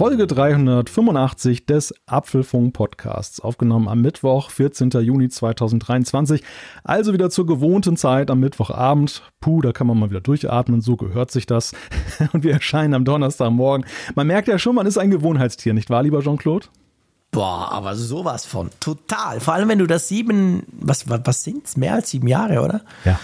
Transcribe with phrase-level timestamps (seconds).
[0.00, 4.88] Folge 385 des Apfelfunk Podcasts, aufgenommen am Mittwoch, 14.
[4.92, 6.42] Juni 2023.
[6.84, 9.22] Also wieder zur gewohnten Zeit am Mittwochabend.
[9.40, 11.72] Puh, da kann man mal wieder durchatmen, so gehört sich das.
[12.32, 13.84] Und wir erscheinen am Donnerstagmorgen.
[14.14, 16.68] Man merkt ja schon, man ist ein Gewohnheitstier, nicht wahr, lieber Jean-Claude?
[17.30, 18.70] Boah, aber sowas von.
[18.80, 19.38] Total.
[19.38, 21.76] Vor allem, wenn du das sieben, was, was, es?
[21.76, 22.80] Mehr als sieben Jahre, oder?
[23.04, 23.20] Ja.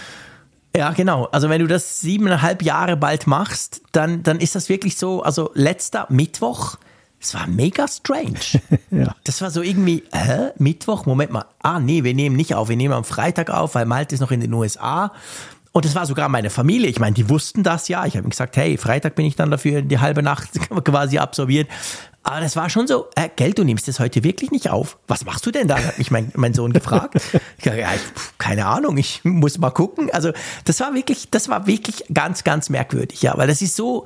[0.77, 1.25] Ja, genau.
[1.31, 5.49] Also wenn du das siebeneinhalb Jahre bald machst, dann, dann ist das wirklich so, also
[5.55, 6.77] letzter Mittwoch,
[7.19, 8.61] es war mega strange.
[8.89, 9.13] Ja.
[9.25, 10.51] Das war so irgendwie, hä?
[10.57, 11.45] Mittwoch, Moment mal.
[11.61, 12.69] Ah, nee, wir nehmen nicht auf.
[12.69, 15.11] Wir nehmen am Freitag auf, weil Malte ist noch in den USA.
[15.71, 16.89] Und das war sogar meine Familie.
[16.89, 18.05] Ich meine, die wussten das ja.
[18.05, 20.49] Ich habe ihnen gesagt, hey, Freitag bin ich dann dafür die halbe Nacht
[20.83, 21.69] quasi absolviert.
[22.23, 24.97] Aber das war schon so, äh, Geld, du nimmst das heute wirklich nicht auf.
[25.07, 25.77] Was machst du denn da?
[25.77, 27.21] Hat mich mein, mein Sohn gefragt.
[27.57, 28.01] Ich sage, ja, ich,
[28.37, 30.11] keine Ahnung, ich muss mal gucken.
[30.11, 30.31] Also
[30.65, 34.05] das war wirklich, das war wirklich ganz, ganz merkwürdig, ja, weil das ist so,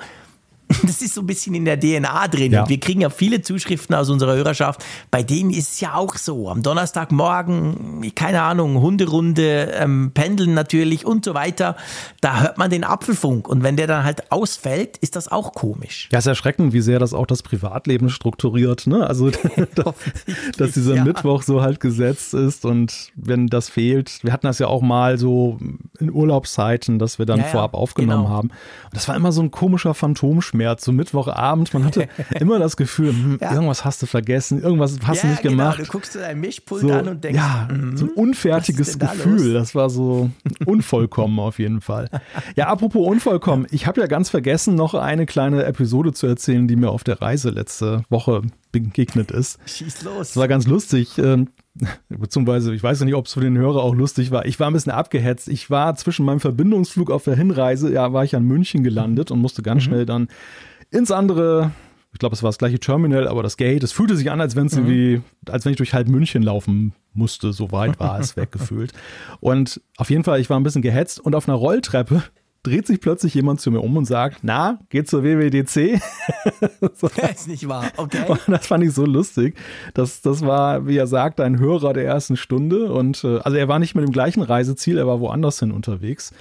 [0.84, 2.52] das ist so ein bisschen in der DNA drin.
[2.52, 2.64] Ja.
[2.64, 4.84] Und wir kriegen ja viele Zuschriften aus unserer Hörerschaft.
[5.10, 6.50] Bei denen ist es ja auch so.
[6.50, 11.76] Am Donnerstagmorgen, keine Ahnung, Hunderunde, ähm, Pendeln natürlich und so weiter.
[12.22, 13.48] Da hört man den Apfelfunk.
[13.48, 16.10] Und wenn der dann halt ausfällt, ist das auch komisch.
[16.12, 19.08] Ja, ist erschreckend, wie sehr das auch das Privatleben strukturiert, ne?
[19.08, 19.32] Also,
[20.58, 21.04] dass, dieser ja.
[21.04, 25.18] Mittwoch so halt gesetzt ist und wenn das fehlt, wir hatten das ja auch mal
[25.18, 25.60] so
[26.00, 28.36] in Urlaubszeiten, dass wir dann ja, vorab aufgenommen genau.
[28.36, 28.50] haben.
[28.50, 31.74] Und das war immer so ein komischer Phantomschmerz, so Mittwochabend.
[31.74, 32.08] Man hatte
[32.40, 33.54] immer das Gefühl, hm, Ja.
[33.54, 35.56] irgendwas hast du vergessen, irgendwas hast du Ja, nicht genau.
[35.72, 35.80] gemacht.
[35.80, 39.08] Du guckst dir dein Mischpult So, an und denkst, ja, mhm, so ein unfertiges da
[39.14, 39.54] Gefühl.
[39.54, 39.54] los?
[39.54, 40.30] Das war so
[40.66, 42.10] unvollkommen auf jeden Fall.
[42.56, 43.68] Ja, apropos unvollkommen.
[43.72, 47.22] Ich habe ja ganz vergessen, noch eine kleine Episode zu erzählen, die mir auf der
[47.22, 48.42] Reise letzte Woche
[48.72, 49.60] begegnet ist.
[49.66, 50.30] schieß los.
[50.30, 51.18] Das war ganz lustig.
[51.18, 51.50] ähm,
[52.10, 54.46] Beziehungsweise, ich weiß ja nicht, ob es für den Hörer auch lustig war.
[54.46, 55.48] Ich war ein bisschen abgehetzt.
[55.48, 59.40] Ich war zwischen meinem Verbindungsflug auf der Hinreise, ja, war ich an München gelandet und
[59.40, 59.66] musste Mhm.
[59.66, 60.28] ganz schnell dann
[60.90, 61.72] ins andere,
[62.12, 64.56] ich glaube, es war das gleiche Terminal, aber das Gate, es fühlte sich an, als
[64.58, 64.80] wenn es Mhm.
[64.80, 67.54] irgendwie, als wenn ich durch halb München laufen musste.
[67.54, 68.92] So weit war es weggefühlt.
[69.40, 72.24] Und auf jeden Fall, ich war ein bisschen gehetzt und auf einer Rolltreppe
[72.64, 76.00] dreht sich plötzlich jemand zu mir um und sagt, na, geht zur WWDC?
[77.34, 77.86] ist nicht wahr.
[77.98, 78.24] Okay.
[78.28, 79.58] Und das fand ich so lustig.
[79.94, 82.92] Das, das war, wie er sagt, ein Hörer der ersten Stunde.
[82.92, 86.32] Und äh, also er war nicht mit dem gleichen Reiseziel, er war woanders hin unterwegs.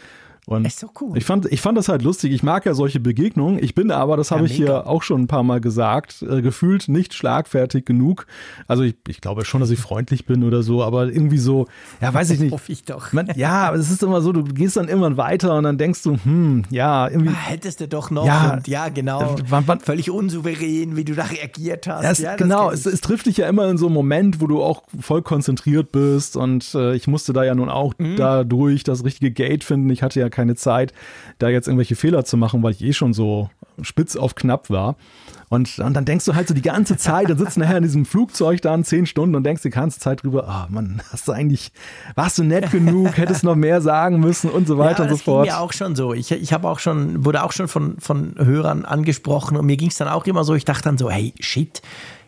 [0.50, 1.16] Und Ist so cool.
[1.16, 2.33] ich fand, ich fand das halt lustig.
[2.33, 3.62] Ich mag ja solche Begegnungen.
[3.62, 6.88] Ich bin aber, das habe ich hier auch schon ein paar Mal gesagt, äh, gefühlt
[6.88, 8.27] nicht schlagfertig genug.
[8.66, 11.69] Also ich, ich glaube schon, dass ich freundlich bin oder so, aber irgendwie so,
[12.00, 12.50] ja, weiß ich nicht.
[12.53, 13.12] Hoffe ich doch.
[13.12, 16.16] Man, ja, es ist immer so, du gehst dann immer weiter und dann denkst du,
[16.22, 17.31] hm, ja, irgendwie.
[17.33, 18.27] Ah, Hättest du doch noch.
[18.27, 18.55] Ja.
[18.55, 19.37] und ja, genau.
[19.37, 22.03] Äh, wann- wann- Völlig unsouverän, wie du da reagiert hast.
[22.03, 24.41] Ja, es, ja, das genau, es, es trifft dich ja immer in so einem Moment,
[24.41, 28.16] wo du auch voll konzentriert bist und äh, ich musste da ja nun auch Mhm.
[28.16, 29.91] dadurch das richtige Gate finden.
[29.91, 30.93] Ich hatte ja keine Zeit,
[31.39, 33.51] da jetzt irgendwelche Fehler zu machen, weil ich eh schon so
[33.83, 34.97] spitz auf knapp war.
[35.49, 38.06] Und, und dann denkst du halt so die ganze Zeit, dann sitzt nachher in diesem
[38.06, 41.73] Flugzeug dann zehn Stunden und denkst die ganze Zeit drüber, ah Mann, hast du eigentlich,
[42.15, 45.15] warst du nett genug, hättest noch mehr sagen müssen und so weiter ja, und so
[45.17, 45.47] das ging fort.
[45.47, 46.15] mir auch schon so.
[46.15, 49.89] Ich, ich habe auch schon, wurde auch schon von, von Hörern angesprochen und mir ging
[49.89, 51.83] es dann auch immer so, ich dachte dann so, hey, shit,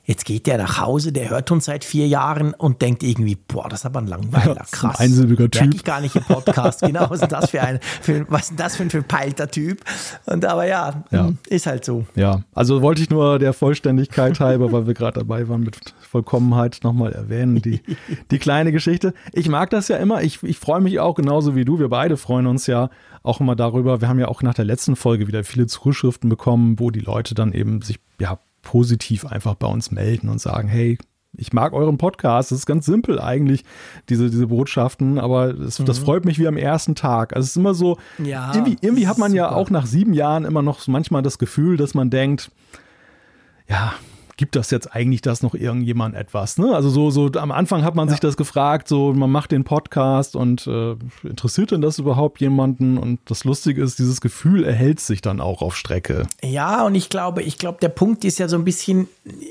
[0.04, 3.68] jetzt geht der nach Hause, der hört uns seit vier Jahren und denkt irgendwie, boah,
[3.68, 4.98] das ist aber ein Langweiler, ist ein krass.
[5.00, 5.74] einsilbiger Typ.
[5.74, 8.76] ich gar nicht im Podcast, genau, was ist das für ein, für, was ist das
[8.76, 9.80] für ein verpeilter Typ?
[10.26, 11.30] Und aber ja, Ja.
[11.48, 12.04] ist halt so.
[12.14, 16.80] Ja, also wollte ich nur der Vollständigkeit halber, weil wir gerade dabei waren, mit Vollkommenheit
[16.82, 17.80] nochmal erwähnen, die,
[18.30, 19.14] die kleine Geschichte.
[19.32, 20.22] Ich mag das ja immer.
[20.22, 21.78] Ich, ich freue mich auch genauso wie du.
[21.78, 22.90] Wir beide freuen uns ja
[23.22, 24.00] auch immer darüber.
[24.00, 27.34] Wir haben ja auch nach der letzten Folge wieder viele Zuschriften bekommen, wo die Leute
[27.34, 30.98] dann eben sich ja positiv einfach bei uns melden und sagen, hey,
[31.34, 32.50] ich mag euren Podcast.
[32.50, 33.64] Das ist ganz simpel eigentlich,
[34.08, 37.34] diese, diese Botschaften, aber das, das freut mich wie am ersten Tag.
[37.34, 39.56] Also es ist immer so, Ja, irgendwie, irgendwie hat man ist ja super.
[39.56, 42.50] auch nach sieben Jahren immer noch manchmal das Gefühl, dass man denkt,
[43.68, 43.94] ja,
[44.42, 46.58] gibt das jetzt eigentlich das noch irgendjemand etwas?
[46.58, 46.74] Ne?
[46.74, 50.34] Also so, so am Anfang hat man sich das gefragt, so man macht den Podcast
[50.34, 52.98] und äh, interessiert denn das überhaupt jemanden?
[52.98, 56.26] Und das Lustige ist, dieses Gefühl erhält sich dann auch auf Strecke.
[56.42, 59.06] Ja, und ich glaube, ich glaube, der Punkt ist ja so ein bisschen,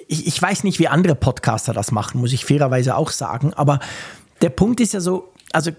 [0.09, 3.79] ich, ich weiß nicht, wie andere Podcaster das machen, muss ich fairerweise auch sagen, aber
[4.41, 5.71] der Punkt ist ja so, also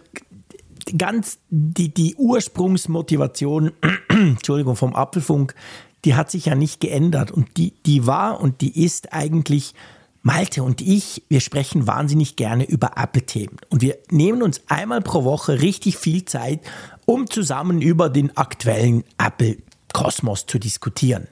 [0.96, 3.72] ganz die, die Ursprungsmotivation,
[4.08, 5.54] Entschuldigung, vom Apfelfunk,
[6.04, 9.74] die hat sich ja nicht geändert und die, die war und die ist eigentlich
[10.22, 13.56] Malte und ich, wir sprechen wahnsinnig gerne über Apple-Themen.
[13.70, 16.60] Und wir nehmen uns einmal pro Woche richtig viel Zeit,
[17.06, 21.26] um zusammen über den aktuellen Apple-Kosmos zu diskutieren.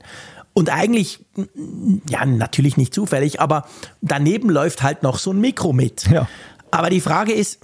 [0.55, 1.25] Und eigentlich,
[2.09, 3.67] ja, natürlich nicht zufällig, aber
[4.01, 6.09] daneben läuft halt noch so ein Mikro mit.
[6.11, 6.29] Ja.
[6.73, 7.61] Aber die Frage ist,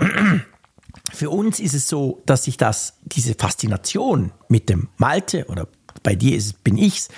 [1.13, 5.67] für uns ist es so, dass sich das, diese Faszination mit dem Malte oder
[6.07, 7.09] bei dir ist, bin ich's,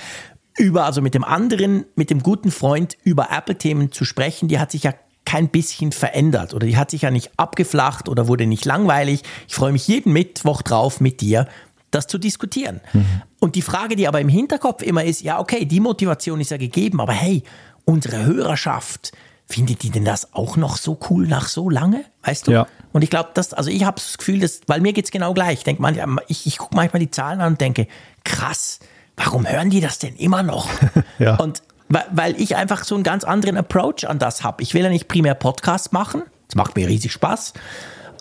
[0.56, 4.72] über, also mit dem anderen, mit dem guten Freund über Apple-Themen zu sprechen, die hat
[4.72, 4.94] sich ja
[5.24, 9.22] kein bisschen verändert oder die hat sich ja nicht abgeflacht oder wurde nicht langweilig.
[9.46, 11.46] Ich freue mich jeden Mittwoch drauf, mit dir
[11.90, 12.80] das zu diskutieren.
[12.94, 13.04] Mhm.
[13.38, 16.56] Und die Frage, die aber im Hinterkopf immer ist, ja, okay, die Motivation ist ja
[16.56, 17.42] gegeben, aber hey,
[17.84, 19.12] unsere Hörerschaft,
[19.48, 22.04] findet die denn das auch noch so cool nach so lange?
[22.22, 22.52] Weißt du?
[22.52, 22.66] Ja.
[22.98, 25.32] Und ich glaube, dass, also ich habe das Gefühl, dass, weil mir geht es genau
[25.32, 25.64] gleich.
[25.64, 27.86] Ich manchmal, ich, ich gucke manchmal die Zahlen an und denke,
[28.24, 28.80] krass,
[29.16, 30.68] warum hören die das denn immer noch?
[31.20, 31.36] ja.
[31.36, 34.64] Und weil ich einfach so einen ganz anderen Approach an das habe.
[34.64, 37.52] Ich will ja nicht primär Podcast machen, das macht mir riesig Spaß,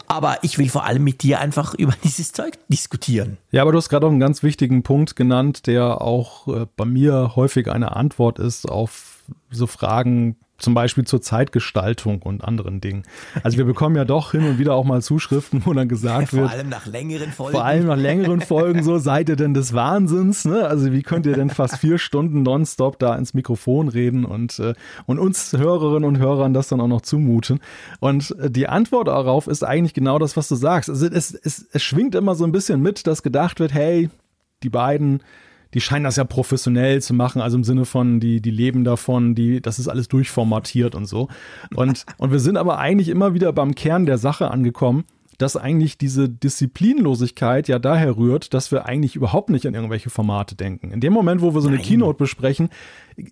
[0.08, 3.40] aber ich will vor allem mit dir einfach über dieses Zeug diskutieren.
[3.50, 6.86] Ja, aber du hast gerade auch einen ganz wichtigen Punkt genannt, der auch äh, bei
[6.86, 13.04] mir häufig eine Antwort ist auf so Fragen, zum Beispiel zur Zeitgestaltung und anderen Dingen.
[13.44, 16.40] Also wir bekommen ja doch hin und wieder auch mal Zuschriften, wo dann gesagt vor
[16.40, 16.50] wird.
[16.50, 17.52] Vor allem nach längeren Folgen.
[17.52, 20.46] Vor allem nach längeren Folgen so, seid ihr denn des Wahnsinns?
[20.46, 20.66] Ne?
[20.66, 24.74] Also wie könnt ihr denn fast vier Stunden nonstop da ins Mikrofon reden und, äh,
[25.06, 27.60] und uns Hörerinnen und Hörern das dann auch noch zumuten?
[28.00, 30.90] Und äh, die Antwort darauf ist eigentlich genau das, was du sagst.
[30.90, 34.10] Also es, es, es schwingt immer so ein bisschen mit, dass gedacht wird, hey,
[34.64, 35.22] die beiden
[35.74, 39.36] die scheinen das ja professionell zu machen, also im Sinne von, die, die leben davon,
[39.36, 41.28] die, das ist alles durchformatiert und so.
[41.76, 45.06] Und, und wir sind aber eigentlich immer wieder beim Kern der Sache angekommen,
[45.38, 50.56] dass eigentlich diese Disziplinlosigkeit ja daher rührt, dass wir eigentlich überhaupt nicht an irgendwelche Formate
[50.56, 50.92] denken.
[50.92, 51.86] In dem Moment, wo wir so eine Nein.
[51.86, 52.70] Keynote besprechen,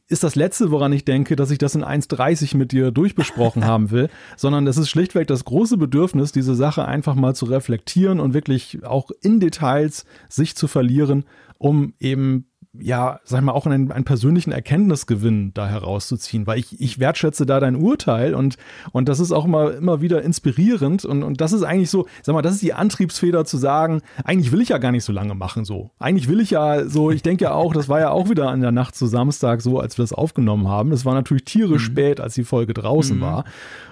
[0.08, 3.92] ist das Letzte, woran ich denke, dass ich das in 1,30 mit dir durchbesprochen haben
[3.92, 8.34] will, sondern es ist schlichtweg das große Bedürfnis, diese Sache einfach mal zu reflektieren und
[8.34, 11.26] wirklich auch in Details sich zu verlieren
[11.58, 12.48] um eben
[12.80, 17.60] ja, sag mal, auch einen, einen persönlichen Erkenntnisgewinn da herauszuziehen, weil ich, ich wertschätze da
[17.60, 18.58] dein Urteil und,
[18.92, 22.34] und das ist auch immer, immer wieder inspirierend und, und das ist eigentlich so, sag
[22.34, 25.36] mal, das ist die Antriebsfeder zu sagen, eigentlich will ich ja gar nicht so lange
[25.36, 25.92] machen so.
[26.00, 28.62] Eigentlich will ich ja so, ich denke ja auch, das war ja auch wieder an
[28.62, 30.92] der Nacht zu Samstag so, als wir das aufgenommen haben.
[30.92, 31.94] Es war natürlich tierisch mhm.
[31.94, 33.22] spät, als die Folge draußen mhm.
[33.22, 33.44] war.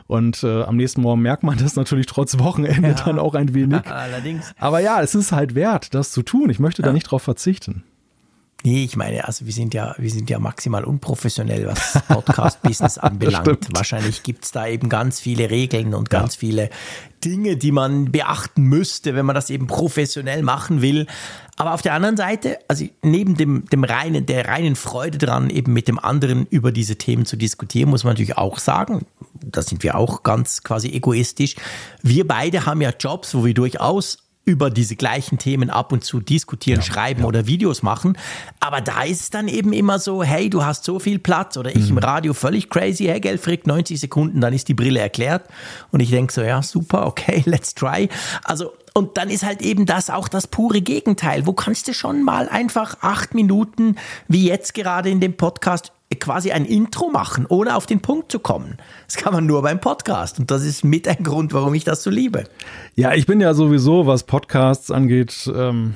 [0.08, 2.96] Und äh, am nächsten Morgen merkt man das natürlich trotz Wochenende ja.
[2.96, 3.86] dann auch ein wenig.
[3.90, 4.54] Allerdings.
[4.60, 6.50] Aber ja, es ist halt wert, das zu tun.
[6.50, 6.88] Ich möchte ja.
[6.88, 7.84] da nicht drauf verzichten.
[8.66, 13.68] Nee, ich meine, also wir sind ja, wir sind ja maximal unprofessionell, was Podcast-Business anbelangt.
[13.76, 16.40] Wahrscheinlich gibt's da eben ganz viele Regeln und ganz ja.
[16.40, 16.70] viele
[17.26, 21.08] Dinge, die man beachten müsste, wenn man das eben professionell machen will.
[21.58, 25.74] Aber auf der anderen Seite, also neben dem, dem reinen, der reinen Freude dran, eben
[25.74, 29.06] mit dem anderen über diese Themen zu diskutieren, muss man natürlich auch sagen,
[29.42, 31.56] da sind wir auch ganz quasi egoistisch.
[32.02, 36.20] Wir beide haben ja Jobs, wo wir durchaus über diese gleichen Themen ab und zu
[36.20, 37.28] diskutieren, ja, schreiben ja.
[37.28, 38.18] oder Videos machen.
[38.60, 41.70] Aber da ist es dann eben immer so, hey, du hast so viel Platz oder
[41.70, 41.98] ich mhm.
[41.98, 45.48] im Radio völlig crazy, hey Gelfrick, 90 Sekunden, dann ist die Brille erklärt.
[45.92, 48.10] Und ich denke so, ja, super, okay, let's try.
[48.44, 51.48] Also, und dann ist halt eben das auch das pure Gegenteil.
[51.48, 53.96] Wo kannst du schon mal einfach acht Minuten,
[54.28, 58.40] wie jetzt gerade in dem Podcast, quasi ein Intro machen, ohne auf den Punkt zu
[58.40, 58.78] kommen.
[59.06, 60.40] Das kann man nur beim Podcast.
[60.40, 62.46] Und das ist mit ein Grund, warum ich das so liebe.
[62.96, 65.96] Ja, ich bin ja sowieso, was Podcasts angeht, ähm,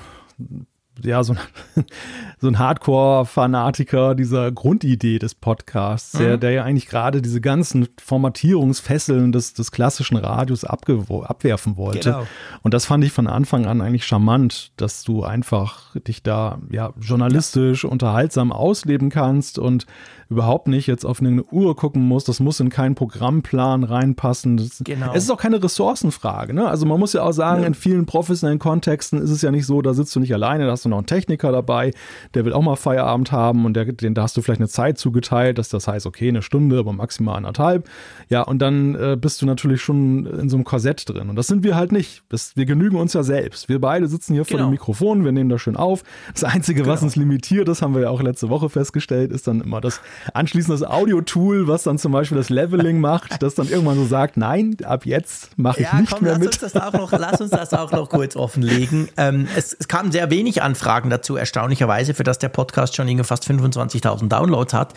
[1.04, 1.86] ja, so ein,
[2.40, 6.20] so ein Hardcore-Fanatiker dieser Grundidee des Podcasts, mhm.
[6.20, 12.12] der, der ja eigentlich gerade diese ganzen Formatierungsfesseln des, des klassischen Radios abwerfen wollte.
[12.12, 12.28] Genau.
[12.64, 16.94] Und das fand ich von Anfang an eigentlich charmant, dass du einfach dich da ja
[17.00, 17.90] journalistisch ja.
[17.90, 19.86] unterhaltsam ausleben kannst und
[20.30, 22.24] überhaupt nicht jetzt auf eine Uhr gucken muss.
[22.26, 24.58] Das muss in keinen Programmplan reinpassen.
[24.58, 25.14] Das, genau.
[25.14, 26.54] Es ist auch keine Ressourcenfrage.
[26.54, 26.68] Ne?
[26.68, 27.68] Also man muss ja auch sagen, ja.
[27.68, 30.72] in vielen professionellen Kontexten ist es ja nicht so, da sitzt du nicht alleine, da
[30.72, 31.94] hast du noch einen Techniker dabei,
[32.34, 34.98] der will auch mal Feierabend haben und der, den, da hast du vielleicht eine Zeit
[34.98, 37.88] zugeteilt, dass das heißt, okay, eine Stunde, aber maximal anderthalb.
[38.30, 41.30] Ja, und dann äh, bist du natürlich schon in so einem Korsett drin.
[41.30, 42.24] Und das sind wir halt nicht.
[42.30, 43.70] Das, wir genügen uns ja selbst.
[43.70, 44.50] Wir beide sitzen hier genau.
[44.50, 44.72] vor dem genau.
[44.72, 46.04] Mikrofon, wir nehmen das schön auf.
[46.34, 46.94] Das Einzige, genau.
[46.94, 50.02] was uns limitiert, das haben wir ja auch letzte Woche festgestellt, ist dann immer das
[50.34, 54.38] anschließend das Audio-Tool, was dann zum Beispiel das Leveling macht, das dann irgendwann so sagt,
[54.38, 56.48] nein, ab jetzt mache ich ja, nicht komm, mehr lass mit.
[56.50, 59.10] Uns das auch noch, lass uns das auch noch kurz offenlegen.
[59.18, 63.46] Ähm, es, es kamen sehr wenig Anfragen dazu, erstaunlicherweise, für das der Podcast schon fast
[63.50, 64.94] 25.000 Downloads hat.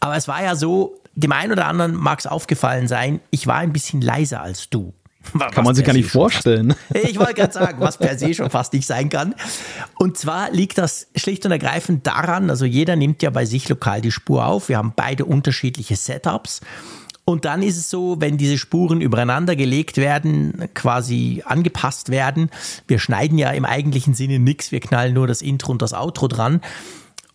[0.00, 3.56] Aber es war ja so, dem einen oder anderen mag es aufgefallen sein, ich war
[3.56, 4.92] ein bisschen leiser als du.
[5.52, 6.74] Kann man sich gar nicht vorstellen.
[6.92, 9.34] Fast, ich wollte gerade sagen, was per se schon fast nicht sein kann.
[9.98, 14.00] Und zwar liegt das schlicht und ergreifend daran, also jeder nimmt ja bei sich lokal
[14.00, 14.68] die Spur auf.
[14.68, 16.60] Wir haben beide unterschiedliche Setups.
[17.26, 22.50] Und dann ist es so, wenn diese Spuren übereinander gelegt werden, quasi angepasst werden.
[22.86, 26.28] Wir schneiden ja im eigentlichen Sinne nichts, wir knallen nur das Intro und das Outro
[26.28, 26.60] dran.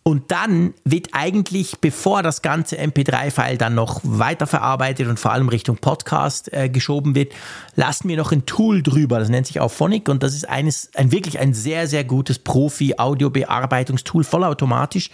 [0.02, 5.76] Und dann wird eigentlich, bevor das ganze MP3-File dann noch weiterverarbeitet und vor allem Richtung
[5.76, 7.34] Podcast äh, geschoben wird,
[7.76, 9.18] lassen wir noch ein Tool drüber.
[9.18, 14.24] Das nennt sich Auphonic und das ist eines, ein wirklich ein sehr, sehr gutes Profi-Audio-Bearbeitungstool,
[14.24, 15.10] vollautomatisch,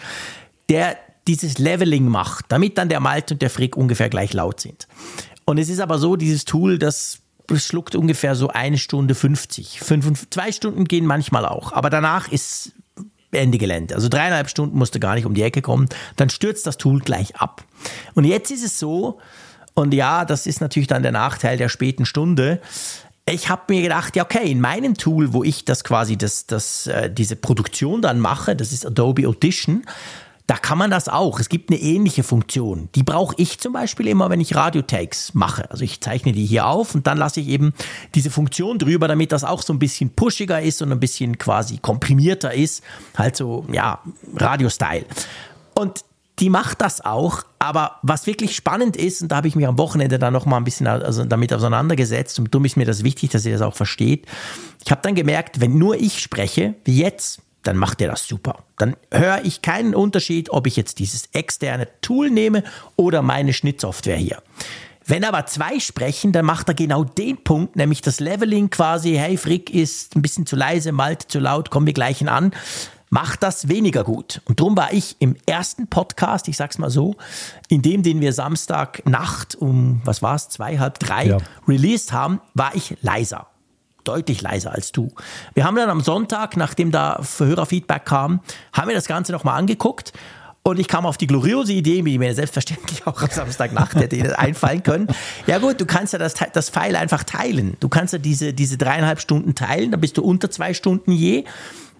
[0.69, 4.87] der dieses Leveling macht, damit dann der Malte und der Frick ungefähr gleich laut sind.
[5.45, 7.19] Und es ist aber so, dieses Tool, das
[7.55, 9.81] schluckt ungefähr so eine Stunde 50.
[9.81, 12.73] Fünf, zwei Stunden gehen manchmal auch, aber danach ist
[13.33, 13.95] Ende Gelände.
[13.95, 15.89] Also dreieinhalb Stunden musste gar nicht um die Ecke kommen.
[16.17, 17.65] Dann stürzt das Tool gleich ab.
[18.15, 19.19] Und jetzt ist es so,
[19.75, 22.61] und ja, das ist natürlich dann der Nachteil der späten Stunde.
[23.29, 26.87] Ich habe mir gedacht, ja, okay, in meinem Tool, wo ich das quasi, das, das,
[26.87, 29.85] äh, diese Produktion dann mache, das ist Adobe Audition,
[30.47, 31.41] da kann man das auch.
[31.41, 32.89] Es gibt eine ähnliche Funktion.
[32.95, 35.69] Die brauche ich zum Beispiel immer, wenn ich Radiotakes mache.
[35.71, 37.73] Also ich zeichne die hier auf und dann lasse ich eben
[38.15, 41.79] diese Funktion drüber, damit das auch so ein bisschen pushiger ist und ein bisschen quasi
[41.79, 42.85] komprimierter ist.
[43.17, 44.01] Halt so, ja,
[44.37, 45.07] Radio-Style.
[45.75, 46.05] Und
[46.39, 49.79] die macht das auch, aber was wirklich spannend ist, und da habe ich mich am
[49.79, 53.31] Wochenende dann noch mal ein bisschen also damit auseinandergesetzt und darum ist mir das wichtig,
[53.31, 54.27] dass ihr das auch versteht.
[54.85, 58.65] Ich habe dann gemerkt, wenn nur ich spreche, wie jetzt, dann macht er das super.
[58.77, 62.63] Dann höre ich keinen Unterschied, ob ich jetzt dieses externe Tool nehme
[62.97, 64.43] oder meine Schnittsoftware hier.
[65.05, 69.37] Wenn aber zwei sprechen, dann macht er genau den Punkt, nämlich das Leveling quasi, hey,
[69.37, 72.51] Frick ist ein bisschen zu leise, Malte zu laut, kommen wir gleich an,
[73.09, 74.41] macht das weniger gut.
[74.47, 77.15] Und darum war ich im ersten Podcast, ich sag's mal so,
[77.69, 81.39] in dem, den wir Samstag Nacht um, was war's, zwei, halb drei ja.
[81.69, 83.47] released haben, war ich leiser
[84.07, 85.13] deutlich leiser als du.
[85.55, 88.41] Wir haben dann am Sonntag, nachdem da Hörerfeedback kam,
[88.73, 90.13] haben wir das Ganze nochmal angeguckt
[90.67, 94.83] und ich kam auf die gloriose Idee, die mir selbstverständlich auch am Samstagnacht hätte einfallen
[94.83, 95.07] können.
[95.47, 97.77] Ja gut, du kannst ja das, das Pfeil einfach teilen.
[97.79, 101.45] Du kannst ja diese, diese dreieinhalb Stunden teilen, dann bist du unter zwei Stunden je.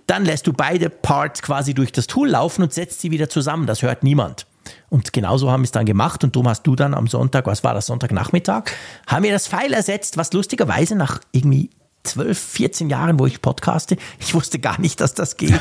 [0.09, 3.69] Dann lässt du beide Parts quasi durch das Tool laufen und setzt sie wieder zusammen.
[3.69, 4.47] Das hört niemand.
[4.89, 7.63] Und genauso haben wir es dann gemacht und darum hast du dann am Sonntag, was
[7.63, 8.65] war das, Sonntagnachmittag,
[9.07, 11.71] haben wir das Pfeil ersetzt, was lustigerweise nach irgendwie
[12.07, 15.61] 12, 14 Jahren, wo ich podcaste, ich wusste gar nicht, dass das geht.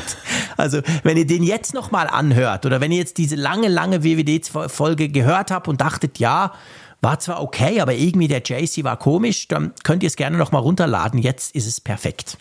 [0.58, 5.10] Also, wenn ihr den jetzt nochmal anhört oder wenn ihr jetzt diese lange, lange WWD-Folge
[5.10, 6.54] gehört habt und dachtet, ja,
[7.02, 10.62] war zwar okay, aber irgendwie der JC war komisch, dann könnt ihr es gerne nochmal
[10.62, 11.20] runterladen.
[11.20, 12.38] Jetzt ist es perfekt.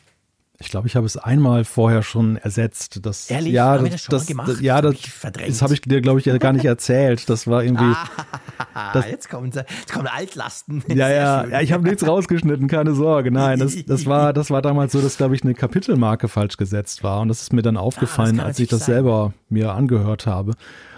[0.60, 3.06] Ich glaube, ich habe es einmal vorher schon ersetzt.
[3.06, 3.54] Das, Ehrlich?
[3.54, 4.48] Ja, Haben das, das, schon das, gemacht?
[4.50, 7.30] das, ja, das, das habe ich dir, glaube ich, gar nicht erzählt.
[7.30, 7.94] Das war irgendwie.
[8.74, 10.84] Ah, das, jetzt, kommen, jetzt kommen Altlasten.
[10.88, 13.32] Ja, ja, ja, ich habe nichts rausgeschnitten, keine Sorge.
[13.32, 17.04] Nein, das, das, war, das war damals so, dass, glaube ich, eine Kapitelmarke falsch gesetzt
[17.04, 17.22] war.
[17.22, 18.96] Und das ist mir dann aufgefallen, ah, als ich das sein.
[18.96, 20.54] selber mir angehört habe.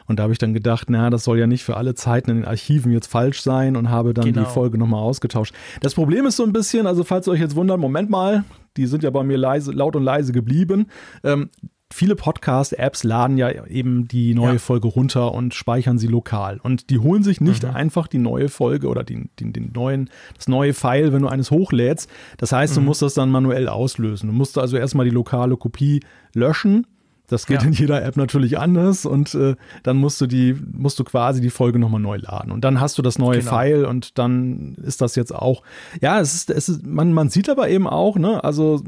[0.07, 2.37] Und da habe ich dann gedacht, naja, das soll ja nicht für alle Zeiten in
[2.37, 4.43] den Archiven jetzt falsch sein und habe dann genau.
[4.43, 5.53] die Folge nochmal ausgetauscht.
[5.81, 8.43] Das Problem ist so ein bisschen, also falls ihr euch jetzt wundert, Moment mal,
[8.77, 10.87] die sind ja bei mir leise, laut und leise geblieben.
[11.23, 11.49] Ähm,
[11.91, 14.59] viele Podcast-Apps laden ja eben die neue ja.
[14.59, 16.59] Folge runter und speichern sie lokal.
[16.61, 17.71] Und die holen sich nicht mhm.
[17.71, 21.51] einfach die neue Folge oder den, den, den, neuen, das neue File, wenn du eines
[21.51, 22.09] hochlädst.
[22.37, 22.87] Das heißt, du mhm.
[22.87, 24.27] musst das dann manuell auslösen.
[24.27, 26.01] Du musst also erstmal die lokale Kopie
[26.33, 26.85] löschen
[27.27, 27.67] das geht ja.
[27.67, 31.49] in jeder App natürlich anders und äh, dann musst du die, musst du quasi die
[31.49, 32.51] Folge nochmal neu laden.
[32.51, 33.51] Und dann hast du das neue genau.
[33.51, 35.61] File und dann ist das jetzt auch,
[36.01, 38.81] ja, es ist, es ist, man, man sieht aber eben auch, ne, also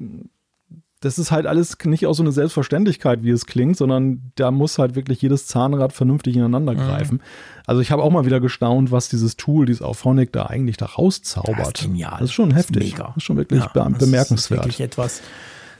[1.02, 4.80] das ist halt alles nicht auch so eine Selbstverständlichkeit, wie es klingt, sondern da muss
[4.80, 6.78] halt wirklich jedes Zahnrad vernünftig ineinander mhm.
[6.78, 7.16] greifen.
[7.16, 7.22] Mhm.
[7.66, 10.88] Also ich habe auch mal wieder gestaunt, was dieses Tool, dieses Auphonic da eigentlich da
[10.88, 11.60] rauszaubert.
[11.60, 12.18] Das ist genial.
[12.20, 12.92] Das ist schon heftig.
[12.92, 14.32] Das ist, das ist schon wirklich ja, bemerkenswert.
[14.32, 15.22] Das ist wirklich etwas,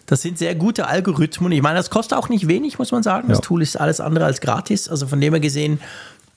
[0.10, 1.52] das sind sehr gute Algorithmen.
[1.52, 3.28] Ich meine, das kostet auch nicht wenig, muss man sagen.
[3.30, 3.42] Das ja.
[3.42, 4.90] Tool ist alles andere als gratis.
[4.90, 5.80] Also von dem her gesehen,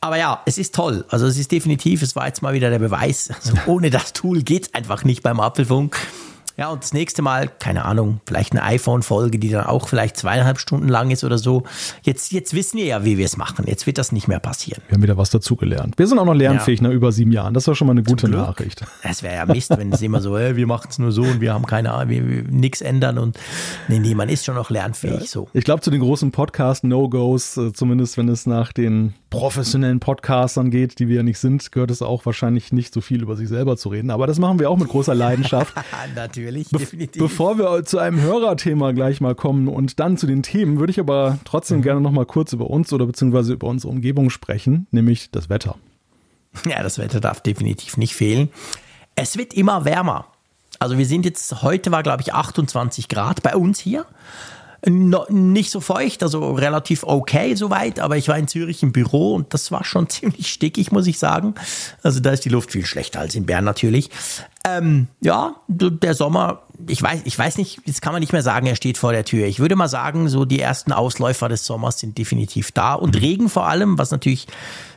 [0.02, 1.04] aber ja, es ist toll.
[1.08, 3.30] Also es ist definitiv, es war jetzt mal wieder der Beweis.
[3.30, 5.96] Also ohne das Tool geht es einfach nicht beim Apfelfunk.
[6.62, 10.60] Ja, und das nächste Mal, keine Ahnung, vielleicht eine iPhone-Folge, die dann auch vielleicht zweieinhalb
[10.60, 11.64] Stunden lang ist oder so.
[12.04, 13.64] Jetzt, jetzt wissen wir ja, wie wir es machen.
[13.66, 14.80] Jetzt wird das nicht mehr passieren.
[14.86, 15.98] Wir haben wieder was dazugelernt.
[15.98, 16.86] Wir sind auch noch lernfähig ja.
[16.86, 17.52] nach über sieben Jahren.
[17.52, 18.84] Das ist schon mal eine gute Nachricht.
[19.02, 21.40] Es wäre ja Mist, wenn es immer so, äh, wir machen es nur so und
[21.40, 23.36] wir haben keine Ahnung, wir, wir nichts ändern und
[23.88, 25.26] nee, nee, man ist schon noch lernfähig ja.
[25.26, 25.48] so.
[25.54, 30.98] Ich glaube, zu den großen Podcast-No-Gos, äh, zumindest wenn es nach den professionellen Podcastern geht,
[30.98, 33.78] die wir ja nicht sind, gehört es auch wahrscheinlich nicht so viel über sich selber
[33.78, 34.10] zu reden.
[34.10, 35.74] Aber das machen wir auch mit großer Leidenschaft.
[36.14, 37.22] Natürlich, Be definitiv.
[37.22, 41.00] Bevor wir zu einem Hörerthema gleich mal kommen und dann zu den Themen, würde ich
[41.00, 41.82] aber trotzdem mhm.
[41.82, 45.76] gerne noch mal kurz über uns oder beziehungsweise über unsere Umgebung sprechen, nämlich das Wetter.
[46.66, 48.50] Ja, das Wetter darf definitiv nicht fehlen.
[49.14, 50.26] Es wird immer wärmer.
[50.78, 54.06] Also wir sind jetzt, heute war glaube ich 28 Grad bei uns hier.
[54.84, 59.34] No, nicht so feucht, also relativ okay soweit, aber ich war in Zürich im Büro
[59.34, 61.54] und das war schon ziemlich stickig, muss ich sagen.
[62.02, 64.10] Also da ist die Luft viel schlechter als in Bern natürlich.
[64.64, 68.66] Ähm, ja, der Sommer, ich weiß, ich weiß nicht, jetzt kann man nicht mehr sagen,
[68.66, 69.46] er steht vor der Tür.
[69.46, 73.48] Ich würde mal sagen, so die ersten Ausläufer des Sommers sind definitiv da und Regen
[73.48, 74.48] vor allem, was natürlich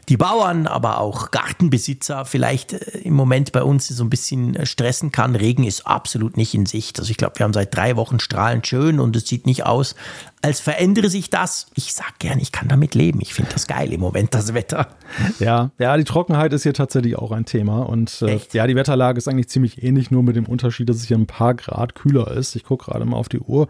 [0.10, 4.66] die Bauern, aber auch Gartenbesitzer vielleicht äh, im Moment bei uns so ein bisschen äh,
[4.66, 5.36] stressen kann.
[5.36, 7.00] Regen ist absolut nicht in Sicht.
[7.00, 9.96] Also ich glaube, wir haben seit drei Wochen strahlend schön und es sieht nicht aus,
[10.46, 11.66] als verändere sich das.
[11.74, 13.20] Ich sag gern, ich kann damit leben.
[13.20, 14.90] Ich finde das geil im Moment, das Wetter.
[15.40, 17.80] Ja, ja, die Trockenheit ist hier tatsächlich auch ein Thema.
[17.80, 21.06] Und äh, ja, die Wetterlage ist eigentlich ziemlich ähnlich, nur mit dem Unterschied, dass es
[21.06, 22.56] hier ein paar Grad kühler ist.
[22.56, 23.68] Ich gucke gerade mal auf die Uhr.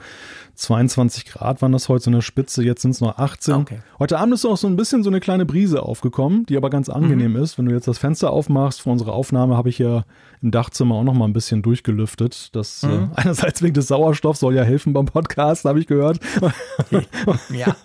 [0.56, 3.54] 22 Grad waren das heute in der Spitze, jetzt sind es nur 18.
[3.54, 3.80] Okay.
[4.00, 6.90] Heute Abend ist auch so ein bisschen so eine kleine Brise aufgekommen, die aber ganz
[6.90, 7.44] angenehm mhm.
[7.44, 7.58] ist.
[7.58, 10.04] Wenn du jetzt das Fenster aufmachst für unsere Aufnahme, habe ich ja
[10.42, 12.56] im Dachzimmer auch noch mal ein bisschen durchgelüftet.
[12.56, 12.94] Das äh, mhm.
[12.94, 16.20] äh, einerseits wegen des Sauerstoffs soll ja helfen beim Podcast, habe ich gehört.
[17.50, 17.76] ja.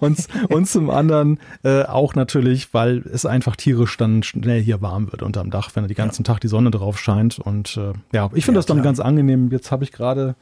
[0.00, 5.10] und, und zum anderen äh, auch natürlich, weil es einfach tierisch dann schnell hier warm
[5.12, 6.32] wird unterm Dach, wenn den ganzen ja.
[6.32, 7.38] Tag die Sonne drauf scheint.
[7.38, 8.84] Und äh, ja, ich finde ja, das dann klar.
[8.84, 9.50] ganz angenehm.
[9.50, 10.34] Jetzt habe ich gerade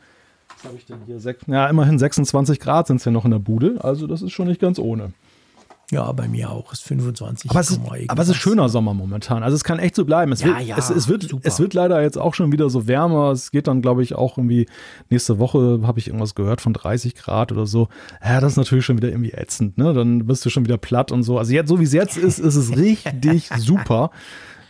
[0.57, 1.19] was habe ich denn hier?
[1.19, 3.79] Sech, ja, immerhin 26 Grad sind es ja noch in der Bude.
[3.83, 5.13] Also das ist schon nicht ganz ohne.
[5.93, 6.73] Ja, bei mir auch.
[6.73, 7.51] Ist 25.
[7.51, 9.43] Aber es ist, aber es ist schöner Sommer momentan.
[9.43, 10.33] Also es kann echt so bleiben.
[10.33, 12.89] Es, ja, wird, ja, es, es, wird, es wird leider jetzt auch schon wieder so
[12.89, 13.31] wärmer.
[13.33, 14.67] Es geht dann, glaube ich, auch irgendwie
[15.11, 17.89] nächste Woche, habe ich irgendwas gehört, von 30 Grad oder so.
[18.25, 19.77] Ja, das ist natürlich schon wieder irgendwie ätzend.
[19.77, 19.93] Ne?
[19.93, 21.39] Dann bist du schon wieder platt und so.
[21.39, 24.13] Also jetzt, so wie es jetzt ist, ist es richtig super.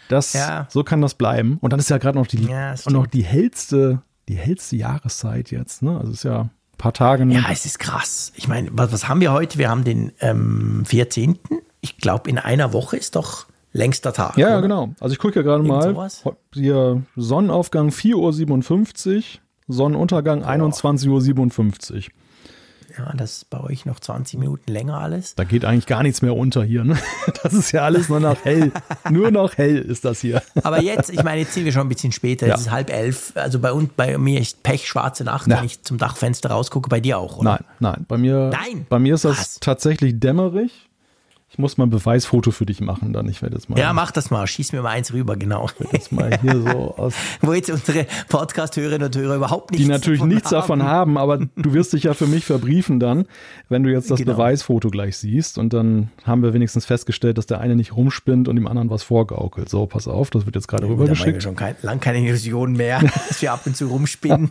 [0.08, 0.66] Das, ja.
[0.70, 1.58] So kann das bleiben.
[1.60, 5.82] Und dann ist ja gerade noch die, ja, noch die hellste die hellste Jahreszeit jetzt.
[5.82, 5.96] Ne?
[5.96, 6.48] Also es ist ja
[6.82, 7.24] paar Tage.
[7.24, 8.32] Ja, es ist krass.
[8.34, 9.56] Ich meine, was, was haben wir heute?
[9.56, 11.38] Wir haben den ähm, 14.
[11.80, 14.36] Ich glaube, in einer Woche ist doch längster Tag.
[14.36, 14.90] Ja, ja genau.
[15.00, 15.82] Also ich gucke ja gerade mal.
[15.82, 16.24] Sowas?
[16.52, 19.22] Hier Sonnenaufgang 4.57 Uhr,
[19.68, 22.02] Sonnenuntergang 21.57 Uhr.
[22.96, 25.34] Ja, das ist bei euch noch 20 Minuten länger alles.
[25.34, 26.84] Da geht eigentlich gar nichts mehr unter hier.
[26.84, 26.98] Ne?
[27.42, 28.72] Das ist ja alles nur noch hell.
[29.10, 30.42] nur noch hell ist das hier.
[30.62, 32.46] Aber jetzt, ich meine, jetzt sind wir schon ein bisschen später.
[32.46, 32.54] Ja.
[32.54, 33.32] Es ist halb elf.
[33.34, 35.58] Also bei uns, bei mir ist Pech, schwarze Nacht, ja.
[35.58, 36.88] wenn ich zum Dachfenster rausgucke.
[36.88, 37.50] Bei dir auch, oder?
[37.50, 38.04] Nein, nein.
[38.08, 38.86] Bei mir, nein.
[38.88, 39.60] Bei mir ist das Was?
[39.60, 40.72] tatsächlich dämmerig.
[41.52, 43.78] Ich muss mal ein Beweisfoto für dich machen, dann ich werde jetzt mal.
[43.78, 44.46] Ja, mach das mal.
[44.46, 45.68] Schieß mir mal eins rüber, genau.
[45.92, 47.12] Jetzt mal hier so aus.
[47.42, 50.54] Wo jetzt unsere Podcast-Hörerinnen und Hörer überhaupt nichts Die natürlich davon nichts haben.
[50.54, 53.26] davon haben, aber du wirst dich ja für mich verbriefen dann,
[53.68, 54.32] wenn du jetzt das genau.
[54.32, 55.58] Beweisfoto gleich siehst.
[55.58, 59.02] Und dann haben wir wenigstens festgestellt, dass der eine nicht rumspinnt und dem anderen was
[59.02, 59.68] vorgaukelt.
[59.68, 61.36] So, pass auf, das wird jetzt gerade ja, rübergeschickt.
[61.36, 64.48] Da schon kein, lang keine Illusionen mehr, dass wir ab und zu rumspinnen.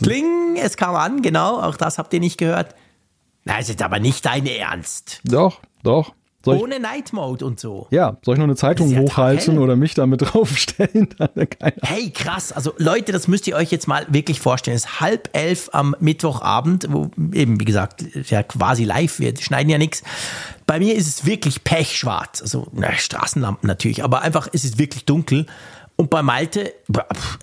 [0.00, 1.60] Kling, es kam an, genau.
[1.60, 2.76] Auch das habt ihr nicht gehört.
[3.44, 5.20] Na, ist jetzt aber nicht dein Ernst.
[5.24, 6.14] Doch, doch.
[6.44, 7.86] Soll Ohne Night Mode und so.
[7.90, 11.08] Ja, soll ich noch eine Zeitung ja hochhalten oder mich damit draufstellen?
[11.82, 12.50] hey, krass.
[12.50, 14.76] Also Leute, das müsst ihr euch jetzt mal wirklich vorstellen.
[14.76, 19.70] Es ist halb elf am Mittwochabend, wo eben, wie gesagt, ja quasi live, wir schneiden
[19.70, 20.02] ja nichts.
[20.66, 22.42] Bei mir ist es wirklich pechschwarz.
[22.42, 25.46] Also, na, Straßenlampen natürlich, aber einfach ist es wirklich dunkel.
[26.02, 26.72] Und bei Malte,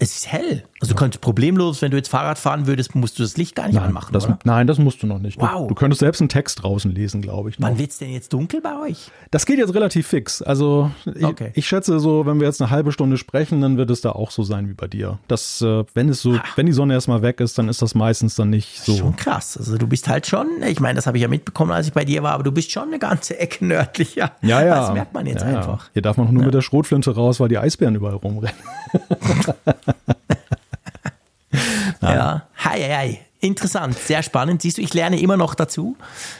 [0.02, 0.66] es ist hell.
[0.82, 3.68] Also du könntest problemlos, wenn du jetzt Fahrrad fahren würdest, musst du das Licht gar
[3.68, 4.12] nicht nein, anmachen.
[4.12, 5.40] Das, nein, das musst du noch nicht.
[5.40, 5.62] Wow.
[5.62, 7.58] Du, du könntest selbst einen Text draußen lesen, glaube ich.
[7.58, 7.70] Noch.
[7.70, 9.12] Wann wird es denn jetzt dunkel bei euch?
[9.32, 10.42] Das geht jetzt relativ fix.
[10.42, 11.52] Also ich, okay.
[11.54, 14.30] ich, schätze so, wenn wir jetzt eine halbe Stunde sprechen, dann wird es da auch
[14.30, 15.20] so sein wie bei dir.
[15.30, 16.58] Das, äh, wenn es so, Ach.
[16.58, 18.98] wenn die Sonne erstmal weg ist, dann ist das meistens dann nicht so.
[18.98, 19.58] Schon krass.
[19.58, 22.04] Also du bist halt schon, ich meine, das habe ich ja mitbekommen, als ich bei
[22.04, 24.34] dir war, aber du bist schon eine ganze Ecke nördlicher.
[24.42, 24.76] Ja, ja.
[24.82, 25.86] Das merkt man jetzt ja, einfach.
[25.86, 25.90] Ja.
[25.94, 26.48] Hier darf man nur ja.
[26.48, 28.49] mit der Schrotflinte raus, weil die Eisbären überall rumrennen.
[32.02, 33.20] ja, hi, hi, hi.
[33.42, 34.62] Interessant, sehr spannend.
[34.62, 35.96] Siehst du, ich lerne immer noch dazu,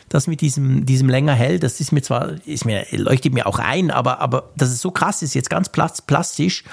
[0.10, 3.58] dass mit diesem, diesem länger hell, das ist mir zwar, ist mir, leuchtet mir auch
[3.58, 6.66] ein, aber, aber dass es so krass ist, jetzt ganz plastisch,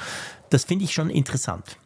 [0.50, 1.76] das finde ich schon interessant.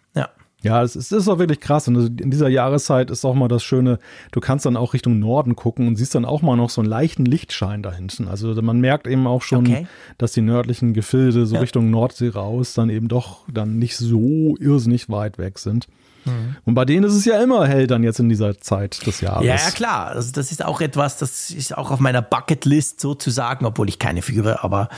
[0.63, 0.83] Ja.
[0.83, 1.89] Es ist, ist auch wirklich krass.
[1.89, 3.99] Und in dieser Jahreszeit ist auch mal das Schöne,
[4.33, 6.91] du kannst dann auch Richtung Norden gucken und siehst dann auch mal noch so einen
[6.91, 8.29] leichten Lichtschein da hinten.
[8.29, 9.87] Also man merkt eben auch schon, okay.
[10.19, 11.61] dass die nördlichen Gefilde so ja.
[11.61, 15.87] Richtung Nordsee raus dann eben doch dann nicht so irrsinnig weit weg sind.
[16.25, 16.57] Mhm.
[16.65, 19.47] Und bei denen ist es ja immer hell dann jetzt in dieser Zeit des Jahres.
[19.47, 20.09] Ja, ja klar.
[20.09, 24.23] Also das ist auch etwas, das ist auch auf meiner Bucketlist sozusagen, obwohl ich keine
[24.23, 24.63] führe.
[24.63, 24.89] Aber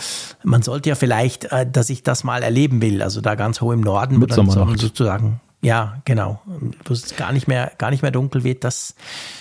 [0.43, 3.03] man sollte ja vielleicht, äh, dass ich das mal erleben will.
[3.03, 4.19] Also da ganz hoch im Norden.
[4.19, 6.43] Mit sozusagen ja, genau.
[6.85, 8.97] Wo es gar nicht mehr, gar nicht mehr dunkel wird, das,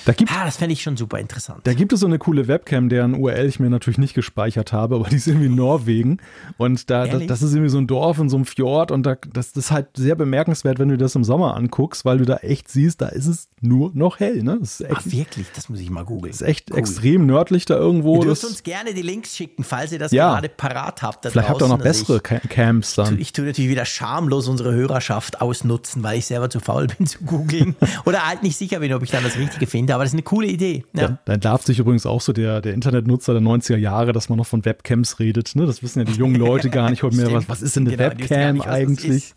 [0.06, 1.62] da gibt, ah, das fände ich schon super interessant.
[1.64, 4.96] Da gibt es so eine coole Webcam, deren URL ich mir natürlich nicht gespeichert habe,
[4.96, 6.20] aber die ist irgendwie in Norwegen.
[6.58, 9.16] Und da, das, das, ist irgendwie so ein Dorf in so einem Fjord und da,
[9.34, 12.38] das, das ist halt sehr bemerkenswert, wenn du das im Sommer anguckst, weil du da
[12.38, 14.44] echt siehst, da ist es nur noch hell.
[14.44, 14.58] Ne?
[14.60, 15.48] Das ist echt, Ach, wirklich?
[15.56, 16.32] Das muss ich mal googeln.
[16.32, 16.78] Das ist echt cool.
[16.78, 18.18] extrem nördlich da irgendwo.
[18.18, 20.34] Ihr dürft uns gerne die Links schicken, falls ihr das ja.
[20.34, 21.26] gerade parat habt.
[21.26, 21.50] Vielleicht draußen.
[21.50, 23.16] habt ihr auch noch bessere also ich, Camps dann.
[23.16, 26.88] Ich, ich tue natürlich wieder schamlos unsere Hörerschaft ausnutzen, weil weil ich selber zu faul
[26.98, 29.96] bin zu googeln oder halt nicht sicher bin, ob ich dann das Richtige finde.
[29.96, 30.84] Aber das ist eine coole Idee.
[30.94, 31.08] Ja.
[31.08, 34.38] Dann, dann darf sich übrigens auch so der, der Internetnutzer der 90er Jahre, dass man
[34.38, 35.56] noch von Webcams redet.
[35.56, 35.66] Ne?
[35.66, 37.32] Das wissen ja die jungen Leute gar nicht heute mehr.
[37.32, 39.34] Was, was ist denn eine genau, Webcam nicht, eigentlich?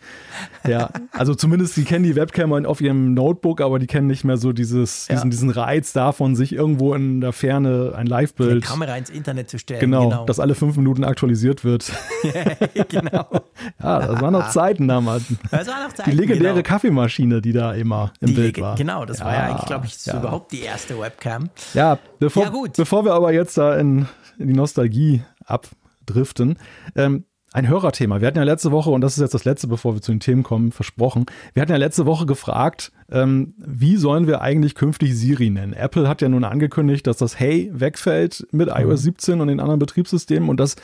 [0.67, 4.37] Ja, also zumindest die kennen die Webcam auf ihrem Notebook, aber die kennen nicht mehr
[4.37, 5.15] so dieses, ja.
[5.15, 8.65] diesen, diesen Reiz davon, sich irgendwo in der Ferne ein Live-Bild.
[8.65, 9.81] Kamera ins Internet zu stellen.
[9.81, 10.25] Genau, genau.
[10.25, 11.93] das alle fünf Minuten aktualisiert wird.
[12.89, 13.29] genau.
[13.83, 15.25] Ja, das waren noch Zeiten damals.
[15.51, 16.63] Das waren noch Zeiten, die legendäre.
[16.65, 18.75] Kaffeemaschine, die da immer im die Bild war.
[18.77, 20.19] Genau, das ja, war ja eigentlich, glaube ich, ja.
[20.19, 21.51] überhaupt die erste Webcam.
[21.75, 26.59] Ja, bevor, ja, bevor wir aber jetzt da in, in die Nostalgie abdriften,
[26.97, 27.25] ähm,
[27.55, 28.21] ein Hörerthema.
[28.21, 30.19] Wir hatten ja letzte Woche, und das ist jetzt das letzte, bevor wir zu den
[30.19, 31.27] Themen kommen, versprochen.
[31.53, 35.73] Wir hatten ja letzte Woche gefragt, ähm, wie sollen wir eigentlich künftig Siri nennen?
[35.73, 39.41] Apple hat ja nun angekündigt, dass das Hey wegfällt mit iOS 17 mhm.
[39.41, 40.75] und den anderen Betriebssystemen und das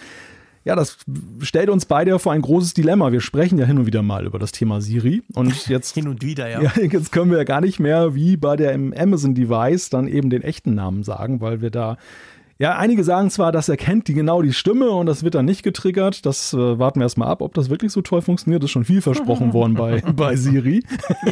[0.65, 0.99] ja, das
[1.41, 3.13] stellt uns beide vor ein großes Dilemma.
[3.13, 5.23] Wir sprechen ja hin und wieder mal über das Thema Siri.
[5.35, 5.95] Und jetzt.
[5.95, 6.63] hin und wieder, ja.
[6.63, 6.73] ja.
[6.81, 10.75] Jetzt können wir ja gar nicht mehr wie bei der Amazon-Device dann eben den echten
[10.75, 11.97] Namen sagen, weil wir da
[12.61, 15.63] ja, einige sagen zwar, das erkennt die genau die Stimme und das wird dann nicht
[15.63, 16.27] getriggert.
[16.27, 18.63] Das äh, warten wir erstmal ab, ob das wirklich so toll funktioniert.
[18.63, 20.85] Das ist schon viel versprochen worden bei, bei Siri.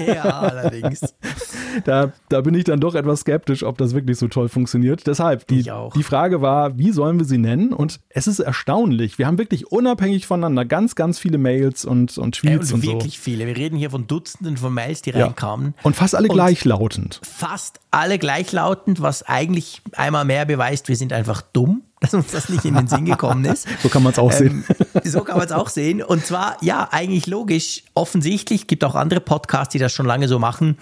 [0.07, 1.15] Ja, allerdings.
[1.85, 5.07] da, da bin ich dann doch etwas skeptisch, ob das wirklich so toll funktioniert.
[5.07, 7.75] Deshalb, die, die Frage war, wie sollen wir sie nennen?
[7.75, 9.19] Und es ist erstaunlich.
[9.19, 12.91] Wir haben wirklich unabhängig voneinander ganz, ganz viele Mails und, und Tweets äh, und, und
[12.91, 13.25] wirklich so.
[13.25, 13.47] viele.
[13.47, 15.27] Wir reden hier von Dutzenden von Mails, die ja.
[15.27, 15.75] reinkamen.
[15.83, 17.21] Und fast alle und gleichlautend.
[17.23, 22.49] Fast alle gleichlautend, was eigentlich einmal mehr beweist, wir sind einfach dumm, dass uns das
[22.49, 23.67] nicht in den Sinn gekommen ist.
[23.83, 24.65] so kann man es auch ähm, sehen.
[25.05, 26.03] so kann man es auch sehen.
[26.03, 30.39] Und zwar, ja, eigentlich logisch, offensichtlich, gibt auch andere Podcasts, die das schon lange so
[30.39, 30.79] machen.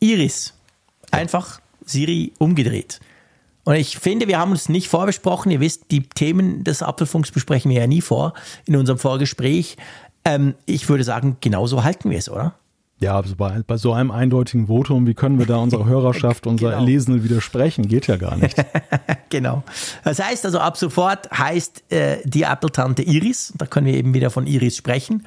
[0.00, 0.54] Iris.
[1.10, 3.00] Einfach Siri umgedreht.
[3.64, 5.50] Und ich finde, wir haben uns nicht vorbesprochen.
[5.50, 8.34] Ihr wisst, die Themen des Apfelfunks besprechen wir ja nie vor
[8.66, 9.76] in unserem Vorgespräch.
[10.24, 12.54] Ähm, ich würde sagen, genauso halten wir es, oder?
[13.00, 16.70] Ja, also bei, bei so einem eindeutigen Votum, wie können wir da unserer Hörerschaft, unserer
[16.70, 16.82] genau.
[16.82, 17.88] Erlesenen widersprechen?
[17.88, 18.56] Geht ja gar nicht.
[19.30, 19.62] genau.
[20.04, 23.52] Das heißt also, ab sofort heißt äh, die Apple-Tante Iris.
[23.56, 25.24] Da können wir eben wieder von Iris sprechen.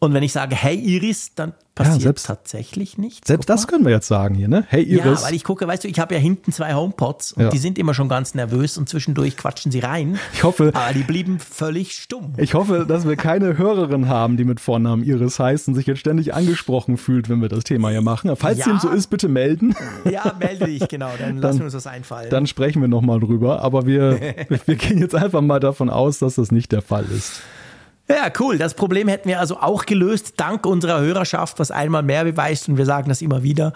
[0.00, 3.26] Und wenn ich sage, hey Iris, dann passiert ja, selbst, tatsächlich nichts.
[3.26, 4.64] Selbst das können wir jetzt sagen hier, ne?
[4.68, 5.22] Hey Iris.
[5.22, 7.48] Ja, weil ich gucke, weißt du, ich habe ja hinten zwei HomePods und ja.
[7.50, 10.18] die sind immer schon ganz nervös und zwischendurch quatschen sie rein.
[10.32, 10.70] Ich hoffe.
[10.72, 12.34] Aber die blieben völlig stumm.
[12.36, 15.98] Ich hoffe, dass wir keine Hörerin haben, die mit Vornamen Iris heißt und sich jetzt
[15.98, 18.34] ständig angesprochen fühlt, wenn wir das Thema hier machen.
[18.36, 18.66] Falls ja.
[18.66, 19.74] dem so ist, bitte melden.
[20.08, 21.10] Ja, melde dich, genau.
[21.18, 22.30] Dann, dann lassen wir uns das einfallen.
[22.30, 23.62] Dann sprechen wir nochmal drüber.
[23.62, 24.20] Aber wir,
[24.66, 27.42] wir gehen jetzt einfach mal davon aus, dass das nicht der Fall ist.
[28.08, 28.56] Ja, cool.
[28.58, 32.78] Das Problem hätten wir also auch gelöst, dank unserer Hörerschaft, was einmal mehr beweist, und
[32.78, 33.72] wir sagen das immer wieder.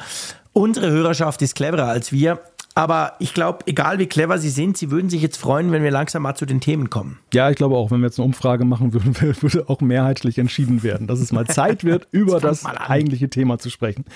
[0.55, 2.40] Unsere Hörerschaft ist cleverer als wir.
[2.75, 5.90] Aber ich glaube, egal wie clever sie sind, sie würden sich jetzt freuen, wenn wir
[5.90, 7.18] langsam mal zu den Themen kommen.
[7.35, 10.83] Ja, ich glaube auch, wenn wir jetzt eine Umfrage machen würden, würde auch mehrheitlich entschieden
[10.83, 14.07] werden, dass es mal Zeit wird, über das eigentliche Thema zu sprechen.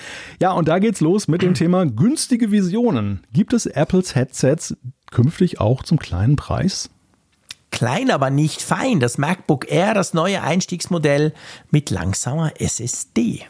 [0.41, 3.21] Ja, und da geht's los mit dem Thema günstige Visionen.
[3.31, 4.75] Gibt es Apples Headsets
[5.11, 6.89] künftig auch zum kleinen Preis?
[7.71, 8.99] Klein, aber nicht fein.
[8.99, 11.33] Das MacBook Air, das neue Einstiegsmodell
[11.69, 13.41] mit langsamer SSD.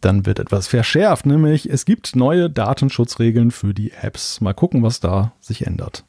[0.00, 4.40] Dann wird etwas verschärft, nämlich es gibt neue Datenschutzregeln für die Apps.
[4.40, 6.04] Mal gucken, was da sich ändert.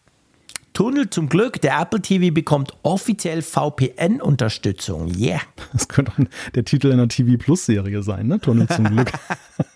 [0.77, 5.11] Tunnel zum Glück, der Apple TV bekommt offiziell VPN-Unterstützung.
[5.17, 5.41] Yeah.
[5.73, 6.11] Das könnte
[6.53, 8.39] der Titel einer TV Plus Serie sein, ne?
[8.39, 9.11] Tunnel zum Glück.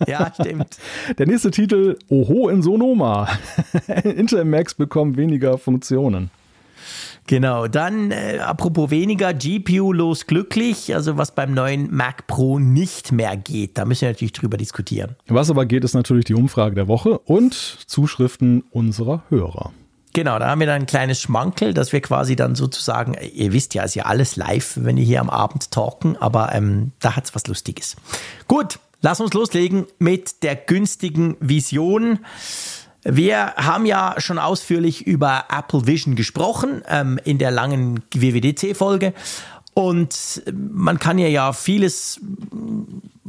[0.08, 0.78] ja, stimmt.
[1.17, 3.28] Der nächste Titel, Oho in Sonoma.
[4.04, 6.30] Intel Max bekommt weniger Funktionen.
[7.32, 13.13] Genau, dann äh, apropos weniger, GPU los glücklich, also was beim neuen Mac Pro nicht
[13.13, 13.78] mehr geht.
[13.78, 15.15] Da müssen wir natürlich drüber diskutieren.
[15.28, 19.72] Was aber geht, ist natürlich die Umfrage der Woche und Zuschriften unserer Hörer.
[20.12, 23.76] Genau, da haben wir dann ein kleines Schmankel, dass wir quasi dann sozusagen, ihr wisst
[23.76, 27.24] ja, ist ja alles live, wenn wir hier am Abend talken, aber ähm, da hat
[27.24, 27.96] es was Lustiges.
[28.50, 32.20] Gut, lass uns loslegen mit der günstigen Vision.
[33.03, 39.13] Wir haben ja schon ausführlich über Apple Vision gesprochen ähm, in der langen WWDC-Folge.
[39.73, 42.19] Und man kann ja ja vieles,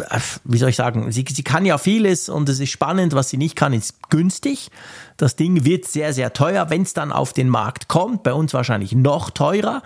[0.00, 3.30] äh, wie soll ich sagen, sie, sie kann ja vieles und es ist spannend, was
[3.30, 4.70] sie nicht kann, ist günstig.
[5.16, 8.24] Das Ding wird sehr, sehr teuer, wenn es dann auf den Markt kommt.
[8.24, 9.82] Bei uns wahrscheinlich noch teurer.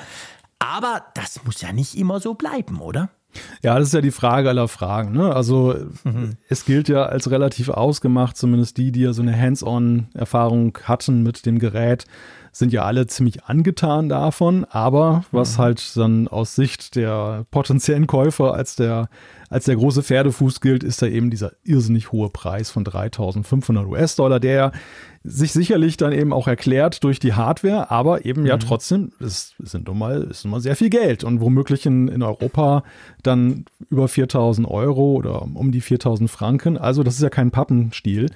[0.59, 3.11] Aber das muss ja nicht immer so bleiben, oder?
[3.63, 5.13] Ja, das ist ja die Frage aller Fragen.
[5.13, 5.35] Ne?
[5.35, 6.33] Also mhm.
[6.49, 11.47] es gilt ja als relativ ausgemacht, zumindest die, die ja so eine Hands-on-Erfahrung hatten mit
[11.47, 12.05] dem Gerät,
[12.57, 15.63] sind ja alle ziemlich angetan davon, aber was mhm.
[15.63, 19.11] halt dann aus Sicht der potenziellen Käufer als der,
[19.51, 24.41] als der große Pferdefuß gilt, ist da eben dieser irrsinnig hohe Preis von 3500 US-Dollar,
[24.41, 24.73] der
[25.23, 28.47] sich sicherlich dann eben auch erklärt durch die Hardware, aber eben mhm.
[28.47, 32.09] ja trotzdem, es sind nun mal, ist nun mal sehr viel Geld und womöglich in,
[32.09, 32.85] in Europa
[33.23, 36.79] dann über 4000 Euro oder um die 4000 Franken.
[36.79, 38.31] Also das ist ja kein Pappenstiel.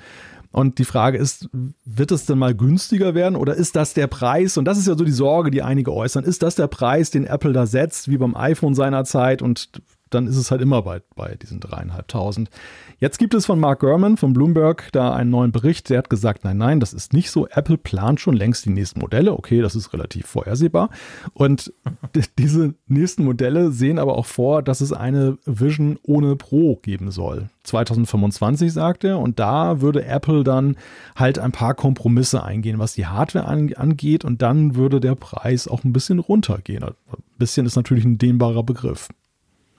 [0.52, 1.48] Und die Frage ist,
[1.84, 4.56] wird es denn mal günstiger werden oder ist das der Preis?
[4.56, 6.24] Und das ist ja so die Sorge, die einige äußern.
[6.24, 9.42] Ist das der Preis, den Apple da setzt, wie beim iPhone seinerzeit?
[9.42, 9.70] Und
[10.10, 12.50] dann ist es halt immer bei, bei diesen dreieinhalbtausend.
[12.98, 15.88] Jetzt gibt es von Mark Gurman von Bloomberg da einen neuen Bericht.
[15.88, 17.46] Der hat gesagt, nein, nein, das ist nicht so.
[17.48, 19.32] Apple plant schon längst die nächsten Modelle.
[19.32, 20.90] Okay, das ist relativ vorhersehbar.
[21.32, 21.72] Und
[22.38, 27.48] diese nächsten Modelle sehen aber auch vor, dass es eine Vision ohne Pro geben soll.
[27.64, 29.18] 2025 sagt er.
[29.18, 30.76] Und da würde Apple dann
[31.16, 34.24] halt ein paar Kompromisse eingehen, was die Hardware angeht.
[34.24, 36.84] Und dann würde der Preis auch ein bisschen runtergehen.
[36.84, 36.94] Ein
[37.38, 39.08] bisschen ist natürlich ein dehnbarer Begriff.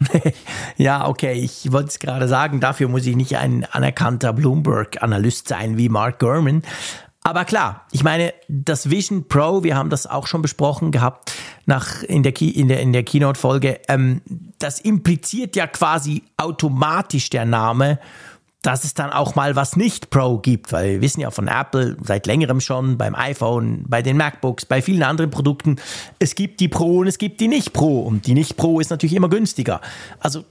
[0.77, 5.77] ja, okay, ich wollte es gerade sagen, dafür muss ich nicht ein anerkannter Bloomberg-Analyst sein
[5.77, 6.63] wie Mark Gurman.
[7.23, 11.33] Aber klar, ich meine, das Vision Pro, wir haben das auch schon besprochen gehabt
[11.67, 14.21] nach, in der, in der, in der Keynote-Folge, ähm,
[14.57, 17.99] das impliziert ja quasi automatisch der Name
[18.61, 21.97] dass es dann auch mal was nicht Pro gibt, weil wir wissen ja von Apple
[22.03, 25.77] seit längerem schon, beim iPhone, bei den MacBooks, bei vielen anderen Produkten,
[26.19, 28.91] es gibt die Pro und es gibt die nicht Pro und die nicht Pro ist
[28.91, 29.81] natürlich immer günstiger.
[30.19, 30.43] Also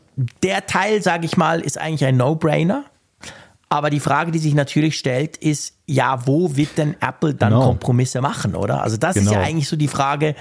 [0.43, 2.85] der Teil, sage ich mal, ist eigentlich ein No-Brainer.
[3.73, 7.67] Aber die Frage, die sich natürlich stellt, ist, ja, wo wird denn Apple dann genau.
[7.67, 8.83] Kompromisse machen, oder?
[8.83, 9.31] Also das genau.
[9.31, 10.35] ist ja eigentlich so die Frage,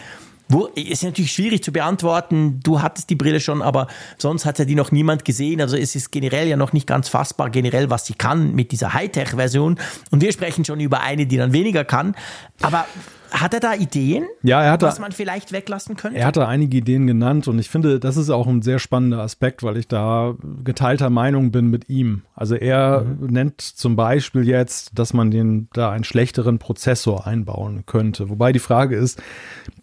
[0.50, 2.60] wo, ist natürlich schwierig zu beantworten.
[2.64, 5.62] Du hattest die Brille schon, aber sonst hat ja die noch niemand gesehen.
[5.62, 8.94] Also es ist generell ja noch nicht ganz fassbar, generell, was sie kann mit dieser
[8.94, 9.80] Hightech-Version.
[10.10, 12.16] Und wir sprechen schon über eine, die dann weniger kann.
[12.62, 12.86] Aber
[13.32, 16.18] hat er da Ideen, ja, er hatte, was man vielleicht weglassen könnte?
[16.20, 19.64] Er hatte einige Ideen genannt und ich finde, das ist auch ein sehr spannender Aspekt,
[19.64, 22.24] weil ich da geteilter Meinung bin mit ihm.
[22.36, 23.28] Also er mhm.
[23.28, 28.30] nennt zum Beispiel jetzt, dass man den da einen schlechteren Prozessor einbauen könnte.
[28.30, 29.22] Wobei die Frage ist,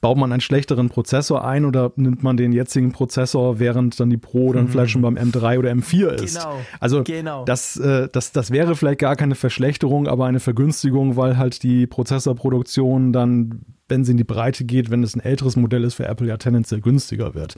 [0.00, 4.16] baut man einen schlechteren Prozessor ein oder nimmt man den jetzigen Prozessor, während dann die
[4.16, 4.68] Pro dann mhm.
[4.68, 6.38] vielleicht schon beim M3 oder M4 ist?
[6.38, 6.56] Genau.
[6.80, 7.44] Also genau.
[7.44, 11.86] Das, äh, das, das wäre vielleicht gar keine Verschlechterung, aber eine Vergünstigung, weil halt die
[11.86, 13.35] Prozessorproduktion dann
[13.88, 16.36] wenn sie in die Breite geht, wenn es ein älteres Modell ist, für Apple ja
[16.36, 17.56] tendenziell günstiger wird.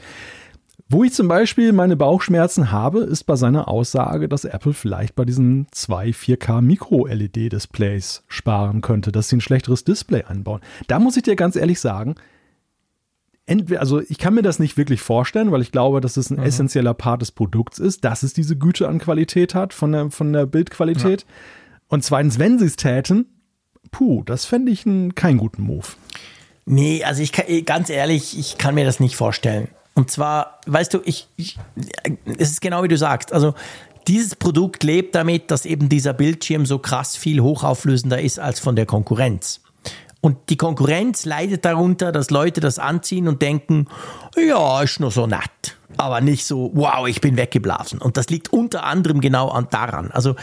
[0.91, 5.25] Wo ich zum Beispiel meine Bauchschmerzen habe, ist bei seiner Aussage, dass Apple vielleicht bei
[5.25, 10.61] diesen zwei 4K Micro-LED-Displays sparen könnte, dass sie ein schlechteres Display einbauen.
[10.87, 12.15] Da muss ich dir ganz ehrlich sagen,
[13.45, 16.39] entweder, also ich kann mir das nicht wirklich vorstellen, weil ich glaube, dass es ein
[16.39, 16.45] mhm.
[16.45, 20.33] essentieller Part des Produkts ist, dass es diese Güte an Qualität hat, von der, von
[20.33, 21.23] der Bildqualität.
[21.23, 21.29] Ja.
[21.89, 23.27] Und zweitens, wenn sie es täten,
[23.91, 25.87] puh, das fände ich einen, keinen guten Move.
[26.65, 29.69] Nee, also ich kann, ganz ehrlich, ich kann mir das nicht vorstellen.
[29.95, 31.59] Und zwar, weißt du, ich, ich,
[32.39, 33.33] es ist genau wie du sagst.
[33.33, 33.55] Also
[34.07, 38.77] dieses Produkt lebt damit, dass eben dieser Bildschirm so krass viel hochauflösender ist als von
[38.77, 39.61] der Konkurrenz.
[40.21, 43.87] Und die Konkurrenz leidet darunter, dass Leute das anziehen und denken,
[44.37, 45.77] ja, ist nur so nett.
[45.97, 48.01] Aber nicht so, wow, ich bin weggeblasen.
[48.01, 50.11] Und das liegt unter anderem genau an daran.
[50.11, 50.37] Also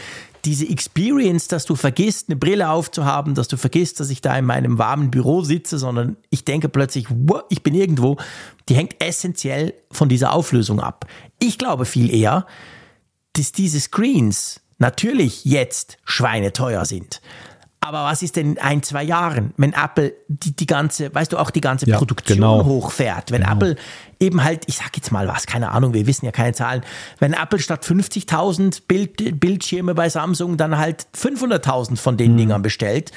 [0.46, 4.44] diese Experience, dass du vergisst, eine Brille aufzuhaben, dass du vergisst, dass ich da in
[4.44, 7.06] meinem warmen Büro sitze, sondern ich denke plötzlich,
[7.50, 8.16] ich bin irgendwo,
[8.68, 11.06] die hängt essentiell von dieser Auflösung ab.
[11.40, 12.46] Ich glaube viel eher,
[13.34, 17.20] dass diese Screens natürlich jetzt schweineteuer sind.
[17.86, 21.38] Aber was ist denn in ein, zwei Jahren, wenn Apple die, die ganze, weißt du,
[21.38, 22.64] auch die ganze ja, Produktion genau.
[22.64, 23.30] hochfährt?
[23.30, 23.52] Wenn genau.
[23.52, 23.76] Apple
[24.18, 26.82] eben halt, ich sag jetzt mal was, keine Ahnung, wir wissen ja keine Zahlen,
[27.20, 32.38] wenn Apple statt 50.000 Bild, Bildschirme bei Samsung dann halt 500.000 von den mhm.
[32.38, 33.12] Dingern bestellt,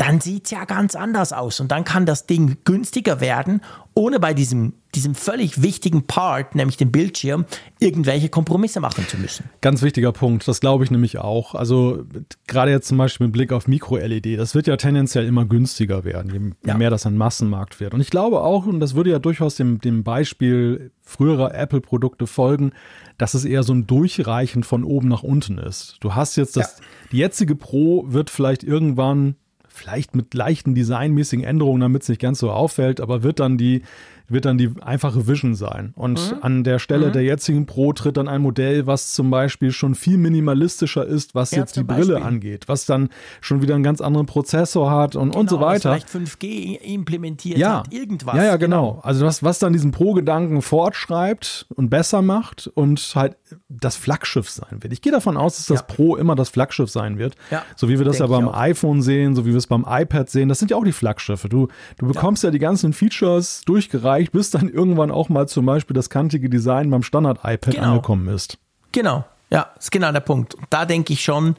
[0.00, 1.60] dann sieht es ja ganz anders aus.
[1.60, 3.60] Und dann kann das Ding günstiger werden,
[3.92, 7.44] ohne bei diesem, diesem völlig wichtigen Part, nämlich dem Bildschirm,
[7.80, 9.50] irgendwelche Kompromisse machen zu müssen.
[9.60, 11.54] Ganz wichtiger Punkt, das glaube ich nämlich auch.
[11.54, 12.04] Also
[12.46, 16.32] gerade jetzt zum Beispiel mit Blick auf Mikro-LED, das wird ja tendenziell immer günstiger werden,
[16.32, 16.78] je ja.
[16.78, 17.92] mehr das ein Massenmarkt wird.
[17.92, 22.72] Und ich glaube auch, und das würde ja durchaus dem, dem Beispiel früherer Apple-Produkte folgen,
[23.18, 25.98] dass es eher so ein Durchreichen von oben nach unten ist.
[26.00, 26.84] Du hast jetzt das, ja.
[27.12, 29.34] die jetzige Pro wird vielleicht irgendwann
[29.80, 33.82] vielleicht mit leichten designmäßigen Änderungen, damit es nicht ganz so auffällt, aber wird dann die
[34.30, 35.92] wird dann die einfache Vision sein.
[35.96, 36.38] Und mhm.
[36.42, 37.12] an der Stelle mhm.
[37.12, 41.50] der jetzigen Pro tritt dann ein Modell, was zum Beispiel schon viel minimalistischer ist, was
[41.50, 42.28] ja, jetzt die Brille Beispiel.
[42.28, 45.68] angeht, was dann schon wieder einen ganz anderen Prozessor hat und, genau, und so genau,
[45.68, 45.90] weiter.
[45.90, 47.80] vielleicht 5G implementiert ja.
[47.80, 48.36] hat, irgendwas.
[48.36, 48.92] Ja, ja, genau.
[48.92, 49.00] genau.
[49.02, 53.36] Also was, was dann diesen Pro-Gedanken fortschreibt und besser macht und halt
[53.68, 54.92] das Flaggschiff sein wird.
[54.92, 55.94] Ich gehe davon aus, dass das ja.
[55.94, 57.34] Pro immer das Flaggschiff sein wird.
[57.50, 60.28] Ja, so wie wir das ja beim iPhone sehen, so wie wir es beim iPad
[60.30, 60.48] sehen.
[60.48, 61.48] Das sind ja auch die Flaggschiffe.
[61.48, 62.48] Du, du bekommst ja.
[62.48, 66.90] ja die ganzen Features durchgereicht, bis dann irgendwann auch mal zum Beispiel das kantige Design
[66.90, 67.88] beim Standard-iPad genau.
[67.88, 68.58] angekommen ist.
[68.92, 69.24] Genau.
[69.50, 70.54] Ja, ist genau der Punkt.
[70.54, 71.56] Und da denke ich schon,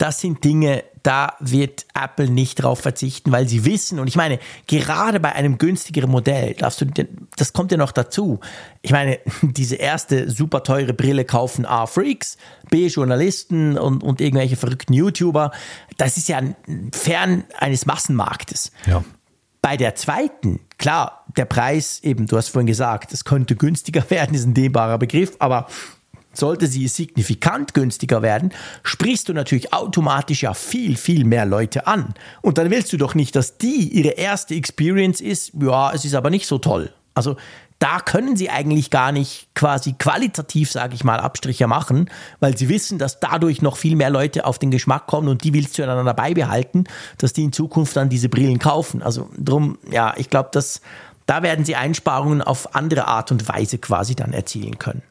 [0.00, 4.38] das sind Dinge, da wird Apple nicht drauf verzichten, weil sie wissen, und ich meine,
[4.66, 6.86] gerade bei einem günstigeren Modell, darfst du,
[7.36, 8.40] das kommt ja noch dazu.
[8.82, 12.38] Ich meine, diese erste super teure Brille kaufen A, Freaks,
[12.70, 15.52] B, Journalisten und, und irgendwelche verrückten YouTuber.
[15.98, 16.40] Das ist ja
[16.92, 18.72] fern eines Massenmarktes.
[18.86, 19.04] Ja.
[19.62, 24.34] Bei der zweiten, klar, der Preis, eben, du hast vorhin gesagt, es könnte günstiger werden,
[24.34, 25.68] ist ein dehnbarer Begriff, aber
[26.32, 32.14] sollte sie signifikant günstiger werden, sprichst du natürlich automatisch ja viel, viel mehr Leute an.
[32.40, 36.14] Und dann willst du doch nicht, dass die ihre erste Experience ist, ja, es ist
[36.14, 36.92] aber nicht so toll.
[37.14, 37.36] Also
[37.80, 42.68] da können sie eigentlich gar nicht quasi qualitativ, sage ich mal, Abstriche machen, weil sie
[42.68, 45.86] wissen, dass dadurch noch viel mehr Leute auf den Geschmack kommen und die willst du
[45.86, 46.84] dann dabei behalten,
[47.16, 49.02] dass die in Zukunft dann diese Brillen kaufen.
[49.02, 50.82] Also drum, ja, ich glaube, dass
[51.24, 55.02] da werden sie Einsparungen auf andere Art und Weise quasi dann erzielen können.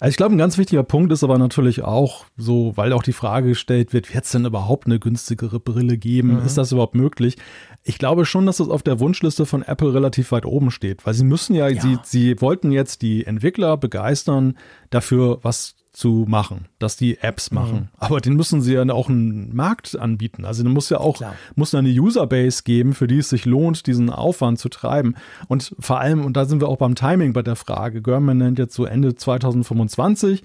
[0.00, 3.12] Also ich glaube, ein ganz wichtiger Punkt ist aber natürlich auch so, weil auch die
[3.12, 6.40] Frage gestellt wird, wird es denn überhaupt eine günstigere Brille geben?
[6.40, 6.46] Mhm.
[6.46, 7.36] Ist das überhaupt möglich?
[7.84, 11.14] Ich glaube schon, dass das auf der Wunschliste von Apple relativ weit oben steht, weil
[11.14, 11.80] sie müssen ja, ja.
[11.80, 14.56] Sie, sie wollten jetzt die Entwickler begeistern,
[14.90, 17.54] dafür was zu machen, dass die Apps mhm.
[17.56, 17.74] machen.
[17.74, 17.88] Mhm.
[17.98, 20.44] Aber den müssen sie ja auch einen Markt anbieten.
[20.44, 21.34] Also da muss ja auch, Klar.
[21.56, 25.16] muss eine Userbase geben, für die es sich lohnt, diesen Aufwand zu treiben.
[25.48, 28.60] Und vor allem, und da sind wir auch beim Timing bei der Frage, Görman nennt
[28.60, 30.44] jetzt so Ende 2025.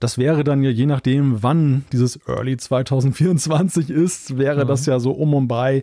[0.00, 4.68] Das wäre dann ja je nachdem, wann dieses Early 2024 ist, wäre mhm.
[4.68, 5.82] das ja so um und bei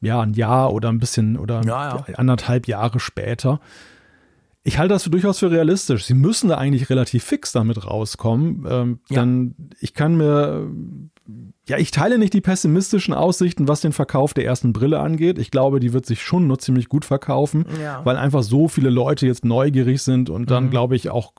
[0.00, 2.14] ja, ein Jahr oder ein bisschen oder ja, ja.
[2.16, 3.60] anderthalb Jahre später.
[4.66, 6.06] Ich halte das für durchaus für realistisch.
[6.06, 8.66] Sie müssen da eigentlich relativ fix damit rauskommen.
[8.66, 9.16] Ähm, ja.
[9.16, 10.70] Dann, ich kann mir,
[11.68, 15.38] ja, ich teile nicht die pessimistischen Aussichten, was den Verkauf der ersten Brille angeht.
[15.38, 18.00] Ich glaube, die wird sich schon nur ziemlich gut verkaufen, ja.
[18.04, 20.70] weil einfach so viele Leute jetzt neugierig sind und dann, mhm.
[20.70, 21.34] glaube ich, auch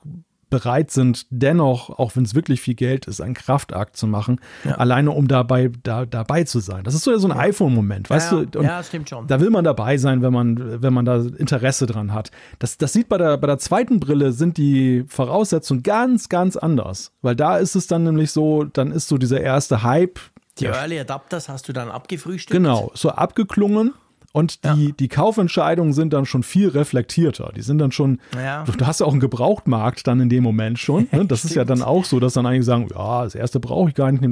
[0.50, 4.72] bereit sind, dennoch, auch wenn es wirklich viel Geld ist, einen Kraftakt zu machen, ja.
[4.72, 6.84] alleine um dabei, da, dabei zu sein.
[6.84, 7.42] Das ist so, so ein ja.
[7.42, 8.58] iPhone-Moment, weißt ja, du?
[8.60, 9.26] Und ja, stimmt schon.
[9.26, 12.30] Da will man dabei sein, wenn man, wenn man da Interesse dran hat.
[12.58, 17.12] Das, das sieht bei der, bei der zweiten Brille sind die Voraussetzungen ganz, ganz anders.
[17.22, 20.20] Weil da ist es dann nämlich so, dann ist so dieser erste Hype.
[20.58, 22.56] Die Early Adapters hast du dann abgefrühstückt?
[22.56, 23.92] Genau, so abgeklungen.
[24.36, 24.92] Und die, ja.
[24.92, 27.52] die Kaufentscheidungen sind dann schon viel reflektierter.
[27.56, 28.64] Die sind dann schon, ja.
[28.64, 31.08] du, hast ja auch einen Gebrauchtmarkt dann in dem Moment schon.
[31.16, 31.24] Ne?
[31.24, 33.94] Das ist ja dann auch so, dass dann einige sagen, ja, das erste brauche ich
[33.94, 34.22] gar nicht,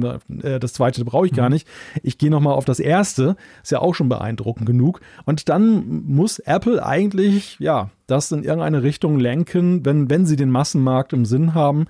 [0.43, 1.37] äh, das zweite brauche ich mhm.
[1.37, 1.67] gar nicht.
[2.03, 3.35] Ich gehe nochmal auf das erste.
[3.63, 5.01] Ist ja auch schon beeindruckend genug.
[5.25, 10.51] Und dann muss Apple eigentlich, ja, das in irgendeine Richtung lenken, wenn, wenn sie den
[10.51, 11.87] Massenmarkt im Sinn haben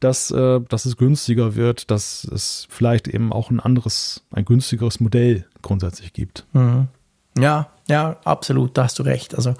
[0.00, 5.00] dass, äh, dass es günstiger wird, dass es vielleicht eben auch ein anderes, ein günstigeres
[5.00, 6.46] Modell grundsätzlich gibt.
[6.52, 6.86] Mhm.
[7.40, 9.34] Ja, ja, absolut, da hast du recht.
[9.34, 9.54] Also,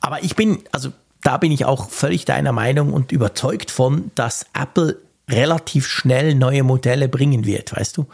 [0.00, 4.46] aber ich bin, also da bin ich auch völlig deiner Meinung und überzeugt von, dass
[4.52, 4.98] Apple
[5.28, 8.06] relativ schnell neue Modelle bringen wird, weißt du?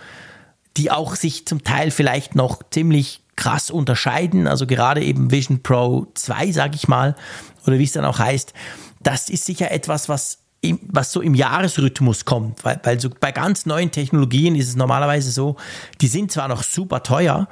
[0.77, 4.47] Die auch sich zum Teil vielleicht noch ziemlich krass unterscheiden.
[4.47, 7.17] Also gerade eben Vision Pro 2, sage ich mal,
[7.67, 8.53] oder wie es dann auch heißt.
[9.03, 13.33] Das ist sicher etwas, was im, was so im Jahresrhythmus kommt, weil, weil so bei
[13.33, 15.57] ganz neuen Technologien ist es normalerweise so,
[16.01, 17.49] die sind zwar noch super teuer,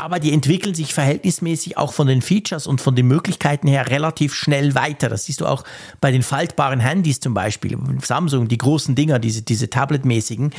[0.00, 4.32] aber die entwickeln sich verhältnismäßig auch von den Features und von den Möglichkeiten her relativ
[4.32, 5.08] schnell weiter.
[5.08, 5.64] Das siehst du auch
[6.00, 7.76] bei den faltbaren Handys zum Beispiel.
[8.00, 10.52] Samsung, die großen Dinger, diese, diese Tablet-mäßigen.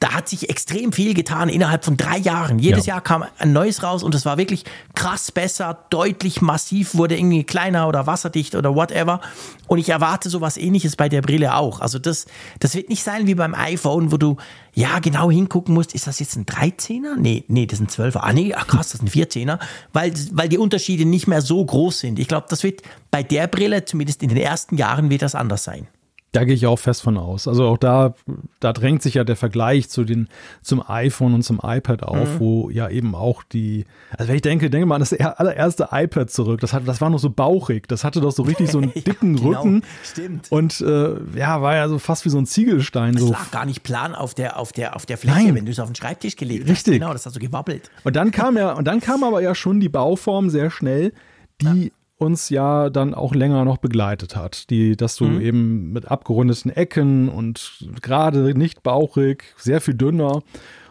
[0.00, 2.58] Da hat sich extrem viel getan innerhalb von drei Jahren.
[2.58, 2.94] Jedes ja.
[2.94, 4.64] Jahr kam ein neues raus und es war wirklich
[4.96, 9.20] krass besser, deutlich massiv, wurde irgendwie kleiner oder wasserdicht oder whatever.
[9.68, 11.78] Und ich erwarte sowas ähnliches bei der Brille auch.
[11.78, 12.26] Also das,
[12.58, 14.36] das wird nicht sein wie beim iPhone, wo du
[14.80, 17.16] ja genau hingucken musst, ist das jetzt ein 13er?
[17.16, 18.18] Nee, nee, das ist ein 12er.
[18.20, 19.58] Ah nee, ach krass, das ist ein 14er,
[19.92, 22.18] weil, weil die Unterschiede nicht mehr so groß sind.
[22.18, 25.64] Ich glaube, das wird bei der Brille, zumindest in den ersten Jahren, wird das anders
[25.64, 25.86] sein.
[26.32, 27.48] Da gehe ich auch fest von aus.
[27.48, 28.14] Also auch da,
[28.60, 30.28] da drängt sich ja der Vergleich zu den,
[30.62, 32.40] zum iPhone und zum iPad auf, mhm.
[32.40, 33.84] wo ja eben auch die,
[34.16, 37.10] also wenn ich denke, denke mal an das allererste iPad zurück, das, hat, das war
[37.10, 39.60] noch so bauchig, das hatte doch so richtig so einen dicken ja, genau.
[39.60, 39.82] Rücken.
[40.04, 40.52] Stimmt.
[40.52, 43.14] Und äh, ja, war ja so fast wie so ein Ziegelstein.
[43.14, 43.32] Das so.
[43.32, 45.54] lag gar nicht plan auf der, auf der, auf der Fläche, Nein.
[45.56, 46.70] wenn du es auf den Schreibtisch gelegt richtig.
[46.70, 46.86] hast.
[46.86, 47.00] Richtig.
[47.00, 47.90] Genau, das hat so gewabbelt.
[48.04, 51.12] Und dann kam ja, und dann kam aber ja schon die Bauform sehr schnell,
[51.60, 54.70] die ja uns ja dann auch länger noch begleitet hat.
[54.70, 55.40] Die, dass du mhm.
[55.40, 60.42] eben mit abgerundeten Ecken und gerade nicht bauchig, sehr viel dünner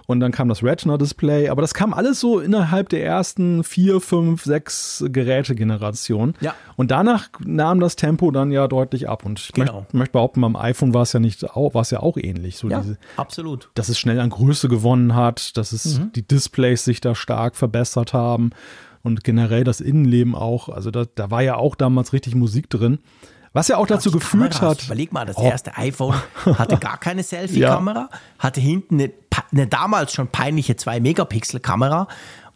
[0.10, 4.44] und dann kam das Retina-Display, aber das kam alles so innerhalb der ersten vier, fünf,
[4.44, 6.34] sechs Gerätegenerationen.
[6.42, 6.56] Ja.
[6.78, 9.24] Und danach nahm das Tempo dann ja deutlich ab.
[9.24, 9.82] Und ich Genau.
[9.82, 12.58] möchte, möchte behaupten, beim iPhone war es ja nicht auch, war es ja auch ähnlich.
[12.58, 13.70] So Ja, diese, absolut.
[13.76, 16.12] dass es schnell an Größe gewonnen hat, dass es Mhm.
[16.14, 18.50] die Displays sich da stark verbessert haben
[19.04, 20.70] und generell das Innenleben auch.
[20.70, 23.00] Also da, da war ja auch damals richtig Musik drin.
[23.54, 24.86] Was ja auch dazu geführt Kameras, hat.
[24.86, 25.44] Überleg mal, das Oh.
[25.44, 29.12] erste iPhone hatte gar keine Selfie-Kamera, hatte hinten eine,
[29.52, 32.08] eine damals schon peinliche 2-Megapixel-Kamera.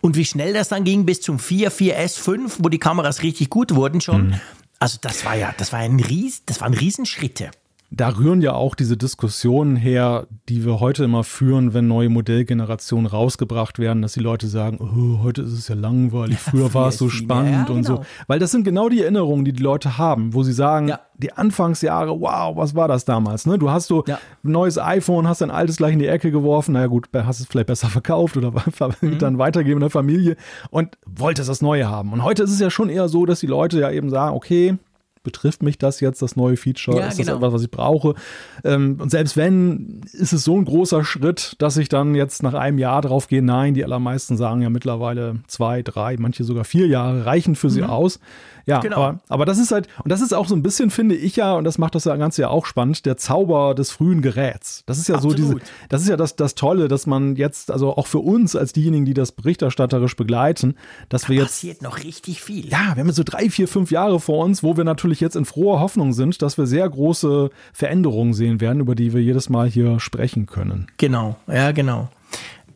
[0.02, 3.50] Und wie schnell das dann ging bis zum 4, 4S, 5, wo die Kameras richtig
[3.50, 4.28] gut wurden schon.
[4.28, 4.42] Mhm.
[4.80, 7.52] Also das war ja, das war ein Ries, das waren Riesenschritte.
[7.96, 13.06] Da rühren ja auch diese Diskussionen her, die wir heute immer führen, wenn neue Modellgenerationen
[13.06, 16.98] rausgebracht werden, dass die Leute sagen, oh, heute ist es ja langweilig, früher war es
[16.98, 17.94] so spannend Ja, und so.
[17.98, 18.06] genau.
[18.26, 21.02] Weil das sind genau die Erinnerungen, die die Leute haben, wo sie sagen, Ja.
[21.18, 23.46] die Anfangsjahre, wow, was war das damals?
[23.46, 23.60] Ne?
[23.60, 24.16] Du hast so Ja.
[24.44, 27.46] ein neues iPhone, hast dein altes gleich in die Ecke geworfen, naja gut, hast es
[27.46, 28.52] vielleicht besser verkauft oder
[29.02, 29.20] Mhm.
[29.20, 30.36] dann weitergeben in der Familie
[30.72, 32.12] und wolltest das Neue haben.
[32.12, 34.78] Und heute ist es ja schon eher so, dass die Leute ja eben sagen, okay,
[35.24, 37.00] betrifft mich das jetzt, das neue Feature?
[37.00, 37.32] Ja, ist genau.
[37.32, 38.16] das etwas, was ich brauche?
[38.64, 42.54] Ähm, und selbst wenn, ist es so ein großer Schritt, dass ich dann jetzt nach
[42.54, 46.88] einem Jahr drauf gehe, nein, die allermeisten sagen ja mittlerweile zwei, drei, manche sogar vier
[46.88, 48.20] Jahre reichen für sie aus.
[48.66, 48.98] Ja, Genau.
[48.98, 51.54] aber, aber das ist halt, und das ist auch so ein bisschen, finde ich ja,
[51.54, 54.84] und das macht das Ganze ja auch spannend, der Zauber des frühen Geräts.
[54.86, 55.62] Das ist ja so Absolut.
[55.62, 58.74] diese, das ist ja das, das Tolle, dass man jetzt, also auch für uns als
[58.74, 60.76] diejenigen, die das berichterstatterisch begleiten,
[61.10, 62.68] dass wir jetzt Passiert noch richtig viel.
[62.70, 65.36] ja, wir haben jetzt so drei, vier, fünf Jahre vor uns, wo wir natürlich jetzt
[65.36, 69.50] in froher Hoffnung sind, dass wir sehr große Veränderungen sehen werden, über die wir jedes
[69.50, 70.88] Mal hier sprechen können.
[70.98, 72.10] Genau, ja, genau.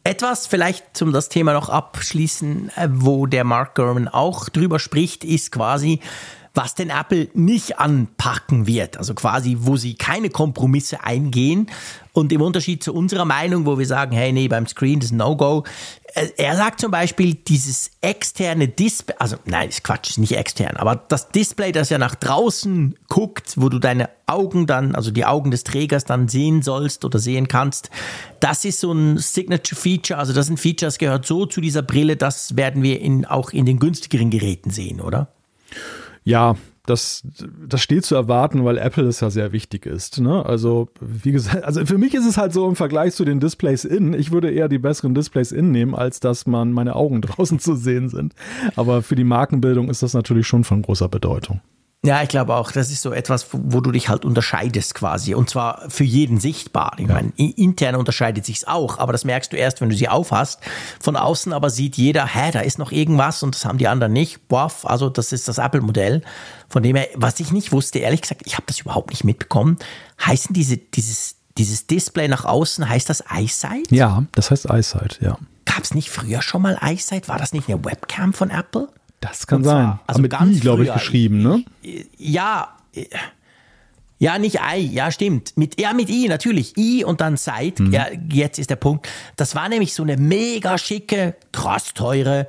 [0.07, 5.25] Etwas vielleicht zum das Thema noch abschließen, äh, wo der Mark Gurman auch drüber spricht,
[5.25, 5.99] ist quasi,
[6.53, 8.95] was denn Apple nicht anpacken wird.
[8.95, 11.69] Also quasi, wo sie keine Kompromisse eingehen.
[12.17, 15.11] Und im Unterschied zu unserer Meinung, wo wir sagen, hey, nee, beim Screen das ist
[15.11, 15.65] ein No-Go.
[16.15, 20.77] äh, Er sagt zum Beispiel, dieses externe Display, also nein, ist Quatsch, ist nicht extern,
[20.77, 25.25] aber das Display, das ja nach draußen guckt, wo du deine Augen dann, also die
[25.25, 27.91] Augen des Trägers dann sehen sollst oder sehen kannst,
[28.39, 32.55] das ist so ein Signature-Feature, also das sind Features, gehört so zu dieser Brille, das
[32.55, 35.27] werden wir in, auch in den günstigeren Geräten sehen, oder?
[36.23, 36.55] Ja,
[36.87, 37.21] das,
[37.67, 40.19] das steht zu erwarten, weil Apple es ja sehr wichtig ist.
[40.19, 40.45] Ne?
[40.45, 43.83] Also, wie gesagt, also für mich ist es halt so im Vergleich zu den Displays
[43.85, 44.13] in.
[44.13, 47.75] Ich würde eher die besseren Displays in nehmen, als dass man meine Augen draußen zu
[47.75, 48.33] sehen sind.
[48.75, 51.61] Aber für die Markenbildung ist das natürlich schon von großer Bedeutung.
[52.05, 55.33] Ja, ich glaube auch, das ist so etwas, wo- du dich halt unterscheidest quasi.
[55.33, 56.93] Und zwar für jeden sichtbar.
[56.99, 60.07] Ich meine, i- intern unterscheidet sich's auch, aber das merkst du erst, wenn du sie
[60.07, 60.59] aufhast.
[61.01, 64.13] Von außen aber sieht jeder, hä, da ist noch irgendwas und das haben die anderen
[64.13, 64.47] nicht.
[64.47, 66.21] Boah, also das ist das Apple-Modell.
[66.69, 69.77] Von dem her, was ich nicht wusste, ehrlich gesagt, ich habe das überhaupt nicht mitbekommen.
[70.23, 73.91] Heißen diese, dieses, dieses Display nach außen, heißt das EyeSight?
[73.91, 75.37] Ja, das heißt Eyesight, ja.
[75.65, 77.27] Gab's nicht früher schon mal EyeSight?
[77.27, 78.87] War das nicht eine Webcam von Apple?
[79.19, 79.99] Das kann zwar, sein.
[80.07, 81.63] also mit ganz I, glaube ich, geschrieben, ne?
[82.17, 83.05] Ja, äh,
[84.19, 85.55] ja, nicht Ei, ja, stimmt.
[85.57, 86.75] Mit, ja, mit I, natürlich.
[86.75, 87.79] I und dann Seit.
[87.79, 87.93] Mhm.
[87.93, 89.07] Ja, jetzt ist der Punkt.
[89.35, 92.47] Das war nämlich so eine mega schicke, krass teure,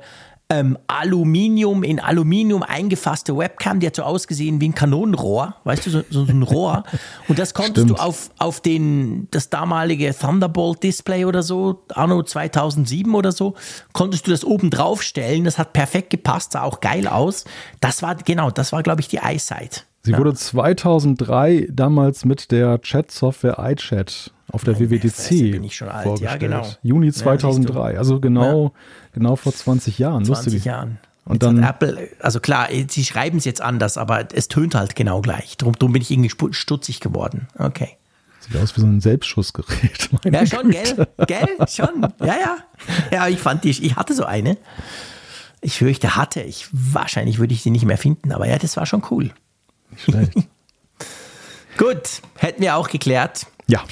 [0.51, 5.89] ähm, Aluminium, in Aluminium eingefasste Webcam, die hat so ausgesehen wie ein Kanonenrohr, weißt du,
[5.91, 6.83] so, so ein Rohr.
[7.27, 7.99] Und das konntest Stimmt.
[7.99, 13.53] du auf, auf den, das damalige Thunderbolt-Display oder so, Anno 2007 oder so,
[13.93, 15.43] konntest du das oben drauf stellen.
[15.43, 17.45] Das hat perfekt gepasst, sah auch geil aus.
[17.79, 19.85] Das war, genau, das war, glaube ich, die Eyesight.
[20.11, 25.93] Sie wurde 2003 damals mit der Chat-Software iChat auf der Meine WWDC Fresse, alt.
[25.95, 26.39] Ja, vorgestellt.
[26.39, 26.67] genau.
[26.83, 28.73] Juni Ja, siehst 2003, also genau,
[29.13, 30.25] genau vor 20 Jahren.
[30.25, 30.65] 20 Lustig.
[30.65, 30.97] Jahren.
[31.25, 35.21] Und dann- Apple, also klar, sie schreiben es jetzt anders, aber es tönt halt genau
[35.21, 35.57] gleich.
[35.57, 37.47] Drum, drum bin ich irgendwie stutzig geworden.
[37.57, 37.89] Okay.
[38.39, 40.09] Sieht aus wie so ein Selbstschussgerät.
[40.25, 41.07] Ja, schon, Güte.
[41.27, 41.27] gell?
[41.27, 41.67] Gell?
[41.67, 42.01] Schon.
[42.21, 42.57] Ja, ja.
[43.11, 44.57] Ja, ich fand die, ich hatte so eine.
[45.61, 46.67] Ich fürchte, hatte ich.
[46.71, 49.29] Wahrscheinlich würde ich sie nicht mehr finden, aber ja, das war schon cool.
[49.91, 50.33] Nicht schlecht.
[51.77, 53.47] Gut, hätten wir auch geklärt.
[53.67, 53.83] Ja,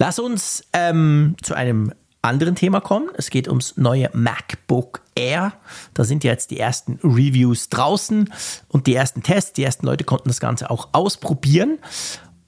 [0.00, 3.10] Lass uns ähm, zu einem anderen Thema kommen.
[3.18, 5.52] Es geht ums neue MacBook Air.
[5.92, 8.32] Da sind ja jetzt die ersten Reviews draußen
[8.68, 9.52] und die ersten Tests.
[9.52, 11.80] Die ersten Leute konnten das Ganze auch ausprobieren.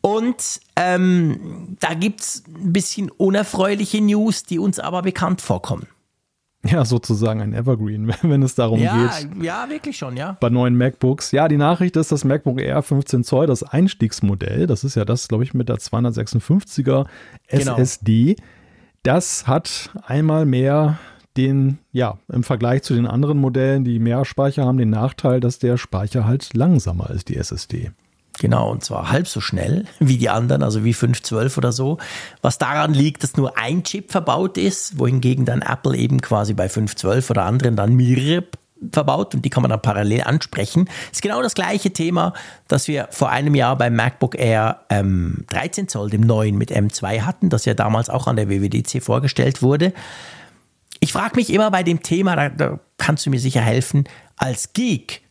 [0.00, 5.86] Und ähm, da gibt es ein bisschen unerfreuliche News, die uns aber bekannt vorkommen.
[6.64, 9.42] Ja, sozusagen ein Evergreen, wenn es darum Ja, geht.
[9.42, 10.36] ja, wirklich schon, ja.
[10.40, 11.32] Bei neuen MacBooks.
[11.32, 15.28] Ja, die Nachricht ist, das MacBook Air 15 Zoll, das Einstiegsmodell, das ist ja das,
[15.28, 17.06] glaube ich, mit der 256er
[17.48, 17.76] Genau.
[17.76, 18.36] SSD,
[19.02, 20.98] das hat einmal mehr
[21.36, 25.58] den, ja, im Vergleich zu den anderen Modellen, die mehr Speicher haben, den Nachteil, dass
[25.58, 27.90] der Speicher halt langsamer ist, die SSD.
[28.38, 31.98] Genau, und zwar halb so schnell wie die anderen, also wie 512 oder so.
[32.40, 36.68] Was daran liegt, dass nur ein Chip verbaut ist, wohingegen dann Apple eben quasi bei
[36.68, 38.44] 512 oder anderen dann mehrere
[38.90, 40.88] verbaut und die kann man dann parallel ansprechen.
[41.12, 42.32] Ist genau das gleiche Thema,
[42.68, 47.20] das wir vor einem Jahr beim MacBook Air ähm, 13 Zoll, dem neuen mit M2
[47.20, 49.92] hatten, das ja damals auch an der WWDC vorgestellt wurde.
[50.98, 54.04] Ich frage mich immer bei dem Thema, da, da kannst du mir sicher helfen,
[54.36, 55.22] als Geek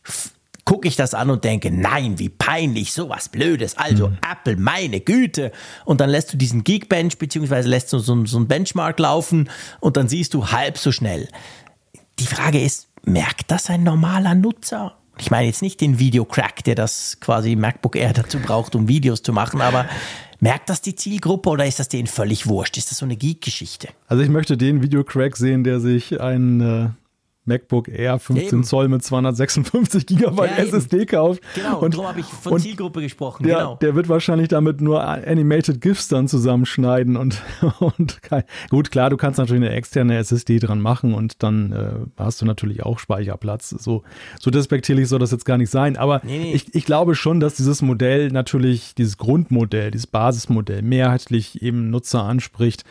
[0.64, 3.76] gucke ich das an und denke, nein, wie peinlich, sowas Blödes.
[3.76, 4.18] Also mhm.
[4.30, 5.52] Apple, meine Güte.
[5.84, 9.50] Und dann lässt du diesen Geekbench beziehungsweise lässt du so, so ein Benchmark laufen
[9.80, 11.28] und dann siehst du halb so schnell.
[12.18, 14.96] Die Frage ist, merkt das ein normaler Nutzer?
[15.18, 19.22] Ich meine jetzt nicht den Videocrack, der das quasi MacBook Air dazu braucht, um Videos
[19.22, 19.86] zu machen, aber
[20.40, 22.78] merkt das die Zielgruppe oder ist das denen völlig wurscht?
[22.78, 23.88] Ist das so eine Geek-Geschichte?
[24.06, 26.88] Also ich möchte den Videocrack sehen, der sich ein äh,
[27.44, 28.64] MacBook Air 15 eben.
[28.64, 31.42] Zoll mit 256 Gigabyte ja, SSD kauft.
[31.54, 33.44] Genau, und darum habe ich von Zielgruppe gesprochen.
[33.44, 33.76] Der, genau.
[33.76, 37.42] der wird wahrscheinlich damit nur Animated GIFs dann zusammenschneiden und,
[37.80, 42.22] und kein, gut, klar, du kannst natürlich eine externe SSD dran machen und dann äh,
[42.22, 43.70] hast du natürlich auch Speicherplatz.
[43.70, 44.04] So,
[44.38, 45.96] so despektierlich soll das jetzt gar nicht sein.
[45.96, 46.52] Aber nee, nee.
[46.54, 52.22] Ich, ich glaube schon, dass dieses Modell natürlich, dieses Grundmodell, dieses Basismodell mehrheitlich eben Nutzer
[52.22, 52.84] anspricht,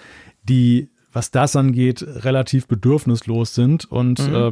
[0.43, 3.85] die was das angeht, relativ bedürfnislos sind.
[3.85, 4.35] Und mhm.
[4.35, 4.51] äh,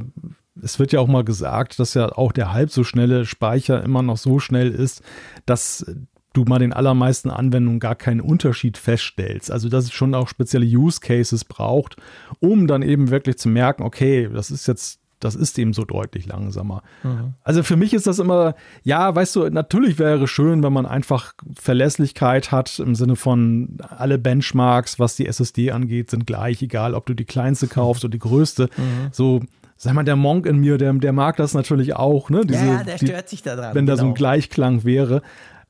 [0.61, 4.01] es wird ja auch mal gesagt, dass ja auch der halb so schnelle Speicher immer
[4.01, 5.01] noch so schnell ist,
[5.45, 5.85] dass
[6.33, 9.51] du mal den allermeisten Anwendungen gar keinen Unterschied feststellst.
[9.51, 11.95] Also dass es schon auch spezielle Use Cases braucht,
[12.39, 16.25] um dann eben wirklich zu merken, okay, das ist jetzt das ist eben so deutlich
[16.25, 16.81] langsamer.
[17.03, 17.33] Mhm.
[17.43, 21.33] Also für mich ist das immer, ja, weißt du, natürlich wäre schon, wenn man einfach
[21.53, 27.05] Verlässlichkeit hat im Sinne von alle Benchmarks, was die SSD angeht, sind gleich, egal ob
[27.05, 28.69] du die kleinste kaufst oder die größte.
[28.77, 29.09] Mhm.
[29.11, 29.41] So,
[29.75, 32.45] sag mal, der Monk in mir, der, der mag das natürlich auch, ne?
[32.45, 33.75] Diese, ja, der stört die, sich da dran.
[33.75, 33.95] Wenn genau.
[33.95, 34.17] da so ein genau.
[34.17, 35.21] Gleichklang wäre.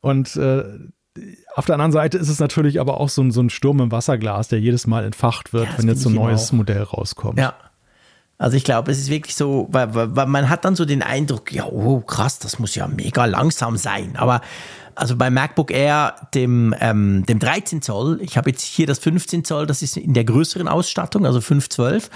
[0.02, 0.64] Und äh,
[1.56, 3.92] auf der anderen Seite ist es natürlich aber auch so ein, so ein Sturm im
[3.92, 7.40] Wasserglas, der jedes Mal entfacht wird, ja, wenn jetzt so ein neues Modell rauskommt.
[7.40, 7.56] Ja,
[8.40, 11.52] also ich glaube, es ist wirklich so, weil, weil, man hat dann so den Eindruck,
[11.52, 14.16] ja, oh krass, das muss ja mega langsam sein.
[14.16, 14.40] Aber
[14.96, 19.44] also bei MacBook Air, dem, ähm, dem 13 Zoll, ich habe jetzt hier das 15
[19.44, 22.10] Zoll, das ist in der größeren Ausstattung, also 512.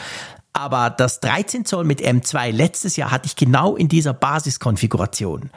[0.54, 5.50] Aber das 13 Zoll mit M2 letztes Jahr hatte ich genau in dieser Basiskonfiguration.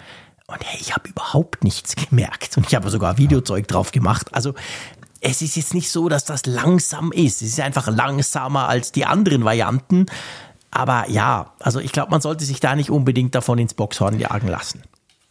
[0.48, 2.56] Und hey, ich habe überhaupt nichts gemerkt.
[2.56, 4.34] Und ich habe sogar Videozeug drauf gemacht.
[4.34, 4.54] Also
[5.20, 7.42] es ist jetzt nicht so, dass das langsam ist.
[7.42, 10.06] Es ist einfach langsamer als die anderen Varianten.
[10.70, 14.48] Aber ja, also ich glaube, man sollte sich da nicht unbedingt davon ins Boxhorn jagen
[14.48, 14.82] lassen.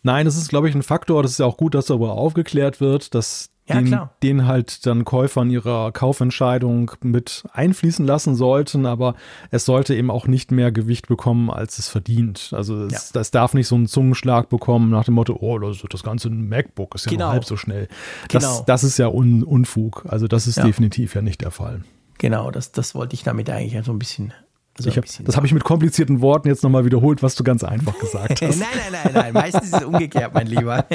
[0.04, 1.24] Nein, das ist, glaube ich, ein Faktor.
[1.24, 5.06] Das ist ja auch gut, dass darüber aufgeklärt wird, dass ja, den, den, halt dann
[5.06, 9.16] Käufer in ihrer Kaufentscheidung mit einfließen lassen sollten, aber
[9.50, 12.52] es sollte eben auch nicht mehr Gewicht bekommen, als es verdient.
[12.52, 13.00] Also es, ja.
[13.14, 16.94] das darf nicht so einen Zungenschlag bekommen nach dem Motto, oh, das, das ganze MacBook
[16.94, 17.26] ist ja genau.
[17.26, 17.88] nur halb so schnell.
[18.30, 18.64] Das, genau.
[18.68, 20.06] das ist ja Un, Unfug.
[20.08, 20.64] Also das ist ja.
[20.66, 21.82] definitiv ja nicht der Fall.
[22.20, 24.32] Genau, das, das wollte ich damit eigentlich so ein bisschen
[24.78, 27.98] also hab, das habe ich mit komplizierten Worten jetzt nochmal wiederholt, was du ganz einfach
[27.98, 28.60] gesagt hast.
[28.60, 29.34] nein, nein, nein, nein.
[29.34, 30.86] Meistens ist es umgekehrt, mein Lieber.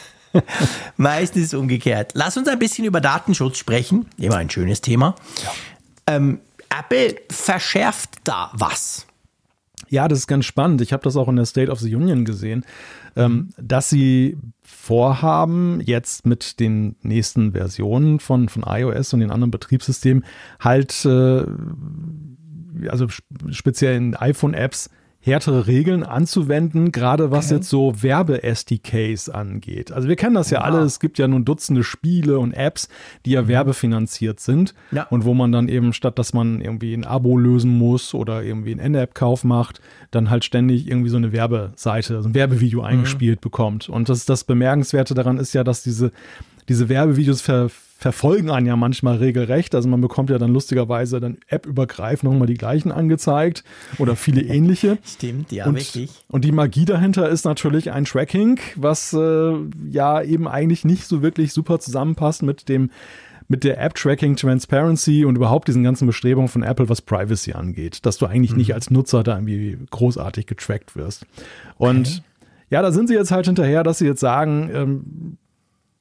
[0.96, 2.12] Meistens ist es umgekehrt.
[2.14, 4.06] Lass uns ein bisschen über Datenschutz sprechen.
[4.18, 5.14] Immer ein schönes Thema.
[5.42, 6.16] Ja.
[6.16, 9.06] Ähm, Apple verschärft da was.
[9.88, 10.80] Ja, das ist ganz spannend.
[10.80, 12.64] Ich habe das auch in der State of the Union gesehen,
[13.14, 19.52] ähm, dass sie vorhaben, jetzt mit den nächsten Versionen von, von iOS und den anderen
[19.52, 20.24] Betriebssystemen
[20.58, 21.44] halt äh,
[22.88, 23.06] also
[23.50, 24.90] speziell in iPhone-Apps,
[25.26, 27.56] härtere Regeln anzuwenden, gerade was okay.
[27.56, 29.90] jetzt so Werbe-SDKs angeht.
[29.90, 30.66] Also wir kennen das ja wow.
[30.66, 32.88] alle, es gibt ja nun Dutzende Spiele und Apps,
[33.24, 33.48] die ja mhm.
[33.48, 35.02] werbefinanziert sind ja.
[35.10, 38.70] und wo man dann eben statt, dass man irgendwie ein Abo lösen muss oder irgendwie
[38.70, 39.80] einen In-App-Kauf macht,
[40.12, 42.86] dann halt ständig irgendwie so eine Werbeseite, also ein Werbevideo mhm.
[42.86, 43.88] eingespielt bekommt.
[43.88, 46.12] Und das, das Bemerkenswerte daran ist ja, dass diese,
[46.68, 47.68] diese Werbevideos ver
[47.98, 49.74] verfolgen einen ja manchmal regelrecht.
[49.74, 53.64] Also man bekommt ja dann lustigerweise dann App-übergreifend nochmal die gleichen angezeigt
[53.98, 54.98] oder viele ähnliche.
[55.04, 56.10] Stimmt, ja, und, wirklich.
[56.28, 59.52] Und die Magie dahinter ist natürlich ein Tracking, was äh,
[59.90, 62.90] ja eben eigentlich nicht so wirklich super zusammenpasst mit dem
[63.48, 68.18] mit der App-Tracking Transparency und überhaupt diesen ganzen Bestrebungen von Apple, was Privacy angeht, dass
[68.18, 68.58] du eigentlich mhm.
[68.58, 71.24] nicht als Nutzer da irgendwie großartig getrackt wirst.
[71.76, 72.20] Und okay.
[72.70, 75.38] ja, da sind sie jetzt halt hinterher, dass sie jetzt sagen, ähm,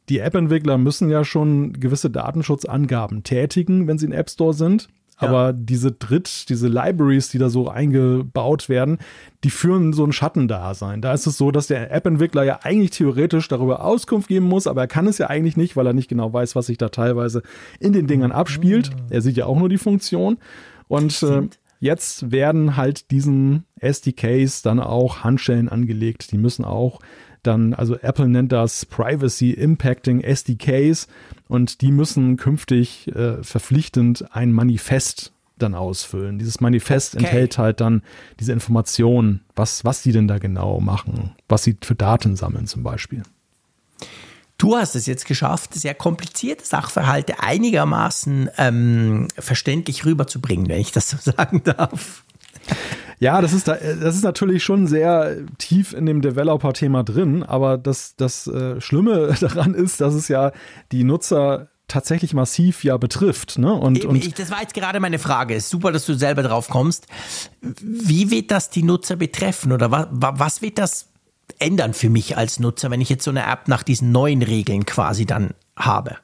[0.10, 4.88] die App-Entwickler müssen ja schon gewisse Datenschutzangaben tätigen, wenn sie im App Store sind.
[5.22, 5.30] Ja.
[5.30, 8.98] Aber diese Dritt, diese Libraries, die da so eingebaut werden,
[9.44, 11.02] die führen so ein Schattendasein.
[11.02, 14.82] Da ist es so, dass der App-Entwickler ja eigentlich theoretisch darüber Auskunft geben muss, aber
[14.82, 17.44] er kann es ja eigentlich nicht, weil er nicht genau weiß, was sich da teilweise
[17.80, 18.92] in den Dingern abspielt.
[18.92, 19.02] Mhm.
[19.10, 20.38] Er sieht ja auch nur die Funktion.
[20.88, 21.44] Und äh,
[21.80, 26.32] jetzt werden halt diesen SDKs dann auch Handschellen angelegt.
[26.34, 27.00] Die müssen auch
[27.48, 31.08] dann, also Apple nennt das Privacy Impacting SDKs
[31.48, 36.38] und die müssen künftig äh, verpflichtend ein Manifest dann ausfüllen.
[36.38, 37.26] Dieses Manifest Okay.
[37.26, 38.02] enthält halt dann
[38.40, 42.84] diese Informationen, was, was die denn da genau machen, was sie für Daten sammeln zum
[42.84, 43.24] Beispiel.
[44.58, 51.10] Du hast es jetzt geschafft, sehr komplizierte Sachverhalte einigermaßen ähm, verständlich rüberzubringen, wenn ich das
[51.10, 52.24] so sagen darf.
[53.20, 57.78] Ja, das ist, da, das ist natürlich schon sehr tief in dem Developer-Thema drin, aber
[57.78, 60.52] das, das äh, Schlimme daran ist, dass es ja
[60.92, 63.58] die Nutzer tatsächlich massiv ja betrifft.
[63.58, 63.74] Ne?
[63.74, 65.56] Und, Eben, und ich, das war jetzt gerade meine Frage.
[65.56, 67.08] Ist super, dass du selber drauf kommst.
[67.62, 71.10] Wie wird das die Nutzer betreffen oder wa, wa, was wird das
[71.60, 74.86] ändern für mich als Nutzer, wenn ich jetzt so eine App nach diesen neuen Regeln
[74.86, 76.18] quasi dann habe?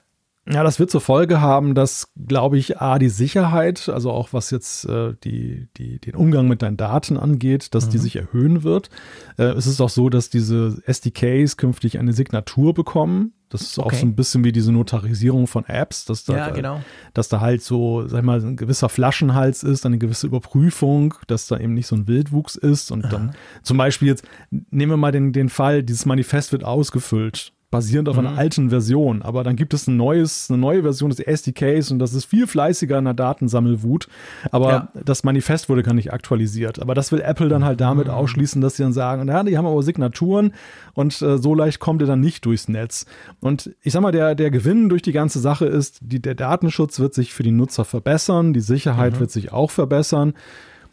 [0.49, 4.49] Ja, das wird zur Folge haben, dass, glaube ich, A, die Sicherheit, also auch was
[4.49, 8.89] jetzt äh, die, die, den Umgang mit deinen Daten angeht, dass die sich erhöhen wird.
[9.37, 13.33] Äh, es ist auch so, dass diese SDKs künftig eine Signatur bekommen.
[13.49, 13.97] Das ist auch Okay.
[13.97, 16.81] so ein bisschen wie diese Notarisierung von Apps, dass da, Ja, genau.
[17.13, 21.45] dass da halt so, sag ich mal, ein gewisser Flaschenhals ist, eine gewisse Überprüfung, dass
[21.47, 22.91] da eben nicht so ein Wildwuchs ist.
[22.91, 27.51] Und dann zum Beispiel jetzt, nehmen wir mal den, den Fall, dieses Manifest wird ausgefüllt,
[27.71, 28.27] basierend auf Mhm.
[28.27, 31.99] einer alten Version, aber dann gibt es ein neues, eine neue Version des SDKs und
[31.99, 34.07] das ist viel fleißiger in der Datensammelwut.
[34.51, 34.89] Aber Ja.
[35.05, 36.79] das Manifest wurde gar nicht aktualisiert.
[36.81, 38.13] Aber das will Apple dann halt damit Mhm.
[38.13, 40.53] ausschließen, dass sie dann sagen, na, die haben aber Signaturen
[40.93, 43.05] und äh, so leicht kommt ihr dann nicht durchs Netz.
[43.39, 46.99] Und ich sag mal, der, der Gewinn durch die ganze Sache ist, die, der Datenschutz
[46.99, 50.33] wird sich für die Nutzer verbessern, die Sicherheit wird sich auch verbessern.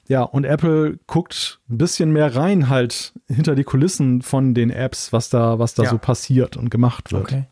[0.08, 5.12] Ja, und Apple guckt ein bisschen mehr rein halt hinter die Kulissen von den Apps,
[5.12, 5.90] was da, was da Ja.
[5.90, 7.22] so passiert und gemacht wird.
[7.22, 7.44] Okay.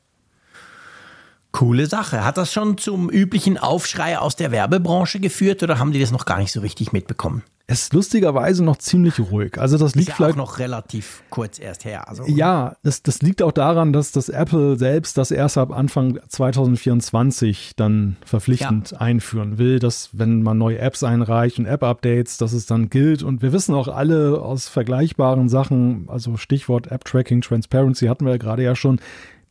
[1.57, 2.23] Coole Sache.
[2.23, 6.27] Hat das schon zum üblichen Aufschrei aus der Werbebranche geführt oder haben die das noch
[6.27, 7.45] gar nicht so richtig mitbekommen?
[7.67, 9.59] Es ist lustigerweise noch ziemlich ruhig.
[9.59, 12.11] Also das Ist liegt ja auch vielleicht noch relativ kurz erst her.
[12.11, 16.21] Also, Ja, das, das liegt auch daran, dass das Apple selbst das erst ab Anfang
[16.29, 22.67] 2024 dann verpflichtend einführen will, dass wenn man neue Apps einreicht und App-Updates, dass es
[22.67, 23.23] dann gilt.
[23.23, 28.39] Und wir wissen auch alle aus vergleichbaren Sachen, also Stichwort App-Tracking, Transparency hatten wir ja
[28.39, 29.01] gerade ja schon,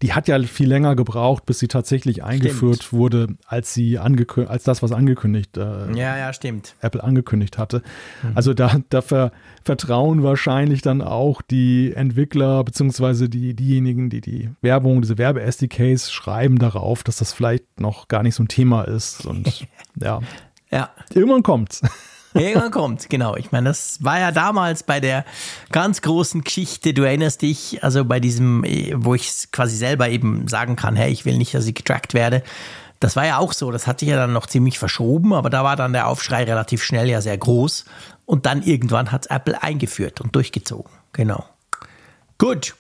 [0.06, 4.64] die hat ja viel länger gebraucht, bis sie tatsächlich eingeführt wurde, als sie angekündigt, als
[4.64, 6.76] das, was angekündigt äh, ja, ja, stimmt.
[6.80, 7.82] Apple angekündigt hatte.
[8.36, 9.32] Also da, da ver,
[9.64, 16.60] vertrauen wahrscheinlich dann auch die Entwickler beziehungsweise die, diejenigen, die die Werbung, diese Werbe-SDKs schreiben
[16.60, 19.26] darauf, dass das vielleicht noch gar nicht so ein Thema ist.
[19.26, 19.66] Und
[20.00, 20.20] ja,
[20.70, 20.92] Ja.
[21.16, 21.82] irgendwann kommt's.
[22.36, 23.36] Irgendwann kommt, genau.
[23.36, 25.26] Ich meine, das war ja damals bei der
[25.72, 30.48] ganz großen Geschichte, du erinnerst dich, also bei diesem, eh, wo ich quasi selber eben
[30.48, 32.44] sagen kann, hey, ich will nicht, dass ich getrackt werde.
[33.00, 35.64] Das war ja auch so, das hat sich ja dann noch ziemlich verschoben, aber da
[35.64, 37.86] war dann der Aufschrei relativ schnell ja sehr groß.
[38.26, 40.92] Und dann irgendwann hat Apple eingeführt und durchgezogen.
[41.14, 41.46] Genau.
[42.38, 42.76] Gut.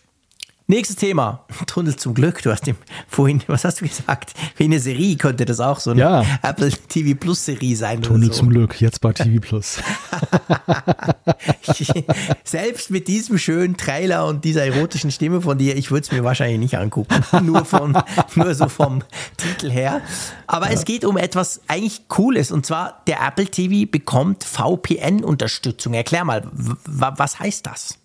[0.68, 1.45] Nächstes Thema.
[1.68, 2.41] Tunnel zum Glück.
[2.41, 2.76] Du hast ihm
[3.07, 4.34] vorhin, was hast du gesagt?
[4.57, 6.26] Wie eine Serie könnte das auch so eine Ja.
[6.41, 8.01] Apple TV Plus Serie sein.
[8.01, 8.39] Tunnel so.
[8.39, 9.80] zum Glück, jetzt bei TV Plus.
[12.43, 16.24] Selbst mit diesem schönen Trailer und dieser erotischen Stimme von dir, ich würde es mir
[16.24, 17.13] wahrscheinlich nicht angucken.
[17.45, 17.95] Nur, von,
[18.34, 19.03] nur so vom
[19.38, 20.01] Titel her.
[20.47, 22.51] Aber es geht um etwas eigentlich Cooles.
[22.51, 25.93] Und zwar, der Apple TV bekommt VPN-Unterstützung.
[25.93, 27.99] Erklär mal, was heißt das?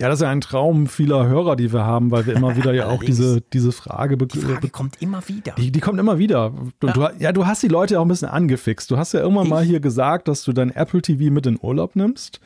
[0.00, 2.72] Ja, das ist ja ein Traum vieler Hörer, die wir haben, weil wir immer wieder
[2.72, 5.52] ja auch diese, diese Frage, be Die Frage kommt immer wieder.
[5.58, 6.54] Die, die kommt immer wieder.
[6.80, 6.92] Du, ja.
[6.94, 8.90] Du, ja, du hast die Leute auch ein bisschen angefixt.
[8.90, 11.96] Du hast ja irgendwann mal hier gesagt, dass du dein Apple TV mit in Urlaub
[11.96, 12.40] nimmst.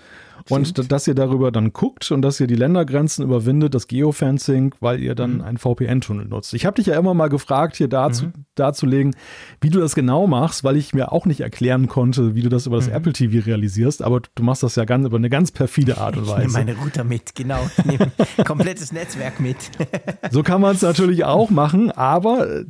[0.49, 0.93] Und Stimmt.
[0.93, 5.15] dass ihr darüber dann guckt und dass ihr die Ländergrenzen überwindet, das Geofencing, weil ihr
[5.15, 5.41] dann mhm.
[5.43, 6.53] einen VPN-Tunnel nutzt.
[6.55, 8.33] Ich habe dich ja immer mal gefragt, hier dazu, mhm.
[8.55, 9.17] darzulegen,
[9.61, 12.67] wie du das genau machst, weil ich mir auch nicht erklären konnte, wie du das
[12.67, 12.95] über das mhm.
[12.95, 16.29] Apple TV realisierst, aber du machst das ja ganz über eine ganz perfide Art und
[16.29, 16.47] Weise.
[16.47, 17.61] Ich nehme meine Router mit, genau.
[17.79, 18.11] Ich nehme
[18.45, 19.57] komplettes Netzwerk mit.
[20.31, 22.65] so kann man es natürlich auch machen, aber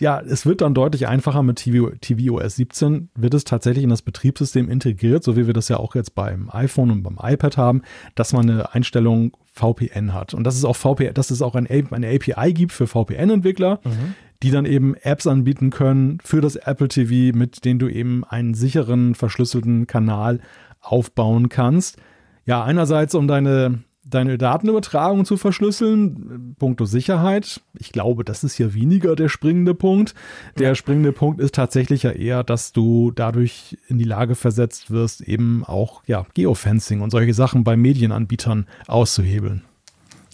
[0.00, 4.02] ja, es wird dann deutlich einfacher mit TV, tvOS 17, wird es tatsächlich in das
[4.02, 7.82] Betriebssystem integriert, so wie wir das ja auch jetzt beim iPhone und beim iPad haben,
[8.14, 10.34] dass man eine Einstellung VPN hat.
[10.34, 14.14] Und das ist auch VPN, dass es auch ein, eine API gibt für VPN-Entwickler, mhm.
[14.42, 18.54] die dann eben Apps anbieten können für das Apple TV, mit denen du eben einen
[18.54, 20.40] sicheren, verschlüsselten Kanal
[20.80, 21.96] aufbauen kannst.
[22.44, 23.80] Ja, einerseits um deine
[24.10, 27.60] deine Datenübertragung zu verschlüsseln, puncto Sicherheit.
[27.78, 30.14] Ich glaube, das ist hier weniger der springende Punkt.
[30.58, 30.74] Der ja.
[30.74, 35.64] springende Punkt ist tatsächlich ja eher, dass du dadurch in die Lage versetzt wirst, eben
[35.64, 39.62] auch ja, Geofencing und solche Sachen bei Medienanbietern auszuhebeln.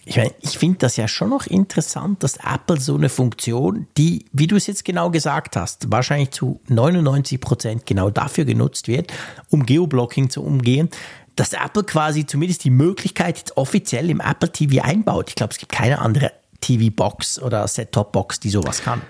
[0.07, 4.25] Ich, mein, ich finde das ja schon noch interessant, dass Apple so eine Funktion, die,
[4.31, 9.11] wie du es jetzt genau gesagt hast, wahrscheinlich zu 99 Prozent genau dafür genutzt wird,
[9.49, 10.89] um Geoblocking zu umgehen,
[11.35, 15.29] dass Apple quasi zumindest die Möglichkeit jetzt offiziell im Apple TV einbaut.
[15.29, 16.31] Ich glaube, es gibt keine andere
[16.61, 19.01] TV-Box oder Set-Top-Box, die sowas kann.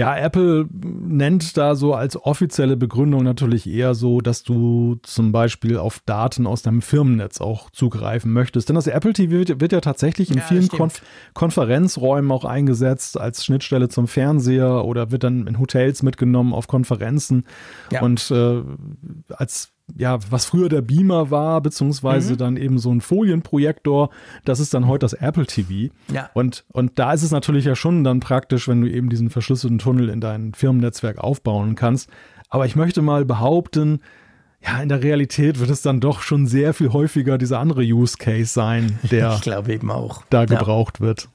[0.00, 5.76] Ja, Apple nennt da so als offizielle Begründung natürlich eher so, dass du zum Beispiel
[5.76, 8.70] auf Daten aus deinem Firmennetz auch zugreifen möchtest.
[8.70, 11.02] Denn das Apple TV wird, wird ja tatsächlich in ja, vielen Konf
[11.34, 17.44] Konferenzräumen auch eingesetzt als Schnittstelle zum Fernseher oder wird dann in Hotels mitgenommen auf Konferenzen
[17.92, 18.00] ja.
[18.00, 18.62] und äh,
[19.28, 22.38] als ja, was früher der Beamer war, beziehungsweise mhm.
[22.38, 24.10] dann eben so ein Folienprojektor,
[24.44, 25.92] das ist dann heute das Apple TV.
[26.12, 26.30] Ja.
[26.34, 29.78] Und, und da ist es natürlich ja schon dann praktisch, wenn du eben diesen verschlüsselten
[29.78, 32.10] Tunnel in dein Firmennetzwerk aufbauen kannst.
[32.48, 34.00] Aber ich möchte mal behaupten,
[34.62, 38.16] ja, in der Realität wird es dann doch schon sehr viel häufiger dieser andere Use
[38.18, 40.24] Case sein, der ich glaube eben auch.
[40.30, 41.06] da gebraucht ja.
[41.06, 41.28] wird.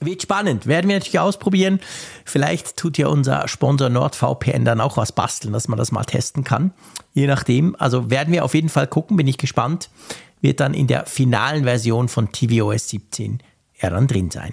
[0.00, 0.66] Wird spannend.
[0.66, 1.80] Werden wir natürlich ausprobieren.
[2.24, 6.44] Vielleicht tut ja unser Sponsor NordVPN dann auch was basteln, dass man das mal testen
[6.44, 6.72] kann.
[7.12, 7.76] Je nachdem.
[7.78, 9.16] Also werden wir auf jeden Fall gucken.
[9.16, 9.90] Bin ich gespannt.
[10.40, 13.42] Wird dann in der finalen Version von tvOS 17
[13.80, 14.52] ja dann drin sein.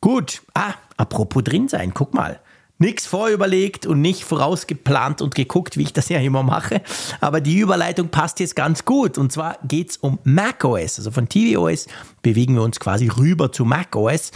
[0.00, 0.42] Gut.
[0.54, 1.92] Ah, apropos drin sein.
[1.94, 2.40] Guck mal
[2.78, 6.80] nichts vorüberlegt und nicht vorausgeplant und geguckt, wie ich das ja immer mache.
[7.20, 9.18] Aber die Überleitung passt jetzt ganz gut.
[9.18, 10.98] Und zwar geht es um macOS.
[10.98, 11.86] Also von tvOS
[12.22, 14.30] bewegen wir uns quasi rüber zu macOS.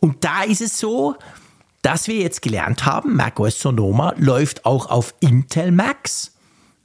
[0.00, 1.16] Und da ist es so,
[1.82, 6.32] dass wir jetzt gelernt haben, macOS Sonoma läuft auch auf Intel Macs.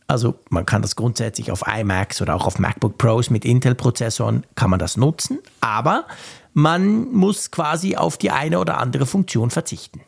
[0.07, 4.69] Also man kann das grundsätzlich auf iMacs oder auch auf MacBook Pros mit Intel-Prozessoren kann
[4.69, 6.05] man das nutzen, aber
[6.53, 10.01] man muss quasi auf die eine oder andere Funktion verzichten.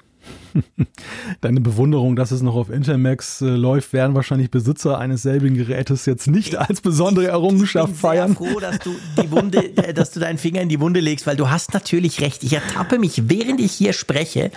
[1.41, 5.55] Deine Bewunderung, dass es noch auf Intel Max äh, läuft, werden wahrscheinlich Besitzer eines selbigen
[5.55, 8.31] Gerätes jetzt nicht als besondere Errungenschaft ich bin feiern.
[8.31, 10.99] Ich bin froh, dass du die Wunde, äh, dass du deinen Finger in die Wunde
[10.99, 12.43] legst, weil du hast natürlich recht.
[12.43, 14.51] Ich ertappe mich, während ich hier spreche,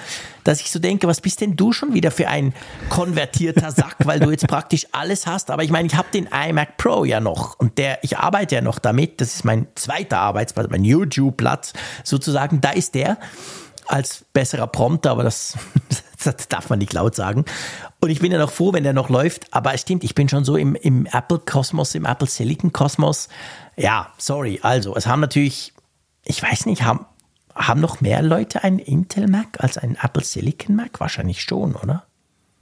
[0.45, 2.55] dass ich so denke, was bist denn du schon wieder für ein
[2.89, 5.51] konvertierter Sack, weil du jetzt praktisch alles hast.
[5.51, 8.61] Aber ich meine, ich habe den iMac Pro ja noch und der, ich arbeite ja
[8.61, 9.21] noch damit.
[9.21, 11.73] Das ist mein zweiter Arbeitsplatz, mein YouTube-Platz
[12.05, 12.61] sozusagen.
[12.61, 13.19] Da ist der
[13.89, 15.57] als besserer Prompter, aber das,
[16.25, 17.45] das, darf man nicht laut sagen.
[18.01, 19.53] Und ich bin ja noch froh, wenn der noch läuft.
[19.53, 23.29] Aber es stimmt, ich bin schon so im, im Apple-Kosmos, im Apple Silicon-Kosmos.
[23.77, 24.61] Ja, sorry.
[24.63, 25.73] Also, es haben natürlich,
[26.25, 27.07] ich weiß nicht, haben,
[27.55, 31.01] haben noch mehr Leute einen Intel Mac als einen Apple Silicon Mac?
[31.01, 32.05] Wahrscheinlich schon, oder?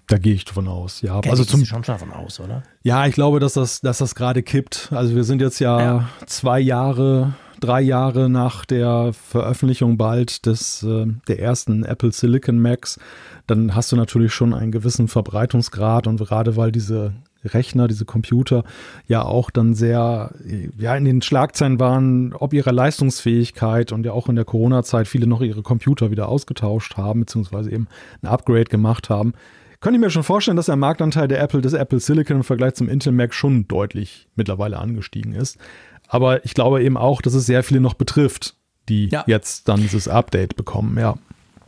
[0.09, 1.19] Da gehe ich davon aus, ja.
[1.19, 2.63] Okay, also zum schon davon aus, oder?
[2.85, 4.91] Ja, ich glaube, dass das, dass das gerade kippt.
[4.93, 6.09] Also wir sind jetzt ja, ja.
[6.27, 12.99] zwei Jahre drei Jahre nach der Veröffentlichung bald des, äh, der ersten Apple Silicon Macs,
[13.47, 17.13] dann hast du natürlich schon einen gewissen Verbreitungsgrad und gerade weil diese
[17.45, 18.65] Rechner, diese Computer
[19.07, 20.33] ja auch dann sehr
[20.79, 25.27] ja in den Schlagzeilen waren, ob ihrer Leistungsfähigkeit und ja auch in der Corona-Zeit viele
[25.27, 27.89] noch ihre Computer wieder ausgetauscht haben, beziehungsweise eben
[28.23, 29.35] ein Upgrade gemacht haben.
[29.81, 32.75] Könnte ich mir schon vorstellen, dass der Marktanteil der Apple des Apple Silicon im Vergleich
[32.75, 35.59] zum Intel Mac schon deutlich mittlerweile angestiegen ist.
[36.09, 38.55] Aber ich glaube eben auch, dass es sehr viele noch betrifft,
[38.89, 39.25] die ja.
[39.27, 41.15] jetzt dann dieses Update bekommen, ja.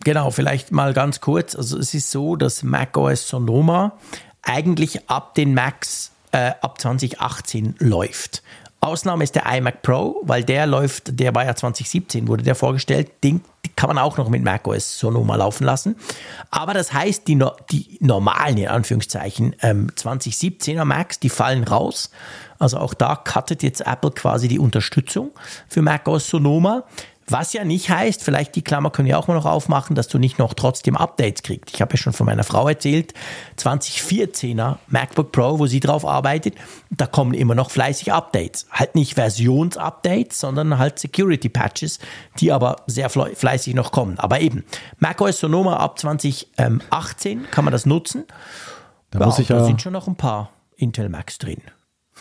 [0.05, 1.57] Genau, vielleicht mal ganz kurz.
[1.57, 3.99] Also es ist so, dass macOS Sonoma
[4.43, 8.43] eigentlich ab den Macs äh, ab 2018 läuft.
[8.81, 13.11] Ausnahme ist der iMac Pro, weil der läuft, der war ja 2017, wurde der vorgestellt.
[13.25, 13.41] Den
[13.75, 15.97] kann man auch noch mit macOS Sonoma laufen lassen.
[16.51, 22.11] Aber das heißt, die, die normalen, in Anführungszeichen, ähm, 2017er Macs, die fallen raus.
[22.59, 25.31] Also auch da cuttet jetzt Apple quasi die Unterstützung
[25.69, 26.85] für macOS Sonoma.
[27.31, 30.19] Was ja nicht heißt, vielleicht die Klammer können wir auch mal noch aufmachen, dass du
[30.19, 31.75] nicht noch trotzdem Updates kriegst.
[31.75, 33.13] Ich habe ja schon von meiner Frau erzählt,
[33.59, 36.55] 2014er MacBook Pro, wo sie drauf arbeitet,
[36.89, 38.67] da kommen immer noch fleißig Updates.
[38.71, 41.99] Halt nicht Versionsupdates, sondern halt Security Patches,
[42.41, 44.19] die aber sehr fleißig noch kommen.
[44.19, 44.65] Aber eben,
[44.99, 48.25] macOS Sonoma ab 2018 kann man das nutzen.
[49.11, 51.61] Da, ja, muss ich da ja sind schon noch ein paar Intel Macs drin.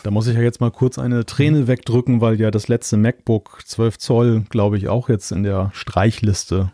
[0.02, 3.62] Da muss ich ja jetzt mal kurz eine Träne wegdrücken, weil ja das letzte MacBook
[3.64, 6.70] 12 Zoll, glaube ich, auch jetzt in der Streichliste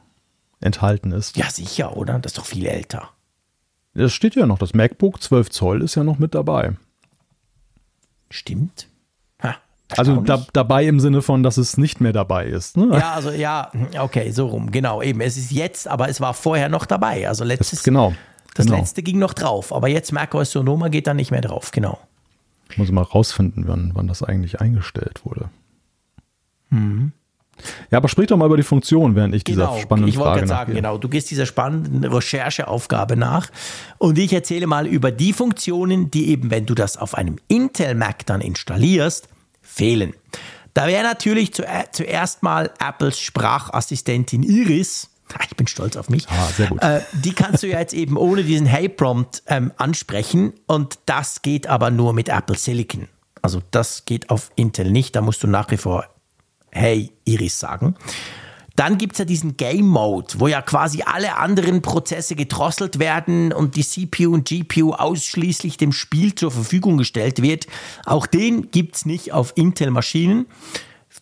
[0.60, 1.36] enthalten ist.
[1.36, 2.18] Ja, sicher, oder?
[2.18, 3.10] Das ist doch viel älter.
[3.94, 4.58] Das steht ja noch.
[4.58, 6.72] Das MacBook 12 Zoll ist ja noch mit dabei.
[8.30, 8.88] Stimmt.
[9.42, 9.56] Ha,
[9.96, 12.76] also da, dabei im Sinne von, dass es nicht mehr dabei ist.
[12.76, 12.88] Ne?
[12.98, 14.72] Ja, also ja, okay, so rum.
[14.72, 15.20] Genau, eben.
[15.20, 17.28] Es ist jetzt, aber es war vorher noch dabei.
[17.28, 17.70] Also letztes.
[17.70, 18.14] Das, genau.
[18.54, 18.78] Das genau.
[18.78, 21.98] letzte ging noch drauf, aber jetzt macOS Sonoma geht dann nicht mehr drauf, genau.
[22.74, 25.48] Ich muss mal rausfinden, wann, wann das eigentlich eingestellt wurde.
[26.70, 27.12] Mhm.
[27.92, 30.40] Ja, aber sprich doch mal über die Funktion, während ich genau, dieser spannenden ich Frage
[30.40, 30.74] sagen, nachgehe.
[30.74, 33.48] Genau, du gehst dieser spannenden Rechercheaufgabe nach
[33.98, 37.94] und ich erzähle mal über die Funktionen, die eben, wenn du das auf einem Intel
[37.94, 39.28] Mac dann installierst,
[39.62, 40.14] fehlen.
[40.72, 45.10] Da wäre natürlich zuerst mal Apples Sprachassistentin Iris
[45.48, 46.28] ich bin stolz auf mich.
[46.28, 46.82] Ah, sehr gut.
[46.82, 51.66] Äh, die kannst du ja jetzt eben ohne diesen Hey-Prompt ähm, ansprechen und das geht
[51.66, 53.08] aber nur mit Apple Silicon.
[53.42, 55.16] Also das geht auf Intel nicht.
[55.16, 56.06] Da musst du nach wie vor
[56.70, 57.94] Hey Iris sagen.
[58.76, 63.52] Dann gibt es ja diesen Game Mode, wo ja quasi alle anderen Prozesse gedrosselt werden
[63.52, 67.68] und die CPU und GPU ausschließlich dem Spiel zur Verfügung gestellt wird.
[68.04, 70.46] Auch den gibt es nicht auf Intel-Maschinen.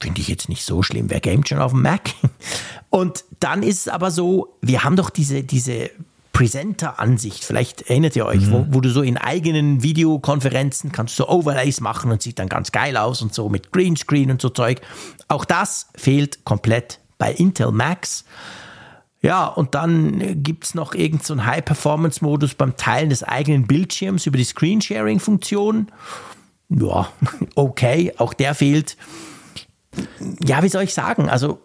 [0.03, 1.11] Finde ich jetzt nicht so schlimm.
[1.11, 2.11] Wer gamet schon auf dem Mac?
[2.91, 5.91] Und dann ist es aber so, wir haben doch diese, diese
[6.33, 7.45] Presenter-Ansicht.
[7.45, 8.51] Vielleicht erinnert ihr euch, mhm.
[8.51, 12.49] wo, wo, du so in eigenen Videokonferenzen kannst du so Overlays machen und sieht dann
[12.49, 14.81] ganz geil aus und so mit Greenscreen und so Zeug.
[15.29, 18.25] Auch das fehlt komplett bei Intel Max.
[19.21, 24.37] Ja, und dann gibt es noch irgendeinen so High-Performance-Modus beim Teilen des eigenen Bildschirms über
[24.37, 25.93] die Screensharing-Funktion.
[26.71, 27.09] Ja,
[27.55, 28.97] okay, auch der fehlt.
[30.45, 31.29] Ja, wie soll ich sagen?
[31.29, 31.61] Also,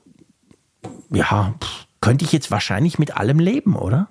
[1.09, 1.55] ja,
[2.01, 4.09] könnte ich jetzt wahrscheinlich mit allem leben, oder?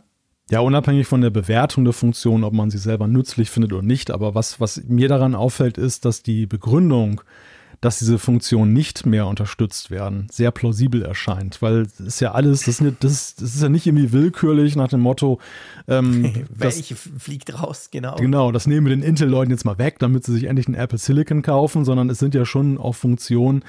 [0.50, 4.10] Ja, unabhängig von der Bewertung der Funktion, ob man sie selber nützlich findet oder nicht.
[4.10, 7.22] Aber was, was mir daran auffällt, ist, dass die Begründung
[7.80, 12.60] dass diese Funktionen nicht mehr unterstützt werden, sehr plausibel erscheint, weil es ist ja alles,
[12.60, 15.40] das ist, nicht, das, das ist ja nicht irgendwie willkürlich nach dem Motto,
[15.86, 18.16] ähm, welche das, fliegt raus, genau.
[18.16, 20.98] Genau, das nehmen wir den Intel-Leuten jetzt mal weg, damit sie sich endlich einen Apple
[20.98, 23.62] Silicon kaufen, sondern es sind ja schon auch Funktionen,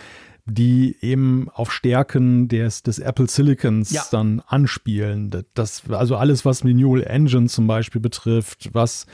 [0.50, 4.04] die eben auf Stärken des, des Apple Silicons ja.
[4.12, 5.30] dann anspielen.
[5.54, 9.06] Das, also alles, was die Neural Engine zum Beispiel betrifft, was,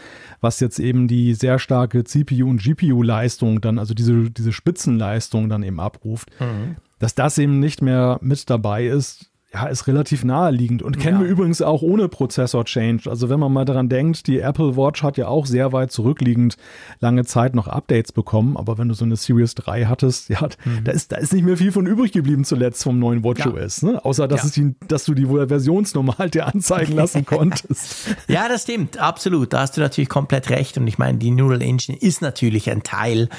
[0.42, 5.64] was jetzt eben die sehr starke CPU- und GPU-Leistung dann, also diese, diese Spitzenleistung dann
[5.64, 6.76] eben abruft, mhm.
[7.00, 11.24] dass das eben nicht mehr mit dabei ist, ja, ist relativ naheliegend und kennen ja.
[11.24, 13.10] wir übrigens auch ohne Prozessor-Change.
[13.10, 16.58] Also wenn man mal daran denkt, die Apple Watch hat ja auch sehr weit zurückliegend
[17.00, 20.84] lange Zeit noch Updates bekommen, aber wenn du so eine Series 3 hattest, ja, mhm.
[20.84, 23.92] da, ist, da ist nicht mehr viel von übrig geblieben zuletzt vom neuen WatchOS, ja.
[23.92, 24.06] ne?
[24.06, 24.48] außer dass, ja.
[24.48, 28.16] es die, dass du die Versionsnummer halt dir anzeigen lassen konntest.
[28.28, 29.54] ja, das stimmt, absolut.
[29.54, 32.84] Da hast du natürlich komplett recht und ich meine, die Neural Engine ist natürlich ein
[32.84, 33.30] Teil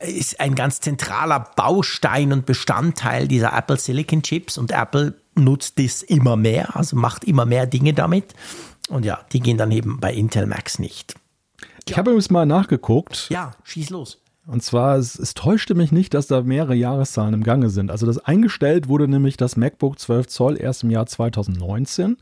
[0.00, 6.02] ist ein ganz zentraler Baustein und Bestandteil dieser Apple Silicon Chips und Apple nutzt das
[6.02, 8.34] immer mehr, also macht immer mehr Dinge damit.
[8.88, 11.14] Und ja, die gehen dann eben bei Intel Max nicht.
[11.86, 13.28] Ich habe übrigens mal nachgeguckt.
[13.30, 14.18] Ja, schieß los.
[14.46, 17.90] Und zwar, es, es, täuschte mich nicht, dass da mehrere Jahreszahlen im Gange sind.
[17.90, 22.16] Also das eingestellt wurde nämlich das MacBook 12 Zoll erst im Jahr 2019.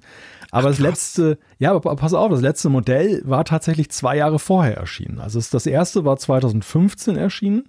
[0.51, 4.41] Aber Ach, das letzte, ja, aber pass auf, das letzte Modell war tatsächlich zwei Jahre
[4.41, 5.21] vorher erschienen.
[5.21, 7.69] Also das erste war 2015 erschienen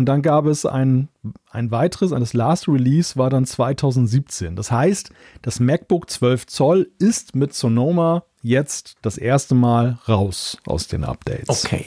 [0.00, 1.08] und dann gab es ein,
[1.50, 4.56] ein weiteres, das Last Release war dann 2017.
[4.56, 5.10] Das heißt,
[5.42, 11.50] das MacBook 12 Zoll ist mit Sonoma jetzt das erste Mal raus aus den Updates.
[11.50, 11.84] Okay.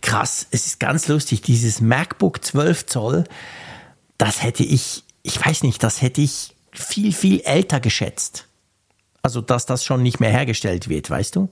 [0.00, 1.42] Krass, es ist ganz lustig.
[1.42, 3.24] Dieses MacBook 12 Zoll,
[4.16, 8.46] das hätte ich, ich weiß nicht, das hätte ich viel, viel älter geschätzt.
[9.20, 11.50] Also, dass das schon nicht mehr hergestellt wird, weißt du?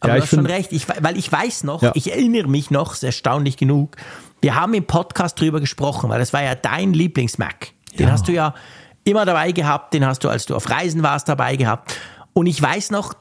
[0.00, 1.92] Aber ja, du hast schon recht, ich, weil ich weiß noch, ja.
[1.94, 3.96] ich erinnere mich noch, ist erstaunlich genug,
[4.40, 7.72] wir haben im Podcast drüber gesprochen, weil das war ja dein Lieblings-Mac.
[7.98, 8.12] Den ja.
[8.12, 8.54] hast du ja
[9.04, 11.96] immer dabei gehabt, den hast du, als du auf Reisen warst, dabei gehabt.
[12.32, 13.14] Und ich weiß noch,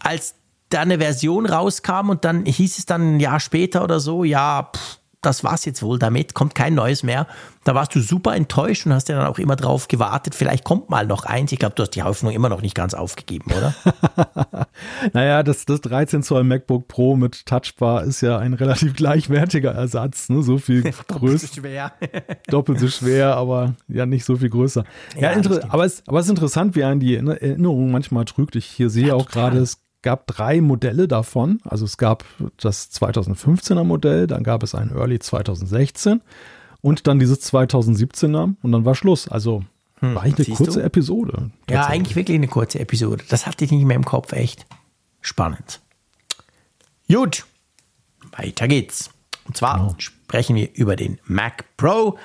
[0.00, 0.34] als
[0.68, 4.70] da eine Version rauskam und dann hieß es dann ein Jahr später oder so, ja,
[4.74, 7.26] pff, das war's jetzt wohl damit, kommt kein neues mehr.
[7.64, 10.90] Da warst du super enttäuscht und hast ja dann auch immer drauf gewartet, vielleicht kommt
[10.90, 11.52] mal noch eins.
[11.52, 13.72] Ich glaube, du hast die Hoffnung immer noch nicht ganz aufgegeben, oder?
[15.12, 20.28] naja, das, das 13 Zoll MacBook Pro mit Touchbar ist ja ein relativ gleichwertiger Ersatz,
[20.28, 20.42] ne?
[20.42, 21.02] So viel größer.
[21.08, 21.92] doppelt so schwer.
[22.48, 24.84] doppelt so schwer, aber ja nicht so viel größer.
[25.14, 28.56] Ja, ja aber, es, aber es ist interessant, wie einen die Erinnerung manchmal trügt.
[28.56, 31.60] Ich hier sehe ja, auch gerade, es gab drei Modelle davon.
[31.64, 32.24] Also es gab
[32.58, 36.20] das 2015er Modell, dann gab es ein Early 2016
[36.80, 39.28] und dann dieses 2017er und dann war Schluss.
[39.28, 39.64] Also
[40.00, 40.84] hm, war eigentlich eine kurze du?
[40.84, 41.50] Episode.
[41.70, 43.24] Ja, eigentlich wirklich eine kurze Episode.
[43.28, 44.66] Das hatte ich nicht mehr im Kopf, echt.
[45.20, 45.80] Spannend.
[47.08, 47.46] Gut,
[48.36, 49.10] weiter geht's.
[49.44, 49.94] Und zwar genau.
[49.98, 52.18] sprechen wir über den Mac Pro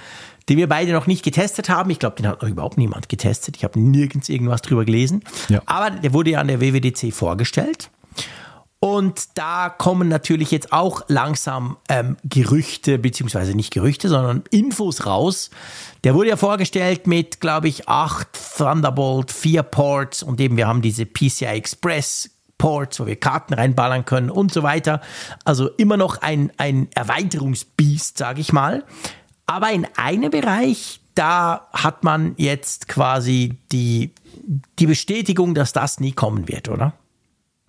[0.50, 1.89] den wir beide noch nicht getestet haben.
[1.89, 3.58] Ich glaube, den hat noch überhaupt niemand getestet.
[3.58, 5.24] Ich habe nirgends irgendwas drüber gelesen.
[5.50, 5.62] Ja.
[5.66, 7.89] Aber der wurde ja an der WWDC vorgestellt.
[8.80, 15.50] Und da kommen natürlich jetzt auch langsam ähm, Gerüchte, beziehungsweise nicht Gerüchte, sondern Infos raus.
[16.04, 18.28] Der wurde ja vorgestellt mit, glaube ich, acht
[18.58, 22.30] Thunderbolt, vier Ports und eben wir haben diese PCI Express
[22.60, 25.02] Ports, wo wir Karten reinballern können und so weiter.
[25.43, 28.84] Also immer noch ein, ein Erweiterungsbiest, sage ich mal.
[29.48, 34.12] Aber in einem Bereich, da hat man jetzt quasi die,
[34.78, 36.93] die Bestätigung, dass das nie kommen wird, oder?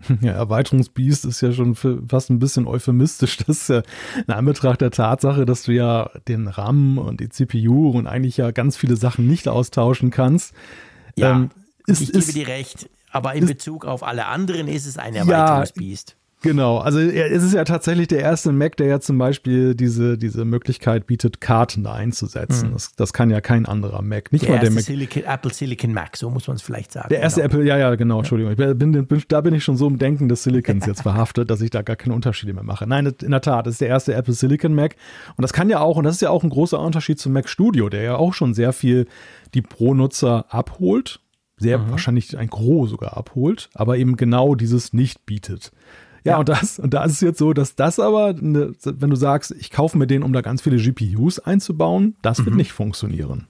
[0.21, 3.37] Ja, Erweiterungsbiest ist ja schon fast ein bisschen euphemistisch.
[3.39, 3.83] Das ist ja
[4.17, 8.51] in Anbetracht der Tatsache, dass du ja den RAM und die CPU und eigentlich ja
[8.51, 10.55] ganz viele Sachen nicht austauschen kannst.
[11.17, 11.51] Ja, ähm,
[11.87, 12.89] ist, ich gebe ist, dir recht.
[13.11, 16.11] Aber in ist, Bezug auf alle anderen ist es ein Erweiterungsbiest.
[16.11, 20.17] Ja, Genau, also es ist ja tatsächlich der erste Mac, der ja zum Beispiel diese,
[20.17, 22.69] diese Möglichkeit bietet, Karten da einzusetzen.
[22.69, 22.73] Mhm.
[22.75, 24.31] Das, das kann ja kein anderer Mac.
[24.31, 24.85] Nicht der mal der Mac.
[24.85, 27.09] Silicon, Apple Silicon Mac, so muss man es vielleicht sagen.
[27.09, 27.55] Der erste genau.
[27.55, 28.53] Apple, ja, ja, genau, Entschuldigung.
[28.53, 31.61] Ich bin, bin, da bin ich schon so im Denken des Silicons jetzt verhaftet, dass
[31.61, 32.87] ich da gar keine Unterschiede mehr mache.
[32.87, 34.95] Nein, in der Tat, das ist der erste Apple Silicon Mac.
[35.37, 37.49] Und das kann ja auch, und das ist ja auch ein großer Unterschied zum Mac
[37.49, 39.07] Studio, der ja auch schon sehr viel
[39.55, 41.21] die Pro-Nutzer abholt
[41.61, 41.91] sehr mhm.
[41.91, 45.73] wahrscheinlich ein Gros sogar abholt, aber eben genau dieses nicht bietet.
[46.29, 49.11] Ja, ja, und das, und da ist es jetzt so, dass das aber, ne, wenn
[49.11, 52.57] du sagst, ich kaufe mir den, um da ganz viele GPUs einzubauen, das wird mhm.
[52.57, 53.47] nicht funktionieren.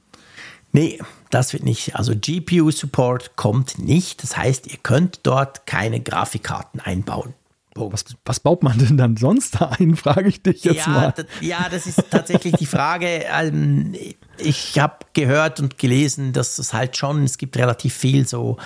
[0.73, 0.99] Nee,
[1.31, 1.97] das wird nicht.
[1.97, 4.23] Also GPU-Support kommt nicht.
[4.23, 7.35] Das heißt, ihr könnt dort keine Grafikkarten einbauen.
[7.75, 11.15] Was, was, baut man denn dann sonst da ein, frage ich dich jetzt ja, mal.
[11.41, 13.25] ja, das ist tatsächlich die Frage.
[13.33, 13.95] Ähm,
[14.37, 18.57] ich habe gehört und gelesen, dass es halt schon, es gibt relativ viel so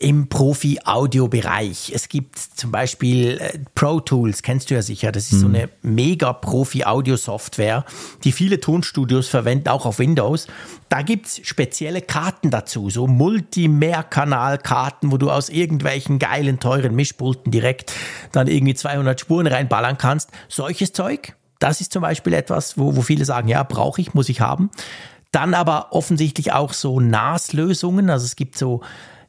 [0.00, 1.92] im Profi-Audio-Bereich.
[1.94, 5.12] Es gibt zum Beispiel äh, Pro Tools, kennst du ja sicher.
[5.12, 5.40] Das ist mhm.
[5.40, 7.84] so eine mega Profi-Audio-Software,
[8.24, 10.46] die viele Tonstudios verwenden, auch auf Windows.
[10.88, 17.52] Da gibt es spezielle Karten dazu, so Multi-Mehrkanal-Karten, wo du aus irgendwelchen geilen, teuren Mischpulten
[17.52, 17.92] direkt
[18.32, 20.30] dann irgendwie 200 Spuren reinballern kannst.
[20.48, 24.30] Solches Zeug, das ist zum Beispiel etwas, wo, wo viele sagen, ja, brauche ich, muss
[24.30, 24.70] ich haben.
[25.30, 28.08] Dann aber offensichtlich auch so NAS-Lösungen.
[28.08, 28.80] Also es gibt so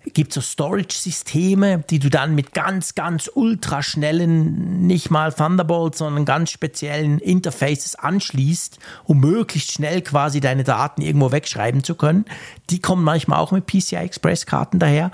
[0.06, 6.52] gibt so Storage-Systeme, die du dann mit ganz, ganz ultraschnellen, nicht mal Thunderbolt, sondern ganz
[6.52, 12.26] speziellen Interfaces anschließt, um möglichst schnell quasi deine Daten irgendwo wegschreiben zu können.
[12.70, 15.12] Die kommen manchmal auch mit PCI Express-Karten daher.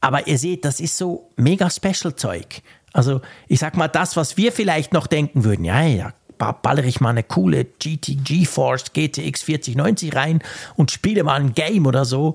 [0.00, 2.62] Aber ihr seht, das ist so mega Special-Zeug.
[2.92, 7.00] Also ich sag mal, das, was wir vielleicht noch denken würden, ja, ja, ballere ich
[7.00, 10.42] mal eine coole GT GeForce GTX 4090 rein
[10.74, 12.34] und spiele mal ein Game oder so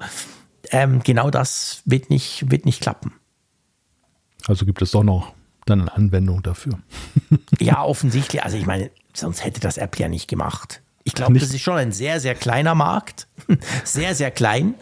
[0.72, 3.13] ähm, genau das wird nicht, wird nicht klappen.
[4.47, 5.34] Also gibt es doch noch
[5.65, 6.80] dann eine Anwendung dafür.
[7.59, 8.43] ja, offensichtlich.
[8.43, 10.82] Also ich meine, sonst hätte das App ja nicht gemacht.
[11.03, 13.28] Ich glaube, das ist schon ein sehr, sehr kleiner Markt.
[13.84, 14.76] sehr, sehr klein.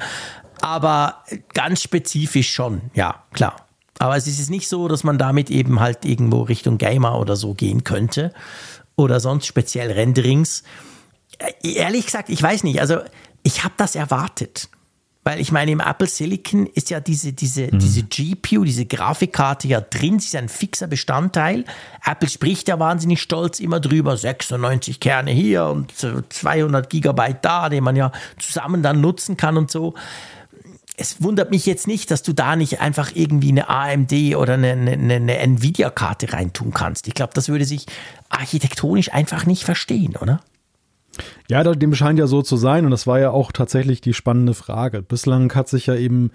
[0.62, 1.24] Aber
[1.54, 3.68] ganz spezifisch schon, ja, klar.
[4.00, 7.54] Aber es ist nicht so, dass man damit eben halt irgendwo Richtung Gamer oder so
[7.54, 8.34] gehen könnte.
[8.96, 10.64] Oder sonst speziell Renderings.
[11.38, 12.82] Äh, ehrlich gesagt, ich weiß nicht.
[12.82, 13.00] Also
[13.44, 14.70] ich habe das erwartet.
[15.28, 17.80] Weil ich meine, im Apple Silicon ist ja diese, diese, mhm.
[17.80, 21.66] diese GPU, diese Grafikkarte ja drin, sie ist ein fixer Bestandteil.
[22.06, 25.92] Apple spricht ja wahnsinnig stolz immer drüber, 96 Kerne hier und
[26.30, 29.96] 200 Gigabyte da, den man ja zusammen dann nutzen kann und so.
[30.96, 34.74] Es wundert mich jetzt nicht, dass du da nicht einfach irgendwie eine AMD oder eine,
[34.74, 37.08] eine, eine Nvidia-Karte reintun kannst.
[37.08, 37.88] Ich glaube, das würde sich
[38.30, 40.40] architektonisch einfach nicht verstehen, oder?
[41.50, 44.54] Ja, dem scheint ja so zu sein und das war ja auch tatsächlich die spannende
[44.54, 45.02] Frage.
[45.02, 46.32] Bislang hat sich ja eben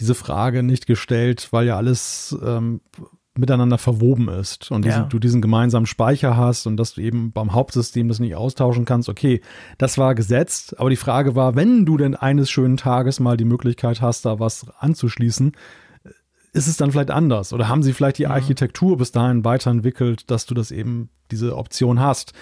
[0.00, 2.80] diese Frage nicht gestellt, weil ja alles ähm,
[3.36, 5.08] miteinander verwoben ist und diesen, ja.
[5.08, 9.08] du diesen gemeinsamen Speicher hast und dass du eben beim Hauptsystem das nicht austauschen kannst.
[9.08, 9.40] Okay,
[9.76, 13.44] das war gesetzt, aber die Frage war, wenn du denn eines schönen Tages mal die
[13.44, 15.52] Möglichkeit hast, da was anzuschließen,
[16.52, 17.52] ist es dann vielleicht anders?
[17.52, 21.98] Oder haben sie vielleicht die Architektur bis dahin weiterentwickelt, dass du das eben diese Option
[21.98, 22.32] hast?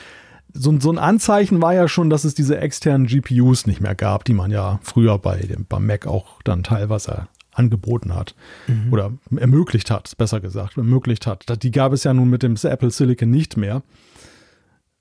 [0.54, 4.24] So, so ein Anzeichen war ja schon, dass es diese externen GPUs nicht mehr gab,
[4.24, 8.34] die man ja früher bei dem, beim Mac auch dann teilweise angeboten hat
[8.66, 8.92] mhm.
[8.92, 11.62] oder ermöglicht hat, besser gesagt, ermöglicht hat.
[11.62, 13.82] Die gab es ja nun mit dem Apple Silicon nicht mehr.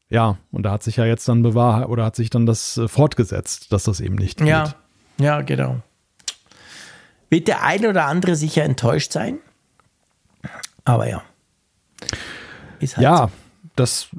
[0.10, 2.90] Ja, und da hat sich ja jetzt dann bewahrheit oder hat sich dann das äh,
[2.90, 4.48] fortgesetzt, dass das eben nicht geht.
[4.48, 4.76] Ja,
[5.18, 5.78] ja, genau.
[7.30, 9.38] Wird der eine oder andere sicher enttäuscht sein?
[10.84, 11.24] Aber ja.
[12.82, 13.32] Halt ja, so.
[13.78, 14.10] das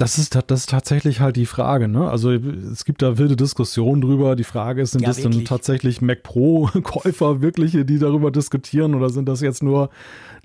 [0.00, 1.86] das ist, das ist tatsächlich halt die Frage.
[1.86, 2.08] Ne?
[2.08, 4.34] Also es gibt da wilde Diskussionen drüber.
[4.34, 5.36] Die Frage ist, sind ja, das wirklich?
[5.36, 9.90] denn tatsächlich Mac Pro-Käufer wirkliche, die darüber diskutieren oder sind das jetzt nur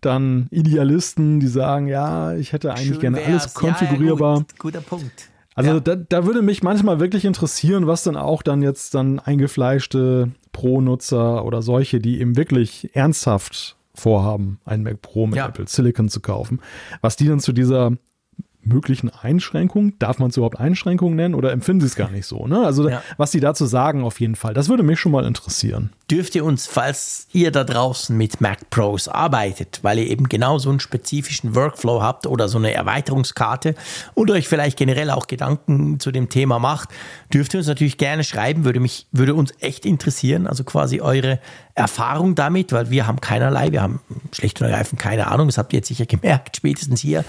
[0.01, 3.27] dann Idealisten, die sagen, ja, ich hätte eigentlich Schön gerne wär's.
[3.27, 4.37] alles konfigurierbar.
[4.37, 4.59] Ja, gut.
[4.59, 5.29] Guter Punkt.
[5.55, 5.79] Also ja.
[5.79, 11.45] da, da, würde mich manchmal wirklich interessieren, was dann auch dann jetzt dann eingefleischte Pro-Nutzer
[11.45, 15.39] oder solche, die eben wirklich ernsthaft vorhaben, einen Mac Pro mit.
[15.39, 16.59] Apple Silicon zu kaufen,
[16.99, 17.93] was die dann zu dieser
[18.65, 19.97] möglichen Einschränkungen.
[19.99, 22.47] Darf man es überhaupt Einschränkungen nennen oder empfinden sie es gar nicht so?
[22.47, 22.65] Ne?
[22.65, 23.01] Also ja.
[23.17, 25.91] was sie dazu sagen auf jeden Fall, das würde mich schon mal interessieren.
[26.09, 30.57] Dürft ihr uns, falls ihr da draußen mit Mac Pros arbeitet, weil ihr eben genau
[30.57, 33.75] so einen spezifischen Workflow habt oder so eine Erweiterungskarte
[34.13, 36.89] und euch vielleicht generell auch Gedanken zu dem Thema macht,
[37.33, 41.39] dürft ihr uns natürlich gerne schreiben, würde mich, würde uns echt interessieren, also quasi eure
[41.75, 43.99] Erfahrung damit, weil wir haben keinerlei, wir haben
[44.31, 47.25] schlicht und ergreifend keine Ahnung, das habt ihr jetzt sicher gemerkt, spätestens hier.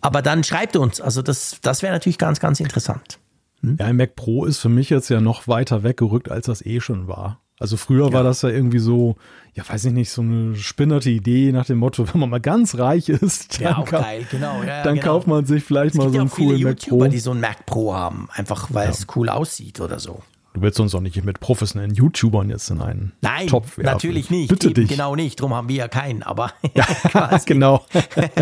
[0.00, 3.18] Aber dann schreibt uns, also das, das wäre natürlich ganz, ganz interessant.
[3.60, 3.76] Hm?
[3.78, 6.80] Ja, ein Mac Pro ist für mich jetzt ja noch weiter weggerückt, als das eh
[6.80, 7.40] schon war.
[7.58, 8.12] Also früher ja.
[8.12, 9.14] war das ja irgendwie so,
[9.54, 12.76] ja, weiß ich nicht, so eine spinnerte Idee nach dem Motto, wenn man mal ganz
[12.76, 14.62] reich ist, dann, ja, auch geil, genau.
[14.62, 15.06] Ja, dann genau.
[15.06, 17.12] kauft man sich vielleicht es mal so einen coolen YouTuber, Mac Pro.
[17.12, 20.22] die so einen Mac Pro haben, einfach weil es cool aussieht oder so.
[20.54, 23.90] Du willst uns doch nicht mit professionellen YouTubern jetzt in einen Nein, Topf werfen.
[23.90, 24.48] natürlich nicht.
[24.48, 24.88] Bitte Eben dich.
[24.88, 25.40] Genau nicht.
[25.40, 26.22] Drum haben wir ja keinen.
[26.22, 27.84] Aber Ja, genau.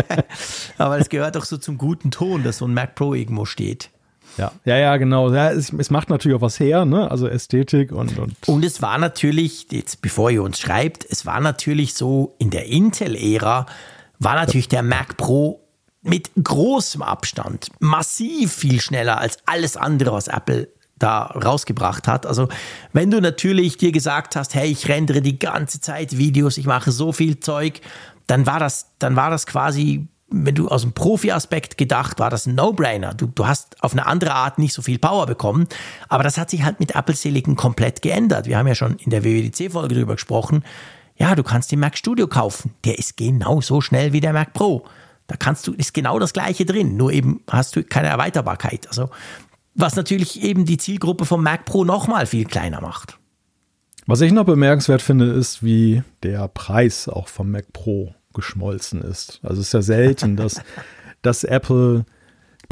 [0.77, 3.89] aber es gehört doch so zum guten Ton, dass so ein Mac Pro irgendwo steht.
[4.37, 5.31] Ja, ja, ja, genau.
[5.33, 7.09] Ja, es, es macht natürlich auch was her, ne?
[7.09, 11.39] Also Ästhetik und, und Und es war natürlich, jetzt bevor ihr uns schreibt, es war
[11.39, 13.65] natürlich so, in der Intel-Ära
[14.19, 15.61] war natürlich der Mac Pro
[16.01, 20.69] mit großem Abstand massiv viel schneller als alles andere, was Apple
[21.01, 22.25] da rausgebracht hat.
[22.25, 22.47] Also
[22.93, 26.91] wenn du natürlich dir gesagt hast, hey, ich rendere die ganze Zeit Videos, ich mache
[26.91, 27.81] so viel Zeug,
[28.27, 32.45] dann war das, dann war das quasi, wenn du aus dem Profi-Aspekt gedacht, war das
[32.45, 33.13] ein No-Brainer.
[33.13, 35.67] Du, du hast auf eine andere Art nicht so viel Power bekommen,
[36.07, 38.45] aber das hat sich halt mit Apple Silicon komplett geändert.
[38.45, 40.63] Wir haben ja schon in der WWDC-Folge darüber gesprochen.
[41.17, 42.73] Ja, du kannst den Mac Studio kaufen.
[42.85, 44.85] Der ist genau so schnell wie der Mac Pro.
[45.27, 48.87] Da kannst du, ist genau das gleiche drin, nur eben hast du keine Erweiterbarkeit.
[48.87, 49.09] Also
[49.73, 53.17] was natürlich eben die Zielgruppe vom Mac Pro nochmal viel kleiner macht.
[54.07, 59.39] Was ich noch bemerkenswert finde, ist, wie der Preis auch vom Mac Pro geschmolzen ist.
[59.43, 60.61] Also es ist ja selten, dass,
[61.21, 62.05] dass Apple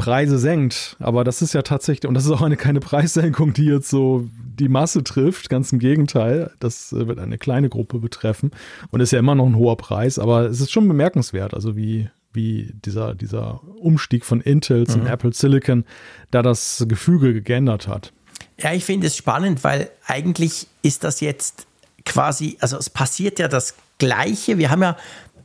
[0.00, 3.66] Preise senkt, aber das ist ja tatsächlich, und das ist auch eine keine Preissenkung, die
[3.66, 4.26] jetzt so
[4.58, 8.50] die Masse trifft, ganz im Gegenteil, das äh, wird eine kleine Gruppe betreffen
[8.90, 12.08] und ist ja immer noch ein hoher Preis, aber es ist schon bemerkenswert, also wie,
[12.32, 15.84] wie dieser, dieser Umstieg von Intel zum Apple Silicon
[16.30, 18.12] da das Gefüge geändert hat.
[18.58, 21.66] Ja, ich finde es spannend, weil eigentlich ist das jetzt
[22.04, 24.58] quasi, also es passiert ja das Gleiche.
[24.58, 24.96] Wir haben ja,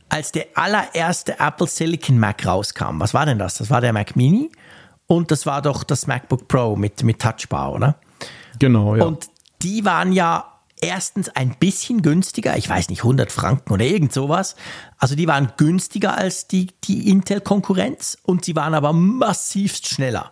[0.08, 3.54] als der allererste Apple Silicon Mac rauskam, was war denn das?
[3.54, 4.50] Das war der Mac Mini
[5.06, 7.98] und das war doch das MacBook Pro mit, mit Touchbar, oder?
[8.58, 9.04] Genau, ja.
[9.04, 9.28] Und
[9.62, 14.56] die waren ja erstens ein bisschen günstiger, ich weiß nicht, 100 Franken oder irgend sowas.
[14.98, 20.30] Also die waren günstiger als die, die Intel-Konkurrenz und sie waren aber massivst schneller.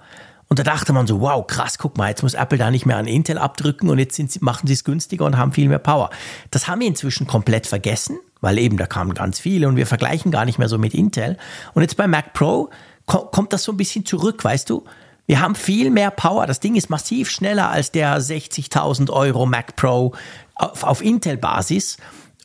[0.48, 2.98] Und da dachte man so, wow, krass, guck mal, jetzt muss Apple da nicht mehr
[2.98, 6.10] an Intel abdrücken und jetzt sie, machen sie es günstiger und haben viel mehr Power.
[6.50, 10.30] Das haben wir inzwischen komplett vergessen, weil eben da kamen ganz viele und wir vergleichen
[10.30, 11.38] gar nicht mehr so mit Intel.
[11.72, 12.70] Und jetzt bei Mac Pro
[13.06, 14.84] ko kommt das so ein bisschen zurück, weißt du?
[15.26, 16.46] Wir haben viel mehr Power.
[16.46, 20.14] Das Ding ist massiv schneller als der 60.000 Euro Mac Pro
[20.54, 21.96] auf, auf Intel-Basis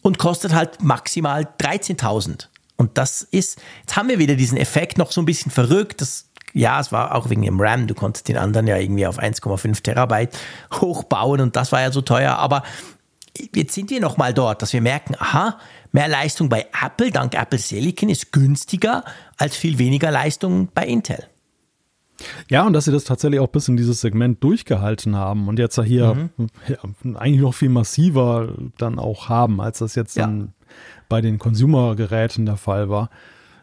[0.01, 2.47] und kostet halt maximal 13.000.
[2.77, 5.99] Und das ist, jetzt haben wir wieder diesen Effekt noch so ein bisschen verrückt.
[5.99, 7.87] Das, ja, es war auch wegen dem RAM.
[7.87, 10.37] Du konntest den anderen ja irgendwie auf 1,5 Terabyte
[10.79, 12.37] hochbauen und das war ja so teuer.
[12.37, 12.63] Aber
[13.53, 15.59] jetzt sind wir nochmal dort, dass wir merken, aha,
[15.91, 19.03] mehr Leistung bei Apple dank Apple Silicon ist günstiger
[19.35, 21.27] als viel weniger Leistung bei Intel.
[22.49, 25.77] Ja, und dass sie das tatsächlich auch bis in dieses Segment durchgehalten haben und jetzt
[25.77, 26.29] ja hier
[26.67, 26.77] ja,
[27.19, 30.25] eigentlich noch viel massiver dann auch haben, als das jetzt Ja.
[30.25, 30.53] dann
[31.07, 33.09] bei den Consumer-Geräten der Fall war.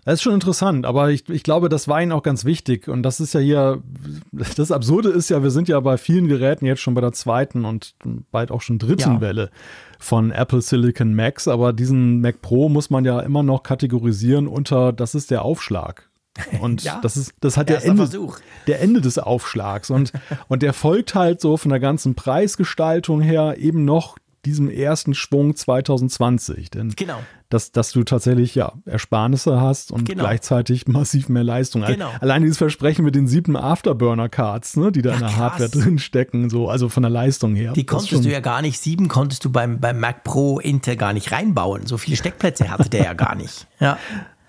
[0.05, 2.87] Das ist schon interessant, aber ich, ich glaube, das war ihnen auch ganz wichtig.
[2.87, 3.83] Und das ist ja hier,
[4.31, 7.65] das Absurde ist ja, wir sind ja bei vielen Geräten jetzt schon bei der zweiten
[7.65, 7.97] und
[8.31, 9.21] bald auch schon dritten Ja.
[9.21, 9.51] Welle
[9.99, 14.93] von Apple Silicon Macs, aber diesen Mac Pro muss man ja immer noch kategorisieren unter,
[14.93, 16.06] das ist der Aufschlag.
[16.61, 17.01] Und Ja.
[17.03, 18.39] das ist, das hat der Ende, Versuch.
[18.67, 19.91] der Ende des Aufschlags.
[19.91, 20.13] Und,
[20.49, 25.57] und der folgt halt so von der ganzen Preisgestaltung her eben noch diesem ersten Schwung
[25.57, 26.71] 2020.
[26.71, 27.19] Denn Genau.
[27.49, 30.23] dass, dass du tatsächlich ja Ersparnisse hast und Genau.
[30.23, 31.83] gleichzeitig massiv mehr Leistung.
[31.85, 32.11] Genau.
[32.21, 35.39] Allein dieses Versprechen mit den sieben Afterburner-Cards, ne, die da in der krass.
[35.39, 37.73] Hardware drin stecken, so, also von der Leistung her.
[37.73, 41.13] Die konntest du ja gar nicht, sieben konntest du beim, beim Mac Pro Intel gar
[41.13, 41.87] nicht reinbauen.
[41.87, 43.67] So viele Steckplätze hatte der ja gar nicht.
[43.81, 43.99] Ja.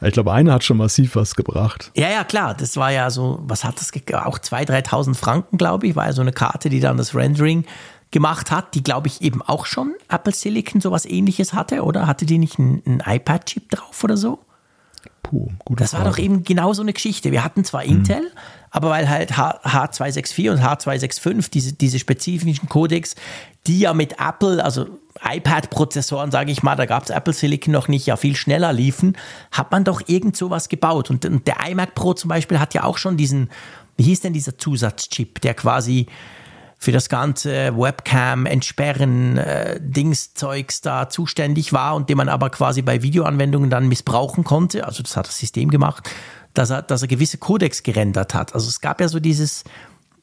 [0.02, 1.92] Ich glaube, eine hat schon massiv was gebracht.
[1.96, 2.54] Ja, ja, klar.
[2.54, 6.14] Das war ja so, was hat das, auch 2.000, 3.000 Franken, glaube ich, war ja
[6.14, 7.66] so eine Karte, die dann das Rendering
[8.12, 12.08] gemacht hat, die, glaube ich, eben auch schon Apple Silicon sowas ähnliches hatte, oder?
[12.08, 14.40] Hatte die nicht einen, einen iPad-Chip drauf oder so?
[15.24, 16.12] Puh, gute Das war Frage.
[16.16, 17.32] doch eben genau so eine Geschichte.
[17.32, 18.22] Wir hatten zwar Intel,
[18.78, 23.16] aber weil halt H H264 und H265, diese, diese spezifischen Codecs,
[23.66, 24.86] die ja mit Apple, also
[25.20, 29.18] iPad-Prozessoren, sage ich mal, da gab es Apple Silicon noch nicht, ja viel schneller liefen,
[29.52, 31.10] hat man doch irgend sowas gebaut.
[31.10, 33.50] Und, und der iMac Pro zum Beispiel hat ja auch schon diesen,
[33.96, 36.06] wie hieß denn dieser Zusatzchip, der quasi
[36.78, 42.84] für das ganze Webcam, Entsperren, äh, Dingszeugs da zuständig war und den man aber quasi
[42.84, 44.86] bei Videoanwendungen dann missbrauchen konnte.
[44.86, 46.08] Also das hat das System gemacht,
[46.58, 48.54] dass er, dass er gewisse Codecs gerendert hat.
[48.54, 49.64] Also es gab ja so dieses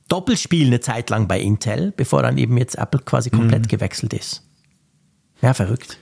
[0.08, 4.42] Doppelspiel eine Zeit lang bei Intel, bevor dann eben jetzt Apple quasi komplett gewechselt ist.
[5.40, 5.98] Ja, verrückt.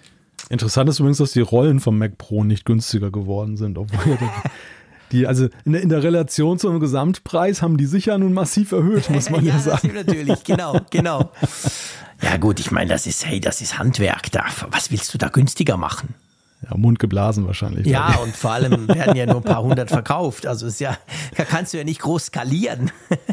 [0.48, 4.18] Interessant ist übrigens, dass die Rollen vom Mac Pro nicht günstiger geworden sind, obwohl ja
[5.12, 8.72] die, also in der, in der Relation zum Gesamtpreis haben die sich ja nun massiv
[8.72, 9.92] erhöht, muss man ja, das sagen.
[9.94, 11.30] natürlich, genau, genau.
[12.22, 14.30] Ja gut, ich meine, das ist, hey, das ist Handwerk.
[14.30, 16.14] Da, was willst du da günstiger machen?
[16.62, 17.86] Ja, Mund geblasen wahrscheinlich.
[17.86, 20.46] Ja, und vor allem werden ja nur ein paar hundert verkauft.
[20.46, 20.96] Also ist ja,
[21.36, 22.90] da kannst du ja nicht groß skalieren.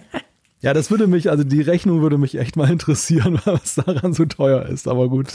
[0.62, 4.26] Ja, das würde mich, also die Rechnung würde mich echt mal interessieren, was daran so
[4.26, 5.28] teuer ist, aber gut.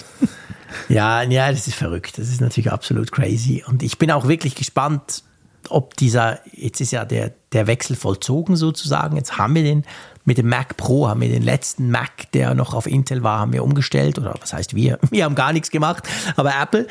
[0.91, 2.19] Ja, ja, das ist verrückt.
[2.19, 3.65] Das ist natürlich absolut crazy.
[3.66, 5.23] Und ich bin auch wirklich gespannt,
[5.71, 9.16] ob dieser, jetzt ist ja der, der Wechsel vollzogen sozusagen.
[9.16, 9.85] Jetzt haben wir den
[10.27, 13.53] mit dem Mac Pro, haben wir den letzten Mac, der noch auf Intel war, haben
[13.53, 14.19] wir umgestellt.
[14.19, 14.99] Oder was heißt wir?
[15.11, 16.05] Wir haben gar nichts gemacht,
[16.37, 16.87] aber Apple.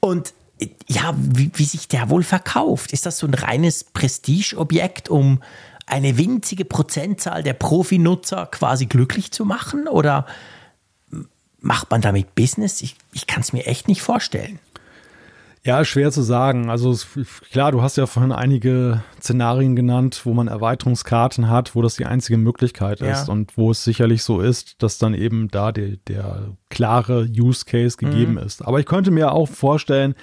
[0.00, 0.32] Und
[0.86, 2.92] ja, wie, wie sich der wohl verkauft.
[2.92, 5.42] Ist das so ein reines Prestigeobjekt, um
[5.86, 9.88] eine winzige Prozentzahl der Profinutzer quasi glücklich zu machen?
[9.88, 10.26] Oder
[11.60, 12.82] macht man damit Business?
[12.82, 14.58] Ich, ich kann es mir echt nicht vorstellen.
[15.66, 16.68] Ja, schwer zu sagen.
[16.68, 16.94] Also
[17.50, 22.04] klar, du hast ja vorhin einige Szenarien genannt, wo man Erweiterungskarten hat, wo das die
[22.04, 23.12] einzige Möglichkeit ja.
[23.12, 27.64] ist und wo es sicherlich so ist, dass dann eben da der, der klare Use
[27.64, 28.38] Case gegeben mhm.
[28.38, 28.62] ist.
[28.62, 30.14] Aber ich könnte mir auch vorstellen,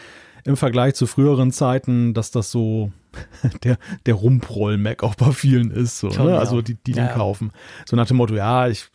[0.43, 2.91] im Vergleich zu früheren Zeiten, dass das so
[3.63, 5.99] der, der Rumproll-Mac auch bei vielen ist.
[5.99, 6.38] So, ne?
[6.38, 7.07] Also die, die ja.
[7.07, 7.51] den kaufen.
[7.85, 8.89] So nach dem Motto, ja, ich,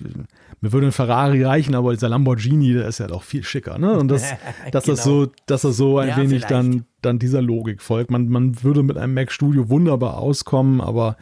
[0.60, 3.78] mir würde ein Ferrari reichen, aber dieser Lamborghini, der ist ja doch viel schicker.
[3.78, 3.98] Ne?
[3.98, 4.22] Und das,
[4.72, 4.96] dass genau.
[4.96, 8.10] das so, dass das so ein ja, wenig dann, dann dieser Logik folgt.
[8.10, 11.16] Man, man würde mit einem Mac Studio wunderbar auskommen, aber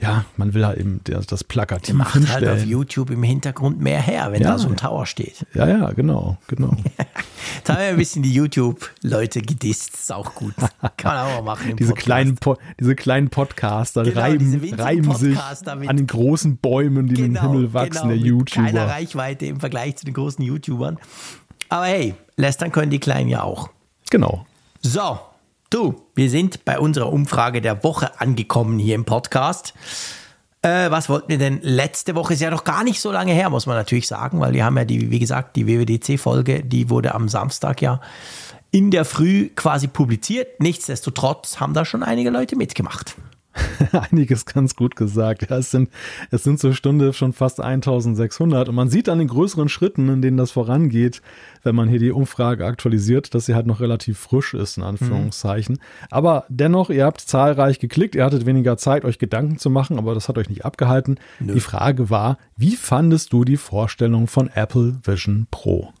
[0.00, 2.48] ja, man will halt eben das, das plakativ macht hinstellen.
[2.48, 4.52] halt auf YouTube im Hintergrund mehr her, wenn ja.
[4.52, 5.44] da so ein Tower steht.
[5.54, 6.70] Ja, ja, genau, genau.
[7.64, 10.54] da haben wir ein bisschen die YouTube-Leute gedisst, ist auch gut.
[10.96, 11.76] Kann man auch mal machen.
[11.76, 17.14] diese, kleinen po diese kleinen Podcaster genau, reiben, reiben sich an den großen Bäumen, die
[17.14, 18.66] genau, in den genau, Himmel wachsen, genau, der YouTuber.
[18.66, 20.98] Keiner Reichweite im Vergleich zu den großen YouTubern.
[21.70, 23.68] Aber hey, lästern können die Kleinen ja auch.
[24.10, 24.46] Genau.
[24.80, 25.18] So,
[25.70, 29.74] Du, wir sind bei unserer Umfrage der Woche angekommen hier im Podcast.
[30.62, 32.32] Äh, was wollten wir denn letzte Woche?
[32.32, 34.78] Ist ja noch gar nicht so lange her, muss man natürlich sagen, weil wir haben
[34.78, 38.00] ja die, wie gesagt, die WWDC-Folge, die wurde am Samstag ja
[38.70, 40.58] in der Früh quasi publiziert.
[40.58, 43.16] Nichtsdestotrotz haben da schon einige Leute mitgemacht.
[44.10, 45.48] einiges ganz gut gesagt.
[45.50, 45.90] Ja, es sind,
[46.30, 50.22] es sind zur Stunde schon fast 1600 und man sieht an den größeren Schritten, in
[50.22, 51.22] denen das vorangeht,
[51.62, 55.76] wenn man hier die Umfrage aktualisiert, dass sie halt noch relativ frisch ist, in Anführungszeichen.
[55.76, 56.06] Mhm.
[56.10, 60.14] Aber dennoch, ihr habt zahlreich geklickt, ihr hattet weniger Zeit, euch Gedanken zu machen, aber
[60.14, 61.16] das hat euch nicht abgehalten.
[61.40, 61.54] Nö.
[61.54, 65.92] Die Frage war, wie fandest du die Vorstellung von Apple Vision Pro?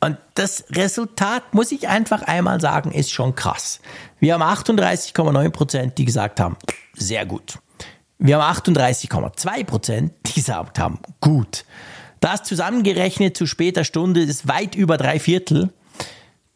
[0.00, 3.80] Und das Resultat, muss ich einfach einmal sagen, ist schon krass.
[4.20, 6.56] Wir haben 38,9 Prozent, die gesagt haben,
[6.94, 7.58] sehr gut.
[8.18, 11.64] Wir haben 38,2 Prozent, die gesagt haben, gut.
[12.20, 15.70] Das zusammengerechnet zu später Stunde ist weit über drei Viertel,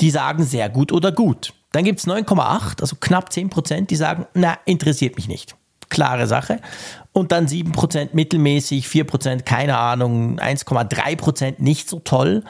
[0.01, 1.53] die sagen sehr gut oder gut.
[1.73, 5.57] Dann gibt es 9,8, also knapp 10 Prozent, die sagen, na, interessiert mich nicht.
[5.91, 6.61] Klare Sache.
[7.13, 12.45] Und dann 7 Prozent mittelmäßig, 4 Prozent keine Ahnung, 1,3 Prozent nicht so toll.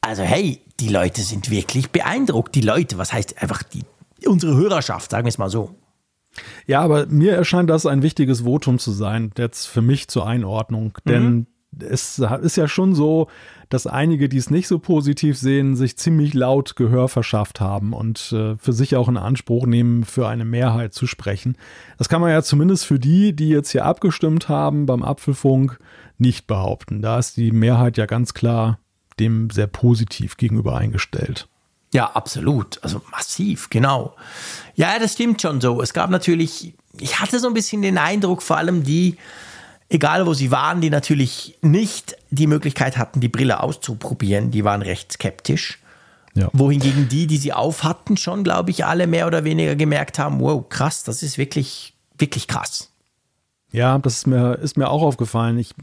[0.00, 2.54] Also hey, die Leute sind wirklich beeindruckt.
[2.54, 3.84] Die Leute, was heißt einfach die,
[4.26, 5.74] unsere Hörerschaft, sagen wir es mal so.
[6.66, 10.98] Ja, aber mir erscheint das ein wichtiges Votum zu sein, jetzt für mich zur Einordnung.
[11.04, 11.10] Mhm.
[11.10, 11.46] Denn
[11.78, 13.28] es ist ja schon so,
[13.68, 18.32] dass einige, die es nicht so positiv sehen, sich ziemlich laut Gehör verschafft haben und
[18.32, 21.56] äh, für sich auch in Anspruch nehmen, für eine Mehrheit zu sprechen.
[21.96, 25.78] Das kann man ja zumindest für die, die jetzt hier abgestimmt haben beim Apfelfunk,
[26.18, 27.02] nicht behaupten.
[27.02, 28.78] Da ist die Mehrheit ja ganz klar
[29.20, 31.48] dem sehr positiv gegenüber eingestellt.
[31.92, 32.82] Ja, absolut.
[32.82, 34.14] Also massiv, genau.
[34.74, 35.82] Ja, das stimmt schon so.
[35.82, 39.16] Es gab natürlich, ich hatte so ein bisschen den Eindruck, vor allem die,
[39.88, 44.82] egal wo sie waren, die natürlich nicht die Möglichkeit hatten, die Brille auszuprobieren, die waren
[44.82, 45.78] recht skeptisch.
[46.34, 46.48] Ja.
[46.52, 50.38] Wohingegen die, die sie auf hatten, schon, glaube ich, alle mehr oder weniger gemerkt haben,
[50.40, 52.90] wow, krass, das ist wirklich, wirklich krass.
[53.72, 55.58] Ja, das ist mir, ist mir auch aufgefallen.
[55.58, 55.74] Ich,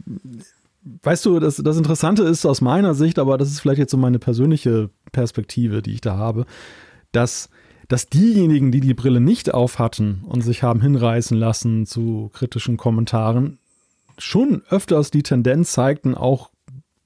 [1.02, 3.96] weißt du, das, das Interessante ist aus meiner Sicht, aber das ist vielleicht jetzt so
[3.96, 6.46] meine persönliche Perspektive, die ich da habe,
[7.12, 7.48] dass,
[7.88, 12.76] dass diejenigen, die die Brille nicht auf hatten und sich haben hinreißen lassen zu kritischen
[12.76, 13.58] Kommentaren,
[14.18, 16.50] schon öfters die Tendenz zeigten, auch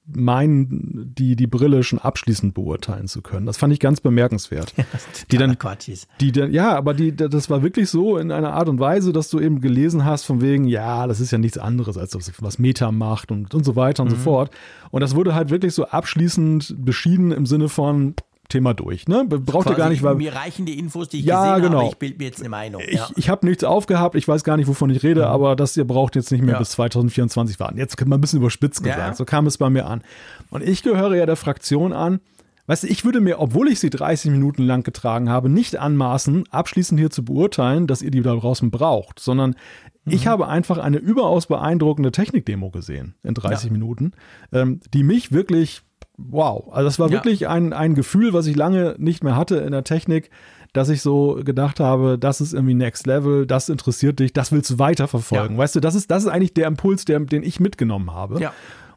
[0.05, 3.45] meinen, die, die Brille schon abschließend beurteilen zu können.
[3.45, 4.73] Das fand ich ganz bemerkenswert.
[4.77, 4.83] Ja,
[5.31, 5.57] die dann.
[6.19, 9.29] Die dann, ja, aber die, das war wirklich so in einer Art und Weise, dass
[9.29, 12.91] du eben gelesen hast von wegen, ja, das ist ja nichts anderes, als was Meta
[12.91, 14.15] macht und, und so weiter und mhm.
[14.15, 14.51] so fort.
[14.91, 18.15] Und das wurde halt wirklich so abschließend beschieden im Sinne von,
[18.53, 19.07] Thema durch.
[19.07, 19.25] Ne?
[19.25, 20.15] Braucht ihr gar nicht, weil.
[20.15, 21.79] Mir reichen die Infos, die ich ja, gesehen genau.
[21.79, 21.89] habe.
[21.89, 22.81] Ich bilde mir jetzt eine Meinung.
[22.85, 23.09] Ich, ja.
[23.15, 25.27] ich habe nichts aufgehabt, ich weiß gar nicht, wovon ich rede, mhm.
[25.27, 26.59] aber das ihr braucht jetzt nicht mehr ja.
[26.59, 27.77] bis 2024 warten.
[27.77, 28.99] Jetzt wir ein bisschen überspitzt gesagt.
[28.99, 29.13] Ja.
[29.13, 30.03] So kam es bei mir an.
[30.51, 32.19] Und ich gehöre ja der Fraktion an.
[32.67, 36.45] Weißt du, ich würde mir, obwohl ich sie 30 Minuten lang getragen habe, nicht anmaßen,
[36.49, 39.55] abschließend hier zu beurteilen, dass ihr die da draußen braucht, sondern
[40.05, 40.13] mhm.
[40.13, 44.13] ich habe einfach eine überaus beeindruckende Technikdemo gesehen in 30 Minuten,
[44.53, 45.81] ähm, die mich wirklich
[46.17, 46.67] wow.
[46.71, 47.13] Also das war Ja.
[47.13, 50.29] wirklich ein, ein Gefühl, was ich lange nicht mehr hatte in der Technik,
[50.73, 54.71] dass ich so gedacht habe, das ist irgendwie Next Level, das interessiert dich, das willst
[54.71, 55.51] du weiterverfolgen.
[55.51, 55.57] Ja.
[55.57, 58.39] Weißt du, das ist, das ist eigentlich der Impuls, der, den ich mitgenommen habe.
[58.41, 58.53] Ja.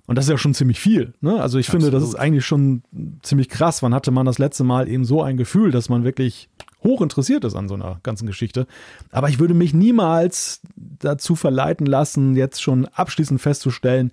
[0.07, 1.15] Und das ist ja schon ziemlich viel.
[1.21, 1.41] Ne?
[1.41, 2.23] Also ich finde, das ist Absolut.
[2.23, 2.83] eigentlich schon
[3.23, 3.83] ziemlich krass.
[3.83, 6.49] Wann hatte man das letzte Mal eben so ein Gefühl, dass man wirklich
[6.85, 8.67] hoch interessiert ist an so einer ganzen Geschichte.
[9.11, 14.13] Aber ich würde mich niemals dazu verleiten lassen, jetzt schon abschließend festzustellen,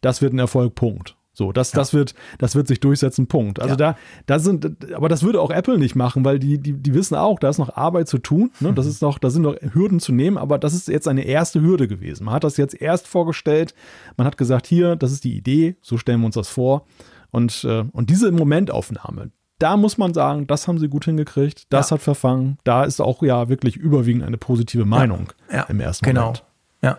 [0.00, 1.16] das wird ein Erfolg, Punkt.
[1.36, 3.58] So, das, das wird, das wird sich durchsetzen, Punkt.
[3.60, 3.76] Also Ja.
[3.76, 3.96] da,
[4.26, 7.38] da sind, aber das würde auch Apple nicht machen, weil die, die, die wissen auch,
[7.40, 8.52] da ist noch Arbeit zu tun.
[8.60, 8.72] Ne?
[8.72, 11.60] Das ist noch, da sind noch Hürden zu nehmen, aber das ist jetzt eine erste
[11.60, 12.24] Hürde gewesen.
[12.24, 13.74] Man hat das jetzt erst vorgestellt,
[14.16, 16.86] man hat gesagt, hier, das ist die Idee, so stellen wir uns das vor.
[17.32, 21.90] Und, äh, und diese Momentaufnahme, da muss man sagen, das haben sie gut hingekriegt, das
[21.90, 21.94] Ja.
[21.96, 26.20] hat verfangen, da ist auch ja wirklich überwiegend eine positive Meinung Ja, im ersten genau.
[26.26, 26.44] Moment.
[26.82, 26.98] Ja.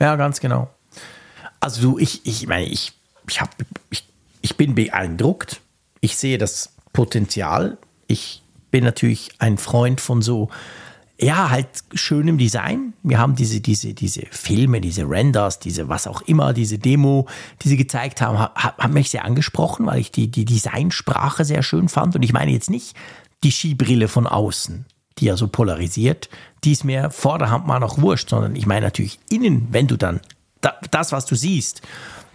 [0.00, 0.70] ja, ganz genau.
[1.60, 2.92] Also du, ich, ich meine, ich,
[3.28, 3.54] ich, hab,
[3.90, 4.04] ich,
[4.42, 5.60] ich bin beeindruckt.
[6.00, 7.78] Ich sehe das Potenzial.
[8.06, 10.48] Ich bin natürlich ein Freund von so,
[11.18, 12.92] ja, halt schönem Design.
[13.02, 17.26] Wir haben diese, diese, diese Filme, diese Renders, diese was auch immer, diese Demo,
[17.62, 21.62] die sie gezeigt haben, hat, hat mich sehr angesprochen, weil ich die, die Designsprache sehr
[21.62, 22.16] schön fand.
[22.16, 22.94] Und ich meine jetzt nicht
[23.44, 24.84] die Skibrille von außen,
[25.18, 26.28] die ja so polarisiert,
[26.64, 30.20] die ist mir vorderhand mal noch wurscht, sondern ich meine natürlich innen, wenn du dann
[30.60, 31.82] da, das, was du siehst,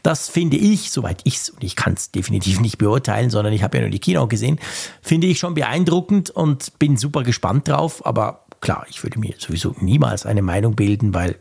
[0.04, 3.64] das finde ich, soweit ich es, und ich kann es definitiv nicht beurteilen, sondern ich
[3.64, 4.60] habe ja nur die Kino gesehen,
[5.02, 8.06] finde ich schon beeindruckend und bin super gespannt drauf.
[8.06, 11.38] Aber klar, ich würde mir sowieso niemals eine Meinung bilden, weil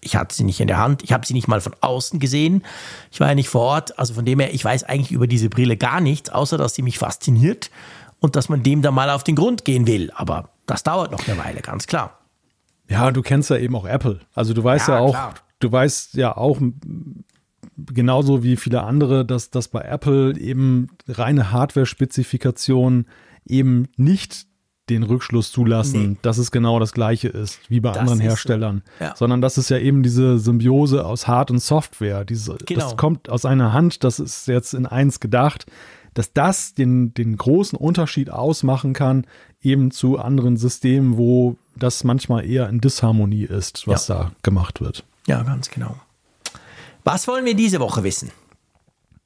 [0.00, 1.02] ich hatte sie nicht in der Hand.
[1.02, 2.62] Ich habe sie nicht mal von außen gesehen.
[3.10, 3.98] Ich war ja nicht vor Ort.
[3.98, 6.82] Also von dem her, ich weiß eigentlich über diese Brille gar nichts, außer dass sie
[6.82, 7.70] mich fasziniert
[8.20, 10.12] und dass man dem dann mal auf den Grund gehen will.
[10.14, 12.18] Aber das dauert noch eine Weile, ganz klar.
[12.88, 14.20] Ja, du kennst ja eben auch Apple.
[14.34, 15.34] Also du weißt ja, Ja, auch, klar.
[15.58, 16.60] du weißt ja auch
[17.76, 23.06] genauso wie viele andere, dass, dass bei Apple eben reine Hardware-Spezifikationen
[23.46, 24.46] eben nicht
[24.90, 26.16] den Rückschluss zulassen, Nee.
[26.20, 28.28] dass es genau das gleiche ist wie bei Das anderen ist so.
[28.30, 29.14] Herstellern, Ja.
[29.16, 32.24] sondern das ist ja eben diese Symbiose aus Hard- und Software.
[32.26, 32.80] Diese, Genau.
[32.80, 35.64] Das kommt aus einer Hand, das ist jetzt in eins gedacht,
[36.12, 39.26] dass das den, den großen Unterschied ausmachen kann,
[39.62, 45.04] eben zu anderen Systemen, wo das manchmal eher in Disharmonie ist, was da gemacht wird.
[45.26, 45.96] Ja, ganz genau.
[47.04, 48.30] Was wollen wir diese Woche wissen?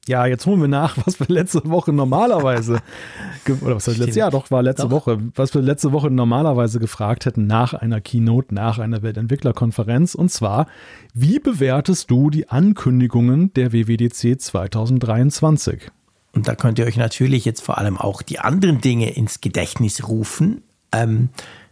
[0.07, 2.79] Ja, jetzt holen wir nach, was wir letzte Woche normalerweise,
[3.61, 4.15] oder was heißt letztes.
[4.15, 4.91] Jahr, doch, war letzte Doch.
[4.91, 10.15] Woche, was wir letzte Woche normalerweise gefragt hätten nach einer Keynote, nach einer Weltentwicklerkonferenz.
[10.15, 10.67] Und zwar,
[11.13, 15.91] wie bewertest du die Ankündigungen der WWDC 2023?
[16.33, 20.07] Und da könnt ihr euch natürlich jetzt vor allem auch die anderen Dinge ins Gedächtnis
[20.07, 20.63] rufen.
[20.91, 21.29] Ähm,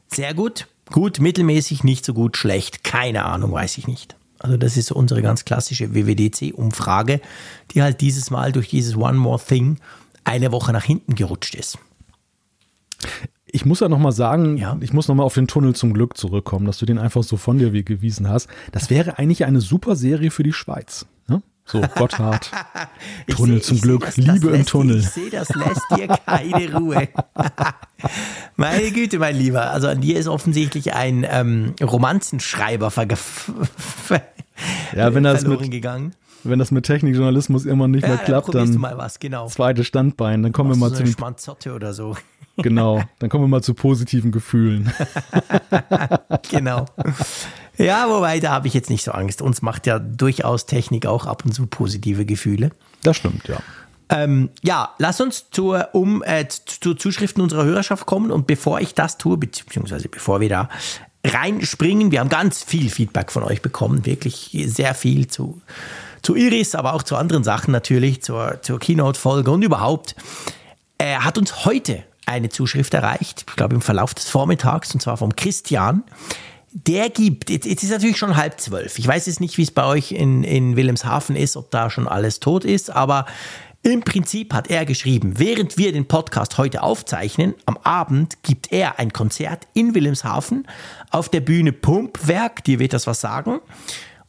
[0.07, 4.16] sehr gut, gut, mittelmäßig, nicht so gut, schlecht, keine Ahnung, weiß ich nicht.
[4.39, 7.22] Also das ist so unsere ganz klassische WWDC-Umfrage,
[7.72, 9.77] die halt dieses Mal durch dieses One More Thing
[10.23, 11.77] eine Woche nach hinten gerutscht ist.
[13.45, 14.77] Ich muss ja nochmal sagen, Ja.
[14.81, 17.57] ich muss nochmal auf den Tunnel zum Glück zurückkommen, dass du den einfach so von
[17.57, 18.47] dir wie gewiesen hast.
[18.72, 21.05] Das wäre eigentlich eine super Serie für die Schweiz.
[21.68, 22.49] So, Gotthard.
[23.27, 24.95] Tunnel seh- zum Glück, das- Liebe das im Tunnel.
[24.95, 27.10] Dir, ich sehe, das lässt dir keine Ruhe.
[28.56, 29.69] Meine Güte, mein Lieber.
[29.72, 34.22] Also an dir ist offensichtlich ein ähm, Romanzenschreiber ver ver
[34.95, 36.14] Ja, wenn das mit- gegangen.
[36.44, 39.48] Wenn das mit Technikjournalismus immer nicht Ja, mehr dann klappt, du dann mal was, genau.
[39.48, 40.44] zweites Standbein.
[40.44, 42.15] Dann kommen wir mal so zu Schmanzotte oder so.
[42.57, 44.94] genau, dann kommen wir mal zu positiven Gefühlen.
[46.49, 46.85] genau.
[47.77, 49.41] Ja, wobei, da habe ich jetzt nicht so Angst.
[49.41, 52.71] Uns macht ja durchaus Technik auch ab und zu positive Gefühle.
[53.03, 53.57] Das stimmt, ja.
[54.09, 58.31] Ähm, ja, lass uns zur, um, äh, zu, zu Zuschriften unserer Hörerschaft kommen.
[58.31, 60.69] Und bevor ich das tue, beziehungsweise bevor wir da
[61.25, 65.61] reinspringen, wir haben ganz viel Feedback von euch bekommen, wirklich sehr viel zu,
[66.21, 70.15] zu Iris, aber auch zu anderen Sachen natürlich, zur, zur Keynote-Folge und überhaupt.
[70.97, 75.17] Er hat uns heute eine Zuschrift erreicht, ich glaube im Verlauf des Vormittags, und zwar
[75.17, 76.03] vom Christian.
[76.85, 78.99] Der gibt, jetzt, jetzt ist natürlich schon halb zwölf.
[78.99, 82.07] Ich weiß jetzt nicht, wie es bei euch in, in Wilhelmshaven ist, ob da schon
[82.07, 83.25] alles tot ist, aber
[83.81, 88.99] im Prinzip hat er geschrieben, während wir den Podcast heute aufzeichnen, am Abend gibt er
[88.99, 90.67] ein Konzert in Wilhelmshaven
[91.09, 93.59] auf der Bühne Pumpwerk, dir wird das was sagen.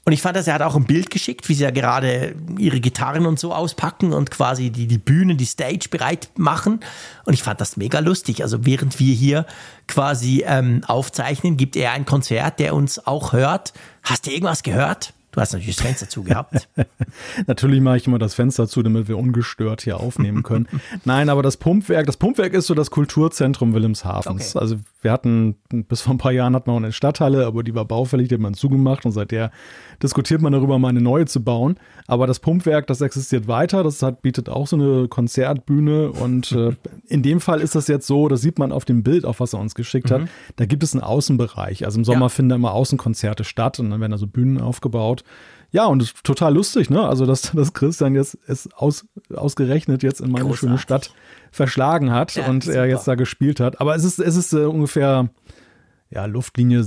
[0.09, 2.80] Und ich fand das, er hat auch ein Bild geschickt, wie sie ja gerade ihre
[2.80, 6.80] Gitarren und so auspacken und quasi die, die Bühne, die Stage bereit machen.
[7.26, 8.43] Und ich fand das mega lustig.
[8.43, 9.44] Also während wir hier
[9.86, 13.74] quasi ähm, aufzeichnen, gibt er ein Konzert, der uns auch hört.
[14.02, 15.12] Hast du irgendwas gehört?
[15.32, 16.68] Du hast natürlich das Fenster zu gehabt.
[17.47, 20.66] Natürlich mache ich immer das Fenster zu, damit wir ungestört hier aufnehmen können.
[21.05, 24.56] Nein, aber das Pumpwerk, das Pumpwerk ist so das Kulturzentrum Wilhelmshavens.
[24.56, 24.59] Okay.
[24.59, 27.74] Also wir hatten, bis vor ein paar Jahren hatten wir auch eine Stadthalle, aber die
[27.74, 29.52] war baufällig, die hat man zugemacht und seither
[30.02, 31.78] diskutiert man darüber, mal eine neue zu bauen.
[32.08, 36.72] Aber das Pumpwerk, das existiert weiter, das hat, bietet auch so eine Konzertbühne und äh,
[37.06, 39.52] in dem Fall ist das jetzt so, das sieht man auf dem Bild, auf was
[39.52, 40.28] er uns geschickt hat, mhm.
[40.56, 41.84] da gibt es einen Außenbereich.
[41.84, 42.28] Also im Sommer ja.
[42.30, 45.22] finden da immer Außenkonzerte statt und dann werden da so Bühnen aufgebaut.
[45.70, 47.07] Ja, und total lustig, ne?
[47.07, 50.61] Also, dass, dass Christian jetzt es aus, ausgerechnet jetzt in meine Großartig.
[50.61, 51.12] schöne Stadt
[51.51, 52.78] verschlagen hat ja, und super.
[52.78, 53.81] er jetzt da gespielt hat.
[53.81, 55.31] Aber es ist, es ist äh, ungefähr
[56.11, 56.82] ja, Luftlinie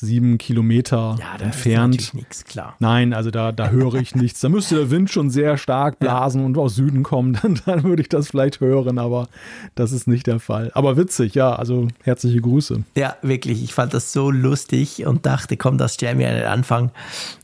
[0.00, 2.00] sechs sieben Kilometer ja, da entfernt.
[2.00, 2.74] Ist nichts, klar.
[2.78, 4.40] Nein, also da, da höre ich nichts.
[4.40, 6.46] Da müsste der Wind schon sehr stark blasen ja.
[6.46, 9.28] und aus Süden kommen, dann, dann würde ich das vielleicht hören, aber
[9.74, 10.70] das ist nicht der Fall.
[10.74, 12.82] Aber witzig, ja, also herzliche Grüße.
[12.96, 16.46] Ja, wirklich, ich fand das so lustig und dachte, komm, das stellen wir an den
[16.46, 16.90] Anfang,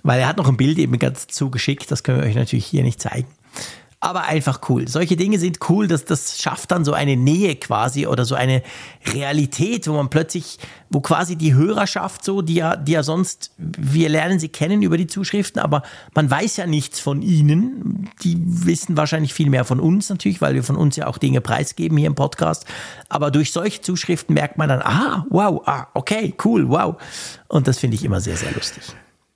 [0.02, 2.82] weil er hat noch ein Bild eben ganz zugeschickt, das können wir euch natürlich hier
[2.82, 3.28] nicht zeigen
[4.06, 4.86] aber einfach cool.
[4.86, 8.62] Solche Dinge sind cool, dass das schafft dann so eine Nähe quasi oder so eine
[9.12, 10.60] Realität, wo man plötzlich,
[10.90, 14.96] wo quasi die Hörerschaft so, die ja, die ja sonst, wir lernen sie kennen über
[14.96, 15.82] die Zuschriften, aber
[16.14, 18.08] man weiß ja nichts von ihnen.
[18.22, 21.40] Die wissen wahrscheinlich viel mehr von uns natürlich, weil wir von uns ja auch Dinge
[21.40, 22.64] preisgeben hier im Podcast.
[23.08, 26.94] Aber durch solche Zuschriften merkt man dann, ah, wow, ah, okay, cool, wow.
[27.48, 28.84] Und das finde ich immer sehr, sehr lustig.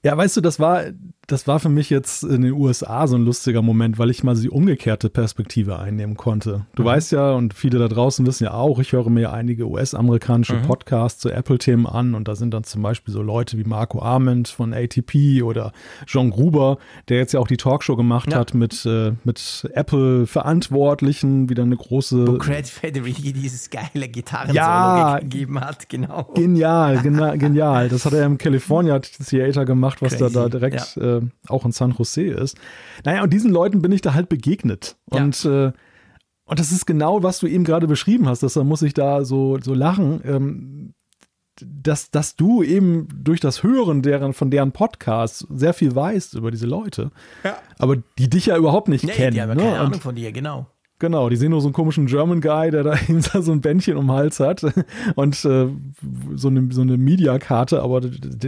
[0.04, 0.84] Ja, weißt du, das war,
[1.26, 4.34] das war für mich jetzt in den USA so ein lustiger Moment, weil ich mal
[4.34, 6.66] die umgekehrte Perspektive einnehmen konnte.
[6.74, 6.86] Du mhm.
[6.86, 10.62] weißt ja, und viele da draußen wissen ja auch, ich höre mir einige US-amerikanische mhm.
[10.62, 14.48] Podcasts zu Apple-Themen an und da sind dann zum Beispiel so Leute wie Marco Arment
[14.48, 15.72] von ATP oder
[16.06, 16.78] John Gruber,
[17.08, 18.38] der jetzt ja auch die Talkshow gemacht ja.
[18.38, 22.26] hat mit, äh, mit Apple-Verantwortlichen, wieder eine große.
[22.26, 26.30] Wo Craig Federici dieses geile Gitarren ja, gegeben hat, genau.
[26.34, 27.88] Genial, genial, genial.
[27.88, 30.34] Das hat er im California Theater gemacht gemacht, was Crazy.
[30.34, 31.18] da, da direkt ja.
[31.18, 32.56] äh, auch in San Jose ist.
[33.04, 34.96] Naja, und diesen Leuten bin ich da halt begegnet.
[35.12, 35.22] Ja.
[35.22, 35.72] Und, äh,
[36.44, 38.42] und das ist genau, was du eben gerade beschrieben hast.
[38.42, 40.20] Deshalb muss ich da so, so lachen.
[40.24, 40.94] Ähm,
[41.62, 46.50] dass, dass du eben durch das Hören deren, von deren Podcasts sehr viel weißt über
[46.50, 47.10] diese Leute,
[47.44, 47.56] ja.
[47.78, 49.34] aber die dich ja überhaupt nicht nee, kennen.
[49.34, 49.62] Die haben ja ne?
[49.62, 50.66] keine Ahnung von dir, genau.
[51.00, 53.96] Genau, die sehen nur so einen komischen German Guy, der da eben so ein Bändchen
[53.96, 54.62] um den Hals hat
[55.16, 55.66] und äh,
[56.34, 58.02] so eine, so eine Media-Karte, aber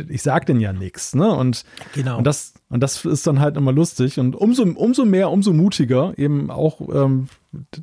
[0.08, 1.30] ich sag denen ja nichts, ne?
[1.30, 1.64] Und,
[1.94, 2.18] genau.
[2.18, 6.12] und, das, und das ist dann halt immer lustig und umso, umso mehr, umso mutiger
[6.18, 7.28] eben auch, ähm,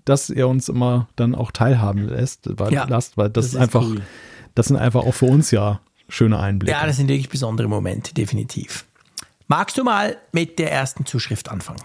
[0.06, 3.60] dass er uns immer dann auch teilhaben lässt, weil, ja, lasst, weil das, das ist
[3.60, 4.02] einfach, cool.
[4.54, 6.78] das sind einfach auch für uns ja schöne Einblicke.
[6.78, 8.86] Ja, das sind wirklich besondere Momente, definitiv.
[9.48, 11.82] Magst du mal mit der ersten Zuschrift anfangen?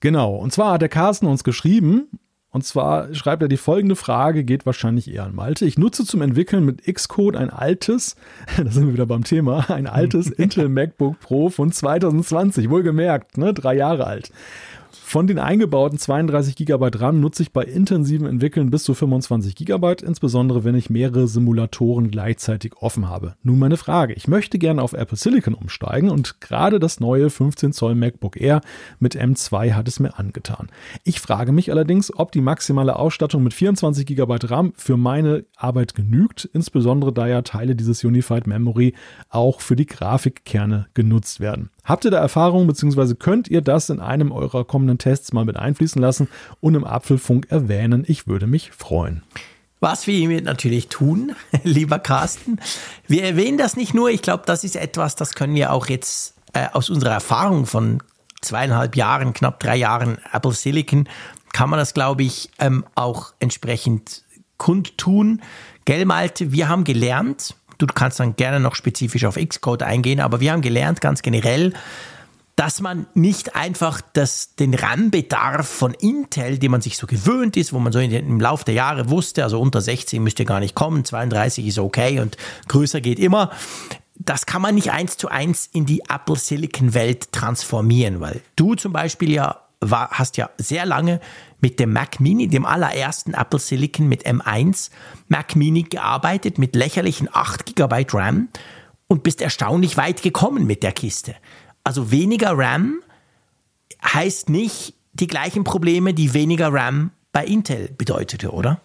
[0.00, 0.34] Genau.
[0.36, 2.08] Und zwar hat der Carsten uns geschrieben,
[2.54, 5.64] und zwar schreibt er die folgende Frage, geht wahrscheinlich eher an Malte.
[5.64, 8.14] Ich nutze zum Entwickeln mit Xcode ein altes,
[8.56, 13.52] da sind wir wieder beim Thema, ein altes Intel MacBook Pro von 2020, wohlgemerkt, ne,
[13.52, 14.30] drei Jahre alt.
[15.14, 19.98] Von den eingebauten 32 GB RAM nutze ich bei intensivem Entwickeln bis zu 25 GB,
[20.04, 23.36] insbesondere wenn ich mehrere Simulatoren gleichzeitig offen habe.
[23.44, 24.14] Nun meine Frage.
[24.14, 28.60] Ich möchte gerne auf Apple Silicon umsteigen und gerade das neue 15 Zoll MacBook Air
[28.98, 30.66] mit M2 hat es mir angetan.
[31.04, 35.94] Ich frage mich allerdings, ob die maximale Ausstattung mit 24 GB RAM für meine Arbeit
[35.94, 38.94] genügt, insbesondere da ja Teile dieses Unified Memory
[39.28, 41.70] auch für die Grafikkerne genutzt werden.
[41.84, 43.14] Habt ihr da Erfahrung bzw.
[43.14, 46.28] könnt ihr das in einem eurer kommenden Tests mal mit einfließen lassen
[46.60, 48.04] und im Apfelfunk erwähnen?
[48.06, 49.22] Ich würde mich freuen.
[49.80, 52.58] Was wir hiermit natürlich tun, lieber Carsten,
[53.06, 56.34] wir erwähnen das nicht nur, ich glaube, das ist etwas, das können wir auch jetzt
[56.54, 58.02] äh, aus unserer Erfahrung von
[58.40, 61.08] zweieinhalb Jahren, knapp drei Jahren Apple Silicon,
[61.52, 64.24] kann man das, glaube ich, ähm, auch entsprechend
[64.56, 65.42] kundtun.
[65.84, 70.40] Gell, Malte, wir haben gelernt, Du kannst dann gerne noch spezifisch auf Xcode eingehen, aber
[70.40, 71.72] wir haben gelernt ganz generell,
[72.56, 77.72] dass man nicht einfach das, den RAM-Bedarf von Intel, den man sich so gewöhnt ist,
[77.72, 81.04] wo man so im Laufe der Jahre wusste, also unter 16 müsste gar nicht kommen,
[81.04, 82.36] 32 ist okay und
[82.68, 83.50] größer geht immer,
[84.16, 88.74] das kann man nicht eins zu eins in die Apple Silicon Welt transformieren, weil du
[88.76, 91.20] zum Beispiel ja war, hast ja sehr lange
[91.60, 94.90] mit dem Mac Mini, dem allerersten Apple Silicon mit M1
[95.28, 98.48] Mac Mini gearbeitet mit lächerlichen 8 GB RAM
[99.08, 101.34] und bist erstaunlich weit gekommen mit der Kiste.
[101.84, 103.00] Also weniger RAM
[104.02, 108.80] heißt nicht die gleichen Probleme, die weniger RAM bei Intel bedeutete, oder?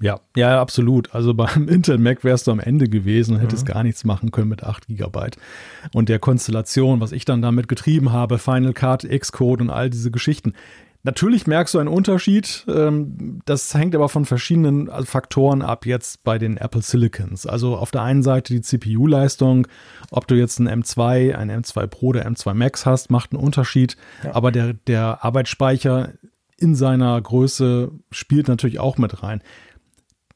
[0.00, 1.14] Ja, ja, absolut.
[1.14, 3.72] Also beim Intel Mac wärst du am Ende gewesen und hättest mhm.
[3.72, 5.30] gar nichts machen können mit 8 GB.
[5.92, 10.10] Und der Konstellation, was ich dann damit getrieben habe, Final Cut, Xcode und all diese
[10.10, 10.54] Geschichten.
[11.04, 12.64] Natürlich merkst du einen Unterschied.
[12.66, 17.46] Ähm, das hängt aber von verschiedenen also Faktoren ab jetzt bei den Apple Silicons.
[17.46, 19.68] Also auf der einen Seite die CPU-Leistung.
[20.10, 23.98] Ob du jetzt ein M2, ein M2 Pro oder M2 Max hast, macht einen Unterschied.
[24.22, 24.34] Ja.
[24.34, 26.14] Aber der, der Arbeitsspeicher
[26.56, 29.42] in seiner Größe spielt natürlich auch mit rein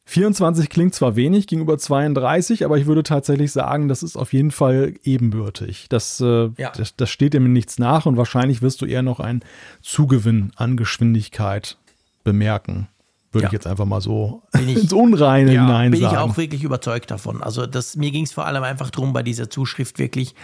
[0.08, 4.50] 24 klingt zwar wenig gegenüber 32, aber ich würde tatsächlich sagen, das ist auf jeden
[4.50, 5.86] Fall ebenbürtig.
[5.90, 6.72] Das, äh, ja.
[6.74, 9.42] das, das, steht dem nichts nach und wahrscheinlich wirst du eher noch einen
[9.82, 11.76] Zugewinn an Geschwindigkeit
[12.24, 12.88] bemerken.
[13.32, 13.48] Würde ja.
[13.48, 16.14] ich jetzt einfach mal so ich, ins Unreine ja, hinein bin sagen.
[16.14, 17.42] Bin ich auch wirklich überzeugt davon.
[17.42, 20.34] Also das, mir ging es vor allem einfach darum, bei dieser Zuschrift wirklich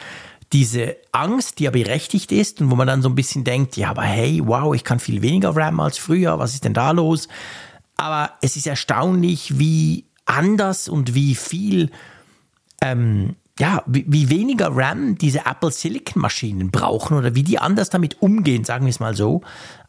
[0.52, 3.88] diese Angst, die ja berechtigt ist und wo man dann so ein bisschen denkt, ja,
[3.88, 7.28] aber hey, wow, ich kann viel weniger RAM als früher, was ist denn da los?
[7.96, 11.90] Aber es ist erstaunlich, wie anders und wie viel,
[12.82, 17.90] ähm, ja, wie, wie, weniger RAM diese Apple Silicon Maschinen brauchen oder wie die anders
[17.90, 19.42] damit umgehen, sagen wir es mal so,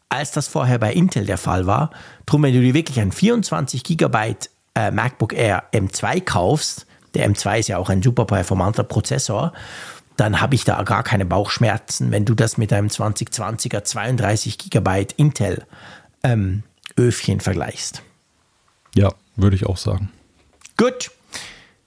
[0.08, 1.90] als das vorher bei Intel der Fall war.
[2.26, 7.58] Drum, wenn du dir wirklich ein 24 Gigabyte äh, MacBook Air M2 kaufst, der M2
[7.58, 9.52] ist ja auch ein super performanter Prozessor,
[10.16, 15.12] dann habe ich da gar keine Bauchschmerzen, wenn du das mit einem 2020er 32 Gigabyte
[15.12, 15.66] Intel
[16.22, 16.62] ähm,
[16.96, 18.02] Öfchen vergleichst.
[18.94, 20.10] Ja, würde ich auch sagen.
[20.76, 21.10] Gut,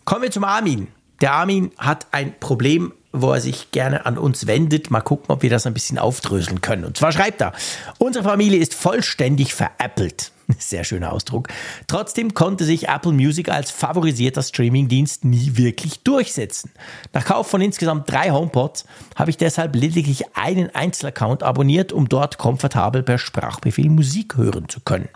[0.05, 0.87] kommen wir zum Armin.
[1.21, 4.91] Der Armin hat ein Problem, wo er sich gerne an uns wendet.
[4.91, 6.85] Mal gucken, ob wir das ein bisschen aufdröseln können.
[6.85, 7.53] Und zwar schreibt er,
[7.97, 10.31] unsere Familie ist vollständig veräppelt.
[10.57, 11.49] Sehr schöner Ausdruck.
[11.87, 16.71] Trotzdem konnte sich Apple Music als favorisierter Streamingdienst nie wirklich durchsetzen.
[17.13, 18.85] Nach Kauf von insgesamt drei HomePods
[19.15, 24.79] habe ich deshalb lediglich einen Einzelaccount abonniert, um dort komfortabel per Sprachbefehl Musik hören zu
[24.79, 25.09] können.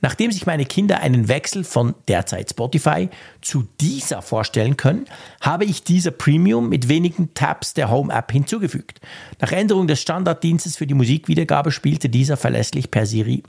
[0.00, 3.08] Nachdem sich meine Kinder einen Wechsel von derzeit Spotify
[3.40, 5.04] zu dieser vorstellen können,
[5.40, 9.00] habe ich dieser Premium mit wenigen Tabs der Home App hinzugefügt.
[9.40, 13.44] Nach Änderung des Standarddienstes für die Musikwiedergabe spielte dieser verlässlich per Siri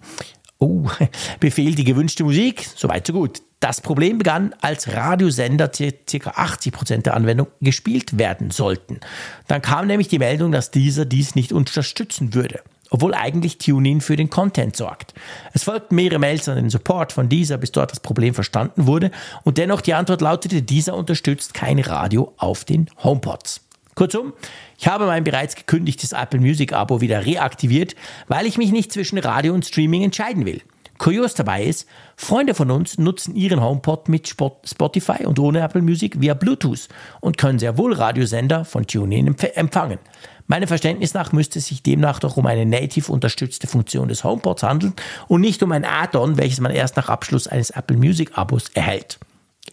[0.59, 0.87] Oh,
[1.39, 3.41] Befehl die gewünschte Musik, soweit so gut.
[3.59, 5.81] Das Problem begann, als Radiosender ca.
[5.85, 8.99] 80% der Anwendung gespielt werden sollten.
[9.47, 12.59] Dann kam nämlich die Meldung, dass dieser dies nicht unterstützen würde,
[12.89, 15.13] obwohl eigentlich TuneIn für den Content sorgt.
[15.53, 19.11] Es folgten mehrere Mails an den Support von dieser, bis dort das Problem verstanden wurde
[19.43, 23.62] und dennoch die Antwort lautete, dieser unterstützt kein Radio auf den HomePods.
[23.95, 24.33] Kurzum,
[24.77, 27.95] ich habe mein bereits gekündigtes Apple Music Abo wieder reaktiviert,
[28.27, 30.61] weil ich mich nicht zwischen Radio und Streaming entscheiden will.
[30.97, 36.21] Kurios dabei ist, Freunde von uns nutzen ihren HomePod mit Spotify und ohne Apple Music
[36.21, 36.87] via Bluetooth
[37.19, 39.99] und können sehr wohl Radiosender von TuneIn empfangen.
[40.47, 44.63] Meinem Verständnis nach müsste es sich demnach doch um eine native unterstützte Funktion des HomePods
[44.63, 44.93] handeln
[45.27, 49.19] und nicht um ein Add-on, welches man erst nach Abschluss eines Apple Music Abos erhält.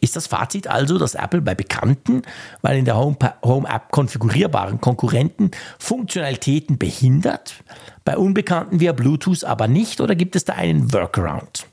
[0.00, 2.22] Ist das Fazit also, dass Apple bei bekannten,
[2.62, 7.54] weil in der Home-App konfigurierbaren Konkurrenten Funktionalitäten behindert,
[8.04, 11.66] bei unbekannten via Bluetooth aber nicht oder gibt es da einen Workaround?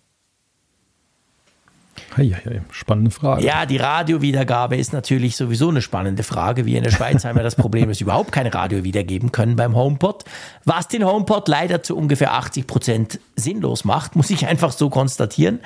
[2.16, 3.46] Hey, hey, spannende Frage.
[3.46, 6.66] Ja, die Radiowiedergabe ist natürlich sowieso eine spannende Frage.
[6.66, 9.56] Wir in der Schweiz haben ja das Problem, dass wir überhaupt keine Radio wiedergeben können
[9.56, 10.26] beim HomePod.
[10.66, 15.60] Was den HomePod leider zu ungefähr 80 Prozent sinnlos macht, muss ich einfach so konstatieren.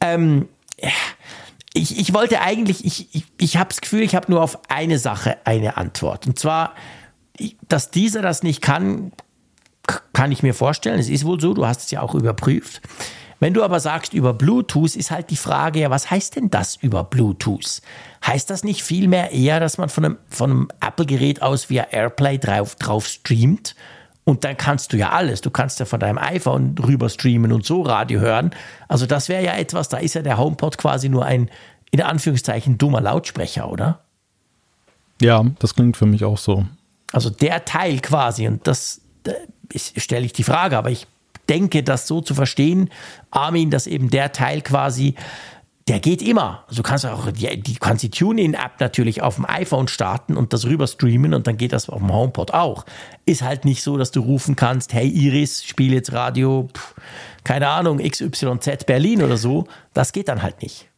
[0.00, 0.48] Ähm,
[0.78, 0.90] ja
[1.78, 4.98] ich, ich wollte eigentlich, ich, ich, ich habe das Gefühl, ich habe nur auf eine
[4.98, 6.26] Sache eine Antwort.
[6.26, 6.74] Und zwar,
[7.68, 9.12] dass dieser das nicht kann,
[10.12, 10.98] kann ich mir vorstellen.
[10.98, 12.82] Es ist wohl so, du hast es ja auch überprüft.
[13.40, 16.74] Wenn du aber sagst über Bluetooth, ist halt die Frage, ja, was heißt denn das
[16.76, 17.80] über Bluetooth?
[18.26, 22.38] Heißt das nicht vielmehr eher, dass man von einem, von einem Apple-Gerät aus via AirPlay
[22.38, 23.76] drauf, drauf streamt?
[24.28, 25.40] Und dann kannst du ja alles.
[25.40, 28.50] Du kannst ja von deinem iPhone rüber streamen und so Radio hören.
[28.86, 31.48] Also das wäre ja etwas, da ist ja der HomePod quasi nur ein,
[31.92, 34.00] in Anführungszeichen, dummer Lautsprecher, oder?
[35.22, 36.66] Ja, das klingt für mich auch so.
[37.10, 39.32] Also der Teil quasi, und das, da
[39.74, 41.06] stelle ich die Frage, aber ich
[41.48, 42.90] denke, das so zu verstehen,
[43.30, 45.14] Armin, dass eben der Teil quasi
[45.88, 46.64] der geht immer.
[46.68, 50.52] Also du kannst auch die, die kannst die TuneIn-App natürlich auf dem iPhone starten und
[50.52, 52.84] das rüber streamen und dann geht das auf dem HomePod auch.
[53.24, 56.94] Ist halt nicht so, dass du rufen kannst, hey Iris, spiel jetzt Radio, pff,
[57.44, 59.66] keine Ahnung, XYZ Berlin oder so.
[59.94, 60.88] Das geht dann halt nicht.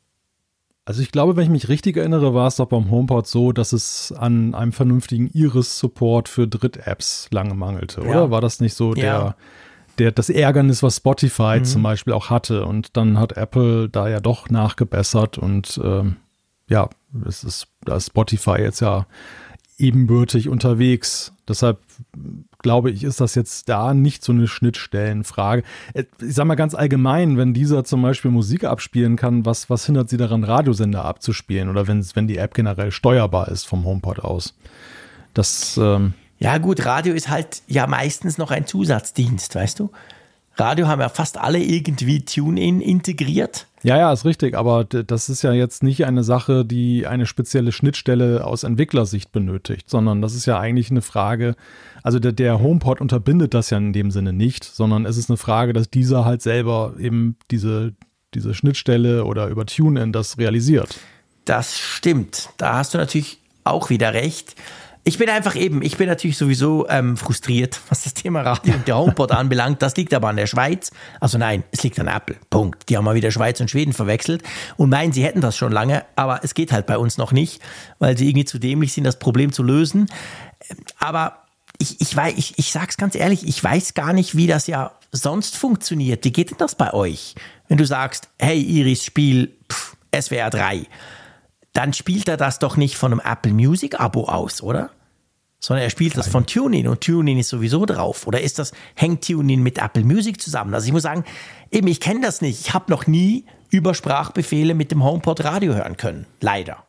[0.84, 3.72] Also ich glaube, wenn ich mich richtig erinnere, war es doch beim HomePod so, dass
[3.72, 8.08] es an einem vernünftigen Iris-Support für Dritt-Apps lange mangelte, ja.
[8.08, 8.30] oder?
[8.32, 9.02] War das nicht so ja.
[9.02, 9.36] der
[10.00, 11.64] der, das Ärgernis, was Spotify mhm.
[11.64, 12.64] zum Beispiel auch hatte.
[12.64, 16.16] Und dann hat Apple da ja doch nachgebessert und ähm,
[16.68, 16.88] ja,
[17.26, 19.06] es ist, da ist Spotify jetzt ja
[19.78, 21.32] ebenbürtig unterwegs.
[21.48, 21.78] Deshalb
[22.58, 25.62] glaube ich, ist das jetzt da nicht so eine Schnittstellenfrage.
[25.94, 29.86] Äh, ich sage mal ganz allgemein, wenn dieser zum Beispiel Musik abspielen kann, was, was
[29.86, 34.20] hindert sie daran, Radiosender abzuspielen oder wenn, wenn die App generell steuerbar ist vom HomePod
[34.20, 34.54] aus?
[35.34, 39.90] Das ähm, ja, gut, Radio ist halt ja meistens noch ein Zusatzdienst, weißt du?
[40.56, 43.66] Radio haben ja fast alle irgendwie TuneIn integriert.
[43.82, 47.72] Ja, ja, ist richtig, aber das ist ja jetzt nicht eine Sache, die eine spezielle
[47.72, 51.54] Schnittstelle aus Entwicklersicht benötigt, sondern das ist ja eigentlich eine Frage,
[52.02, 55.38] also der, der HomePod unterbindet das ja in dem Sinne nicht, sondern es ist eine
[55.38, 57.94] Frage, dass dieser halt selber eben diese
[58.34, 60.98] diese Schnittstelle oder über TuneIn das realisiert.
[61.44, 62.50] Das stimmt.
[62.58, 64.54] Da hast du natürlich auch wieder recht.
[65.02, 68.86] Ich bin einfach eben, ich bin natürlich sowieso ähm, frustriert, was das Thema Radio und
[68.86, 69.82] der HomePod anbelangt.
[69.82, 70.90] Das liegt aber an der Schweiz.
[71.20, 72.36] Also nein, es liegt an Apple.
[72.50, 72.88] Punkt.
[72.88, 74.42] Die haben mal wieder Schweiz und Schweden verwechselt
[74.76, 77.62] und meinen, sie hätten das schon lange, aber es geht halt bei uns noch nicht,
[77.98, 80.06] weil sie irgendwie zu dämlich sind, das Problem zu lösen.
[80.98, 81.44] Aber
[81.78, 84.92] ich, ich, weiß, ich, ich sag's ganz ehrlich, ich weiß gar nicht, wie das ja
[85.12, 86.24] sonst funktioniert.
[86.24, 87.34] Wie geht denn das bei euch?
[87.68, 90.86] Wenn du sagst, hey Iris, spiel pff, SWR 3
[91.72, 94.90] dann spielt er das doch nicht von einem Apple Music Abo aus, oder?
[95.60, 98.26] Sondern er spielt das von TuneIn und TuneIn ist sowieso drauf.
[98.26, 100.72] Oder ist das, hängt TuneIn mit Apple Music zusammen?
[100.72, 101.24] Also ich muss sagen,
[101.70, 102.60] eben, ich kenne das nicht.
[102.66, 106.26] Ich habe noch nie über Sprachbefehle mit dem HomePod Radio hören können.
[106.40, 106.84] Leider.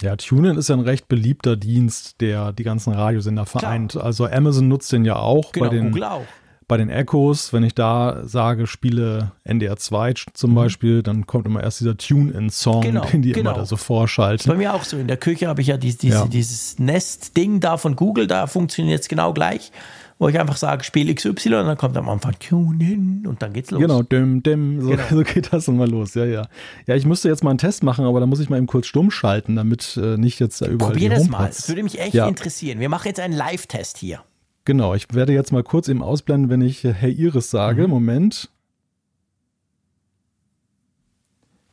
[0.00, 3.92] Ja, TuneIn ist ja ein recht beliebter Dienst, der die ganzen Radiosender vereint.
[3.92, 4.04] Klar.
[4.04, 5.52] Also Amazon nutzt den ja auch.
[5.52, 6.26] Genau, bei den, Google auch
[6.68, 10.54] bei den Echos, wenn ich da sage, spiele NDR 2 zum mhm.
[10.54, 13.50] Beispiel, dann kommt immer erst dieser Tune-In-Song, genau, den die genau.
[13.50, 14.50] immer da so vorschalten.
[14.50, 14.96] Bei mir auch so.
[14.96, 16.26] In der Küche habe ich ja, dieses, diese, ja.
[16.26, 19.70] dieses Nest-Ding da von Google, da funktioniert es genau gleich.
[20.18, 23.70] Wo ich einfach sage, spiel XY und dann kommt am Anfang Tune-In und dann geht's
[23.70, 23.82] los.
[23.82, 25.02] Genau, dim, dim, so, genau.
[25.10, 26.14] so geht das mal los.
[26.14, 26.48] Ja, ja.
[26.86, 28.86] Ja, ich müsste jetzt mal einen Test machen, aber da muss ich mal eben kurz
[28.86, 31.46] stumm schalten, damit äh, nicht jetzt da überall Probier das mal.
[31.46, 32.26] Das würde mich echt ja.
[32.26, 32.80] interessieren.
[32.80, 34.20] Wir machen jetzt einen Live-Test hier.
[34.66, 37.84] Genau, ich werde jetzt mal kurz eben ausblenden, wenn ich Hey Iris sage.
[37.84, 37.90] Mhm.
[37.90, 38.50] Moment.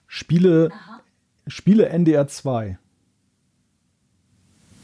[0.05, 0.69] Spiele,
[1.47, 2.77] spiele NDR 2.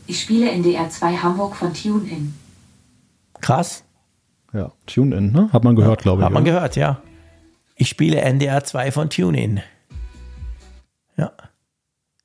[0.08, 2.34] Ich spiele NDR 2 Hamburg von TuneIn.
[3.42, 3.84] Krass.
[4.54, 5.54] Ja, TuneIn, ne?
[5.54, 6.26] Hat man gehört, glaube ich.
[6.26, 6.54] Hat man ja.
[6.54, 7.04] gehört, ja.
[7.76, 9.62] Ich spiele NDR 2 von TuneIn.
[11.16, 11.32] Ja.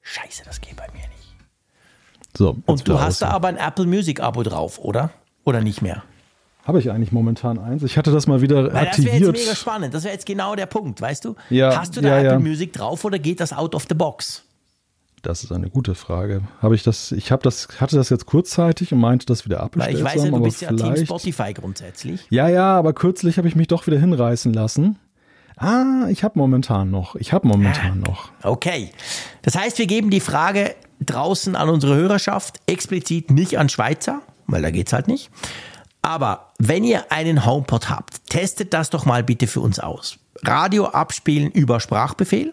[0.01, 1.37] Scheiße, das geht bei mir nicht.
[2.35, 5.13] So, Und du hast da aber ein Apple Music Abo drauf, oder?
[5.45, 6.03] Oder nicht mehr?
[6.65, 7.83] Habe ich eigentlich momentan eins?
[7.83, 9.15] Ich hatte das mal wieder Weil aktiviert.
[9.15, 9.95] Das wäre jetzt mega spannend.
[9.95, 11.37] Das wäre jetzt genau der Punkt, weißt du?
[11.51, 12.39] Ja, Hast du da ja, Apple ja.
[12.39, 14.45] Music drauf oder geht das out of the box?
[15.21, 16.43] Das ist eine gute Frage.
[16.61, 19.97] Habe ich das, ich habe das, hatte das jetzt kurzzeitig und meinte das wieder abgestellt.
[19.97, 22.27] Weil ich weiß ja, du bist ja Team Spotify grundsätzlich.
[22.31, 24.99] Ja, ja, aber kürzlich habe ich mich doch wieder hinreißen lassen.
[25.57, 27.15] Ah, ich habe momentan noch.
[27.17, 28.31] Ich habe momentan ah, noch.
[28.43, 28.91] Okay.
[29.43, 34.63] Das heißt, wir geben die Frage draußen an unsere Hörerschaft explizit nicht an Schweizer, weil
[34.63, 35.31] da geht es halt nicht
[36.05, 40.19] aber wenn ihr einen HomePod habt, testet das doch mal bitte für uns aus.
[40.43, 42.53] Radio abspielen über Sprachbefehl.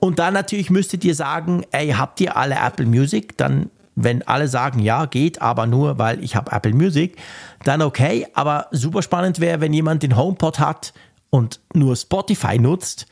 [0.00, 3.36] Und dann natürlich müsstet ihr sagen, ey, habt ihr alle Apple Music?
[3.36, 7.16] Dann, wenn alle sagen, ja, geht, aber nur, weil ich habe Apple Music,
[7.62, 8.26] dann okay.
[8.32, 10.94] Aber super spannend wäre, wenn jemand den HomePod hat
[11.28, 13.06] und nur Spotify nutzt,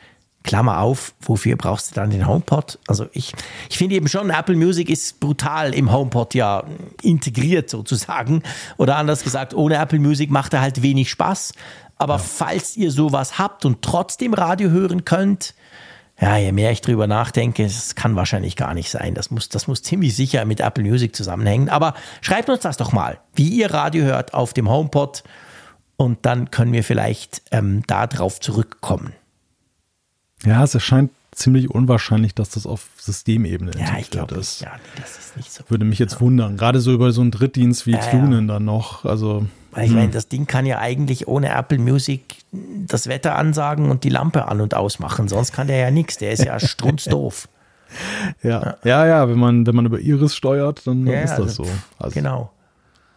[0.47, 2.79] Klammer auf, wofür brauchst du dann den HomePod?
[2.87, 3.35] Also ich,
[3.69, 6.65] ich finde eben schon, Apple Music ist brutal im HomePod ja
[7.03, 8.43] integriert sozusagen.
[8.79, 11.53] Oder anders gesagt, ohne Apple Music macht er halt wenig Spaß.
[11.99, 12.19] Aber ja.
[12.19, 15.55] falls ihr sowas habt und trotzdem Radio hören könnt,
[16.19, 19.13] ja, je mehr ich drüber nachdenke, das kann wahrscheinlich gar nicht sein.
[19.13, 21.69] Das muss, das muss ziemlich sicher mit Apple Music zusammenhängen.
[21.69, 21.93] Aber
[22.23, 25.25] schreibt uns das doch mal, wie ihr Radio hört auf dem HomePod.
[25.99, 29.13] Und dann können wir vielleicht ähm, darauf zurückkommen.
[30.45, 34.63] Ja, es erscheint ziemlich unwahrscheinlich, dass das auf Systemebene ja, ich ist.
[34.63, 35.65] Ja, nee, das ist nicht so.
[35.69, 36.57] Würde mich jetzt wundern.
[36.57, 38.55] Gerade so über so einen Drittdienst wie ja, Tunen ja.
[38.55, 39.05] dann noch.
[39.05, 40.13] Also, Weil ich meine, hm.
[40.13, 44.63] das Ding kann ja eigentlich ohne Apple Music das Wetter ansagen und die Lampe an-
[44.63, 45.29] und ausmachen.
[45.29, 46.17] Sonst kann der ja nichts.
[46.17, 47.49] Der ist ja strunzdoof.
[48.43, 48.77] ja.
[48.83, 51.71] ja, ja, wenn man, wenn man über Iris steuert, dann ja, ist das also, so.
[51.99, 52.51] Also, genau.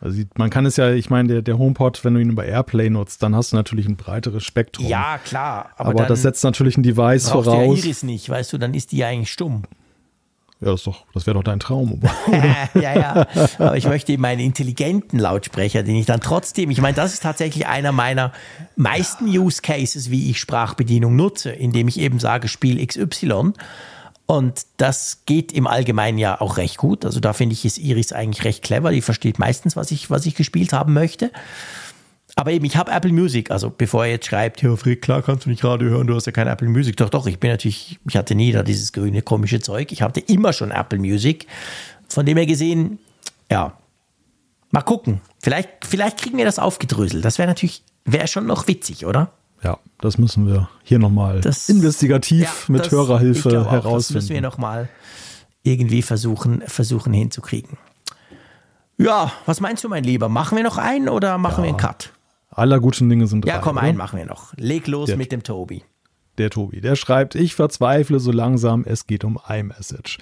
[0.01, 2.89] Also man kann es ja, ich meine, der, der HomePod, wenn du ihn über Airplay
[2.89, 4.87] nutzt, dann hast du natürlich ein breiteres Spektrum.
[4.87, 5.71] Ja, klar.
[5.75, 7.45] Aber, aber das setzt natürlich ein Device voraus.
[7.45, 9.63] Der Iris nicht, weißt du, dann ist die ja eigentlich stumm.
[10.61, 12.01] Ja, das, das wäre doch dein Traum.
[12.73, 13.27] ja, ja.
[13.59, 17.23] Aber ich möchte eben einen intelligenten Lautsprecher, den ich dann trotzdem, ich meine, das ist
[17.23, 18.33] tatsächlich einer meiner
[18.75, 23.53] meisten Use Cases, wie ich Sprachbedienung nutze, indem ich eben sage, Spiel XY.
[24.29, 27.03] Und das geht im Allgemeinen ja auch recht gut.
[27.03, 28.91] Also da finde ich, ist Iris eigentlich recht clever.
[28.91, 31.31] Die versteht meistens, was ich, was ich gespielt haben möchte.
[32.35, 33.49] Aber eben, ich habe Apple Music.
[33.49, 36.27] Also bevor er jetzt schreibt, ja, Frick, klar kannst du nicht Radio hören, du hast
[36.27, 36.95] ja kein Apple Music.
[36.97, 39.91] Doch, doch, ich bin natürlich, ich hatte nie da dieses grüne komische Zeug.
[39.91, 41.47] Ich hatte immer schon Apple Music.
[42.07, 42.99] Von dem her gesehen,
[43.49, 43.79] ja,
[44.69, 45.21] mal gucken.
[45.41, 47.25] Vielleicht, vielleicht kriegen wir das aufgedröselt.
[47.25, 49.31] Das wäre natürlich, wäre schon noch witzig, oder?
[49.63, 53.97] Ja, das müssen wir hier nochmal investigativ ja, mit das, Hörerhilfe auch, herausfinden.
[53.97, 54.89] Das müssen wir nochmal
[55.63, 57.77] irgendwie versuchen, versuchen hinzukriegen.
[58.97, 60.29] Ja, was meinst du, mein Lieber?
[60.29, 62.13] Machen wir noch einen oder machen ja, wir einen Cut?
[62.49, 63.51] Aller guten Dinge sind drei.
[63.51, 64.53] Ja, komm, einen machen wir noch.
[64.57, 65.83] Leg los der, mit dem Tobi.
[66.37, 70.17] Der Tobi, der schreibt, ich verzweifle so langsam, es geht um iMessage.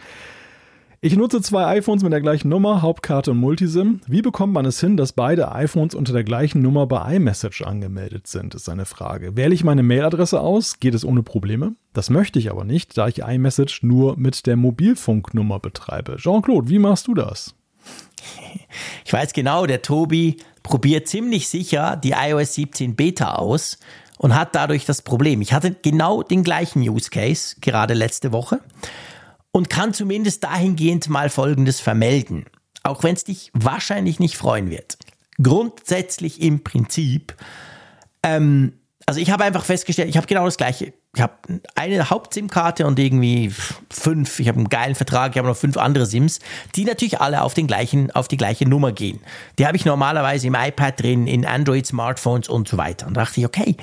[0.99, 4.01] Ich nutze zwei iPhones mit der gleichen Nummer, Hauptkarte und Multisim.
[4.07, 8.25] Wie bekommt man es hin, dass beide iPhones unter der gleichen Nummer bei iMessage angemeldet
[8.25, 9.35] sind, ist eine Frage.
[9.35, 11.75] Wähle ich meine Mailadresse aus, geht es ohne Probleme.
[11.93, 16.15] Das möchte ich aber nicht, da ich iMessage nur mit der Mobilfunknummer betreibe.
[16.17, 17.53] Jean-Claude, wie machst du das?
[19.05, 23.77] Ich weiß genau, der Tobi probiert ziemlich sicher die iOS 17 Beta aus
[24.17, 25.41] und hat dadurch das Problem.
[25.41, 28.59] Ich hatte genau den gleichen Use Case gerade letzte Woche
[29.57, 32.45] und kann zumindest dahingehend mal Folgendes vermelden,
[32.83, 34.99] auch wenn es dich wahrscheinlich nicht freuen wird.
[35.41, 37.35] Grundsätzlich im Prinzip,
[38.21, 38.73] ähm,
[39.07, 40.93] also ich habe einfach festgestellt, ich habe genau das gleiche.
[41.15, 41.33] Ich habe
[41.73, 43.51] eine Haupt-SIM-Karte und irgendwie
[43.89, 46.39] fünf, ich habe einen geilen Vertrag, ich habe noch fünf andere SIMs,
[46.75, 49.21] die natürlich alle auf, den gleichen, auf die gleiche Nummer gehen.
[49.57, 53.07] Die habe ich normalerweise im iPad drin, in Android-Smartphones und so weiter.
[53.07, 53.75] Und da dachte ich, okay,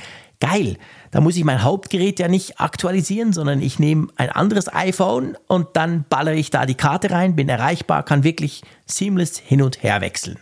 [0.45, 0.77] geil,
[1.11, 5.69] da muss ich mein Hauptgerät ja nicht aktualisieren, sondern ich nehme ein anderes iPhone und
[5.73, 10.03] dann ballere ich da die Karte rein, bin erreichbar, kann wirklich seamless hin und her
[10.03, 10.39] wechseln.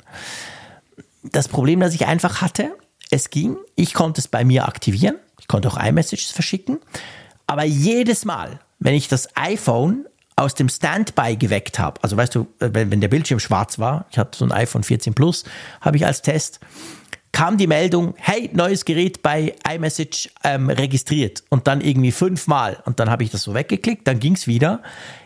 [1.23, 2.73] Das Problem, das ich einfach hatte,
[3.11, 6.81] es ging, ich konnte es bei mir aktivieren, ich konnte auch iMessages verschicken,
[7.47, 12.49] aber jedes Mal, wenn ich das iPhone aus dem Standby geweckt habe, also weißt du,
[12.59, 15.45] wenn, wenn der Bildschirm schwarz war, ich hatte so ein iPhone 14 Plus,
[15.81, 16.59] habe ich als Test,
[17.33, 23.01] kam die Meldung, hey, neues Gerät bei iMessage ähm, registriert und dann irgendwie fünfmal und
[23.01, 24.83] dann habe ich das so weggeklickt, dann ging es wieder.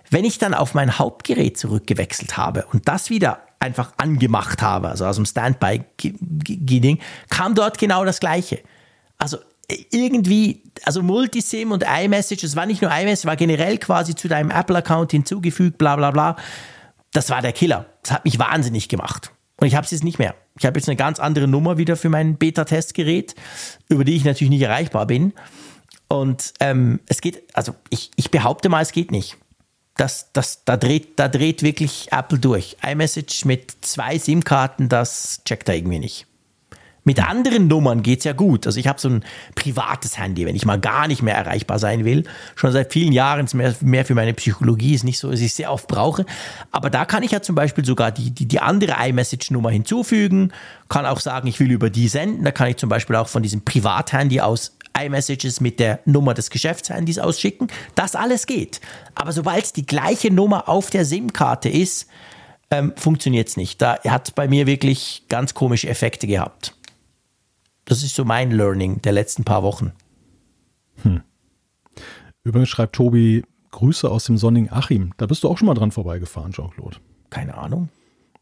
[0.09, 5.05] Wenn ich dann auf mein Hauptgerät zurückgewechselt habe und das wieder einfach angemacht habe, also
[5.05, 8.61] aus dem Standby-Ding, kam dort genau das Gleiche.
[9.19, 9.39] Also
[9.69, 14.29] äh, irgendwie, also Multisim und iMessage, es war nicht nur iMessage, war generell quasi zu
[14.29, 16.37] deinem Apple-Account hinzugefügt, bla bla bla.
[17.13, 17.87] Das war der Killer.
[18.03, 19.33] Das hat mich wahnsinnig gemacht.
[19.59, 20.35] Und ich habe es jetzt nicht mehr.
[20.59, 23.35] Ich habe jetzt eine ganz andere Nummer wieder für mein Beta-Testgerät,
[23.89, 25.33] über die ich natürlich nicht erreichbar bin.
[26.09, 29.37] Und ähm, es geht, also ich, ich behaupte mal, es geht nicht.
[29.97, 32.77] Das, das, da, dreht, da dreht wirklich Apple durch.
[32.87, 36.27] iMessage mit zwei SIM-Karten, das checkt er irgendwie nicht.
[37.07, 38.67] Mit anderen Nummern geht es ja gut.
[38.67, 39.25] Also ich habe so ein
[39.55, 42.25] privates Handy, wenn ich mal gar nicht mehr erreichbar sein will.
[42.57, 45.71] Schon seit vielen Jahren mehr, mehr für meine Psychologie ist nicht so, dass ich sehr
[45.71, 46.27] oft brauche.
[46.73, 50.53] Aber da kann ich ja zum Beispiel sogar die, die, die andere iMessage-Nummer hinzufügen,
[50.89, 52.45] kann auch sagen, ich will über die senden.
[52.45, 56.51] Da kann ich zum Beispiel auch von diesem Privathandy aus iMessages mit der Nummer des
[56.51, 57.69] Geschäftshandys ausschicken.
[57.95, 58.81] Das alles geht.
[59.15, 62.09] Aber sobald die gleiche Nummer auf der SIM-Karte ist,
[62.71, 63.81] ähm, funktioniert es nicht.
[63.81, 66.76] Da hat bei mir wirklich ganz komische Effekte gehabt.
[67.87, 69.93] Das ist so mein Learning der letzten paar Wochen.
[71.03, 71.23] Hm.
[72.43, 75.13] Übrigens schreibt Tobi Grüße aus dem sonnigen Achim.
[75.17, 76.97] Da bist du auch schon mal dran vorbeigefahren, Jean-Claude.
[77.31, 77.89] Keine Ahnung.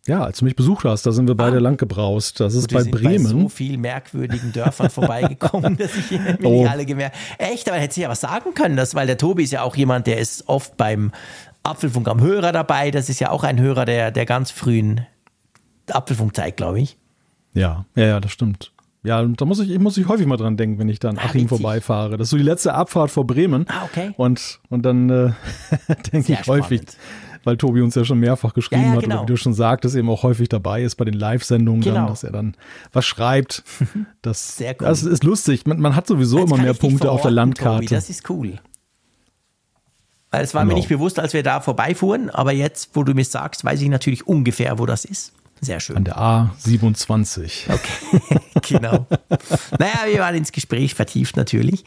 [0.06, 1.60] Ja, als du mich besucht hast, da sind wir beide ah.
[1.60, 2.40] lang gebraust.
[2.40, 3.24] Das ist bei Bremen.
[3.24, 6.62] Bei so viel merkwürdigen Dörfern vorbeigekommen, dass ich mir oh.
[6.62, 9.44] nicht alle gemerkt Echt, aber hätte ich ja was sagen können, das, weil der Tobi
[9.44, 11.12] ist ja auch jemand, der ist oft beim
[11.62, 12.90] Apfelfunk am Hörer dabei.
[12.90, 15.06] Das ist ja auch ein Hörer der, der ganz frühen
[15.90, 16.98] Apfelfunkzeit, glaube ich.
[17.54, 18.73] Ja, ja, ja, das stimmt.
[19.04, 21.26] Ja, da muss ich, ich muss ich häufig mal dran denken, wenn ich dann ah,
[21.26, 22.16] Achim vorbeifahre.
[22.16, 23.66] Das ist so die letzte Abfahrt vor Bremen.
[23.68, 24.14] Ah, okay.
[24.16, 25.32] Und, und dann äh,
[26.12, 26.80] denke ich häufig,
[27.44, 29.16] weil Tobi uns ja schon mehrfach geschrieben ja, ja, genau.
[29.16, 32.08] hat, oder wie du schon sagtest, eben auch häufig dabei ist bei den Live-Sendungen, genau.
[32.08, 32.56] dass er dann
[32.92, 33.62] was schreibt.
[34.22, 34.86] Das, Sehr cool.
[34.86, 35.66] das ist lustig.
[35.66, 37.84] Man, man hat sowieso Jetzt immer mehr Punkte auf der Landkarte.
[37.84, 38.58] Tobi, das ist cool.
[40.30, 40.72] Weil es war genau.
[40.72, 43.88] mir nicht bewusst, als wir da vorbeifuhren, aber jetzt, wo du mir sagst, weiß ich
[43.90, 45.34] natürlich ungefähr, wo das ist.
[45.64, 45.96] Sehr schön.
[45.96, 47.72] An der A27.
[47.72, 49.06] Okay, genau.
[49.78, 51.84] naja, wir waren ins Gespräch vertieft natürlich,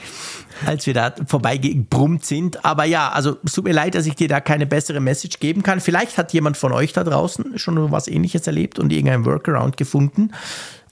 [0.65, 2.65] als wir da vorbeigebrummt sind.
[2.65, 5.63] Aber ja, also es tut mir leid, dass ich dir da keine bessere Message geben
[5.63, 5.79] kann.
[5.79, 10.31] Vielleicht hat jemand von euch da draußen schon was ähnliches erlebt und irgendein Workaround gefunden.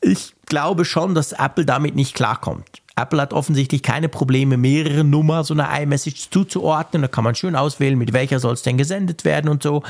[0.02, 2.85] Ich glaube schon, dass Apple damit nicht klarkommt.
[2.96, 7.02] Apple hat offensichtlich keine Probleme, mehrere Nummer so einer iMessage zuzuordnen.
[7.02, 9.84] Da kann man schön auswählen, mit welcher soll es denn gesendet werden und so.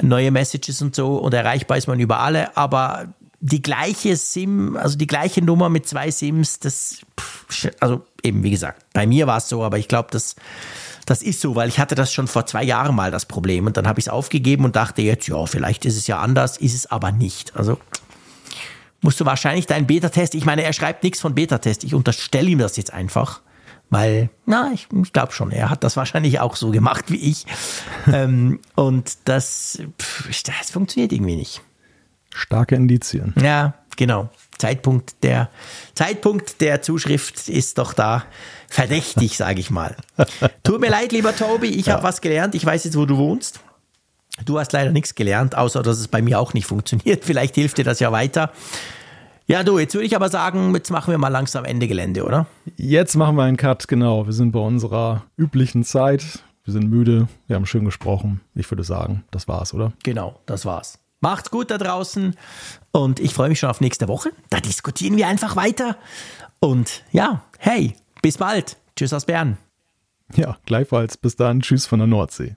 [0.00, 1.16] Neue Messages und so.
[1.16, 2.56] Und erreichbar ist man über alle.
[2.56, 3.06] Aber
[3.40, 7.00] die gleiche SIM, also die gleiche Nummer mit zwei SIMs, das,
[7.80, 10.36] also eben wie gesagt, bei mir war es so, aber ich glaube, das,
[11.04, 13.76] das ist so, weil ich hatte das schon vor zwei Jahren mal das Problem und
[13.76, 16.74] dann habe ich es aufgegeben und dachte jetzt, ja, vielleicht ist es ja anders, ist
[16.74, 17.54] es aber nicht.
[17.54, 17.78] Also
[19.04, 22.58] musst du wahrscheinlich deinen Beta-Test, ich meine, er schreibt nichts von Beta-Test, ich unterstelle ihm
[22.58, 23.42] das jetzt einfach,
[23.90, 27.44] weil, na, ich, ich glaube schon, er hat das wahrscheinlich auch so gemacht wie ich.
[28.12, 31.60] ähm, und das, pff, das funktioniert irgendwie nicht.
[32.34, 33.34] Starke Indizien.
[33.40, 34.30] Ja, genau.
[34.56, 35.50] Zeitpunkt der,
[35.92, 38.24] Zeitpunkt der Zuschrift ist doch da
[38.68, 39.96] verdächtig, sage ich mal.
[40.62, 41.94] Tut mir leid, lieber Tobi, ich ja.
[41.94, 42.54] habe was gelernt.
[42.54, 43.60] Ich weiß jetzt, wo du wohnst.
[44.44, 47.24] Du hast leider nichts gelernt, außer dass es bei mir auch nicht funktioniert.
[47.26, 48.52] Vielleicht hilft dir das ja weiter.
[49.46, 52.46] Ja, du, jetzt würde ich aber sagen, jetzt machen wir mal langsam Ende Gelände, oder?
[52.76, 54.26] Jetzt machen wir einen Cut, genau.
[54.26, 56.42] Wir sind bei unserer üblichen Zeit.
[56.64, 58.40] Wir sind müde, wir haben schön gesprochen.
[58.54, 59.92] Ich würde sagen, das war's, oder?
[60.02, 60.98] Genau, das war's.
[61.20, 62.36] Macht's gut da draußen
[62.90, 64.30] und ich freue mich schon auf nächste Woche.
[64.48, 65.96] Da diskutieren wir einfach weiter.
[66.60, 68.78] Und ja, hey, bis bald.
[68.96, 69.58] Tschüss aus Bern.
[70.34, 71.18] Ja, gleichfalls.
[71.18, 71.60] Bis dann.
[71.60, 72.56] Tschüss von der Nordsee.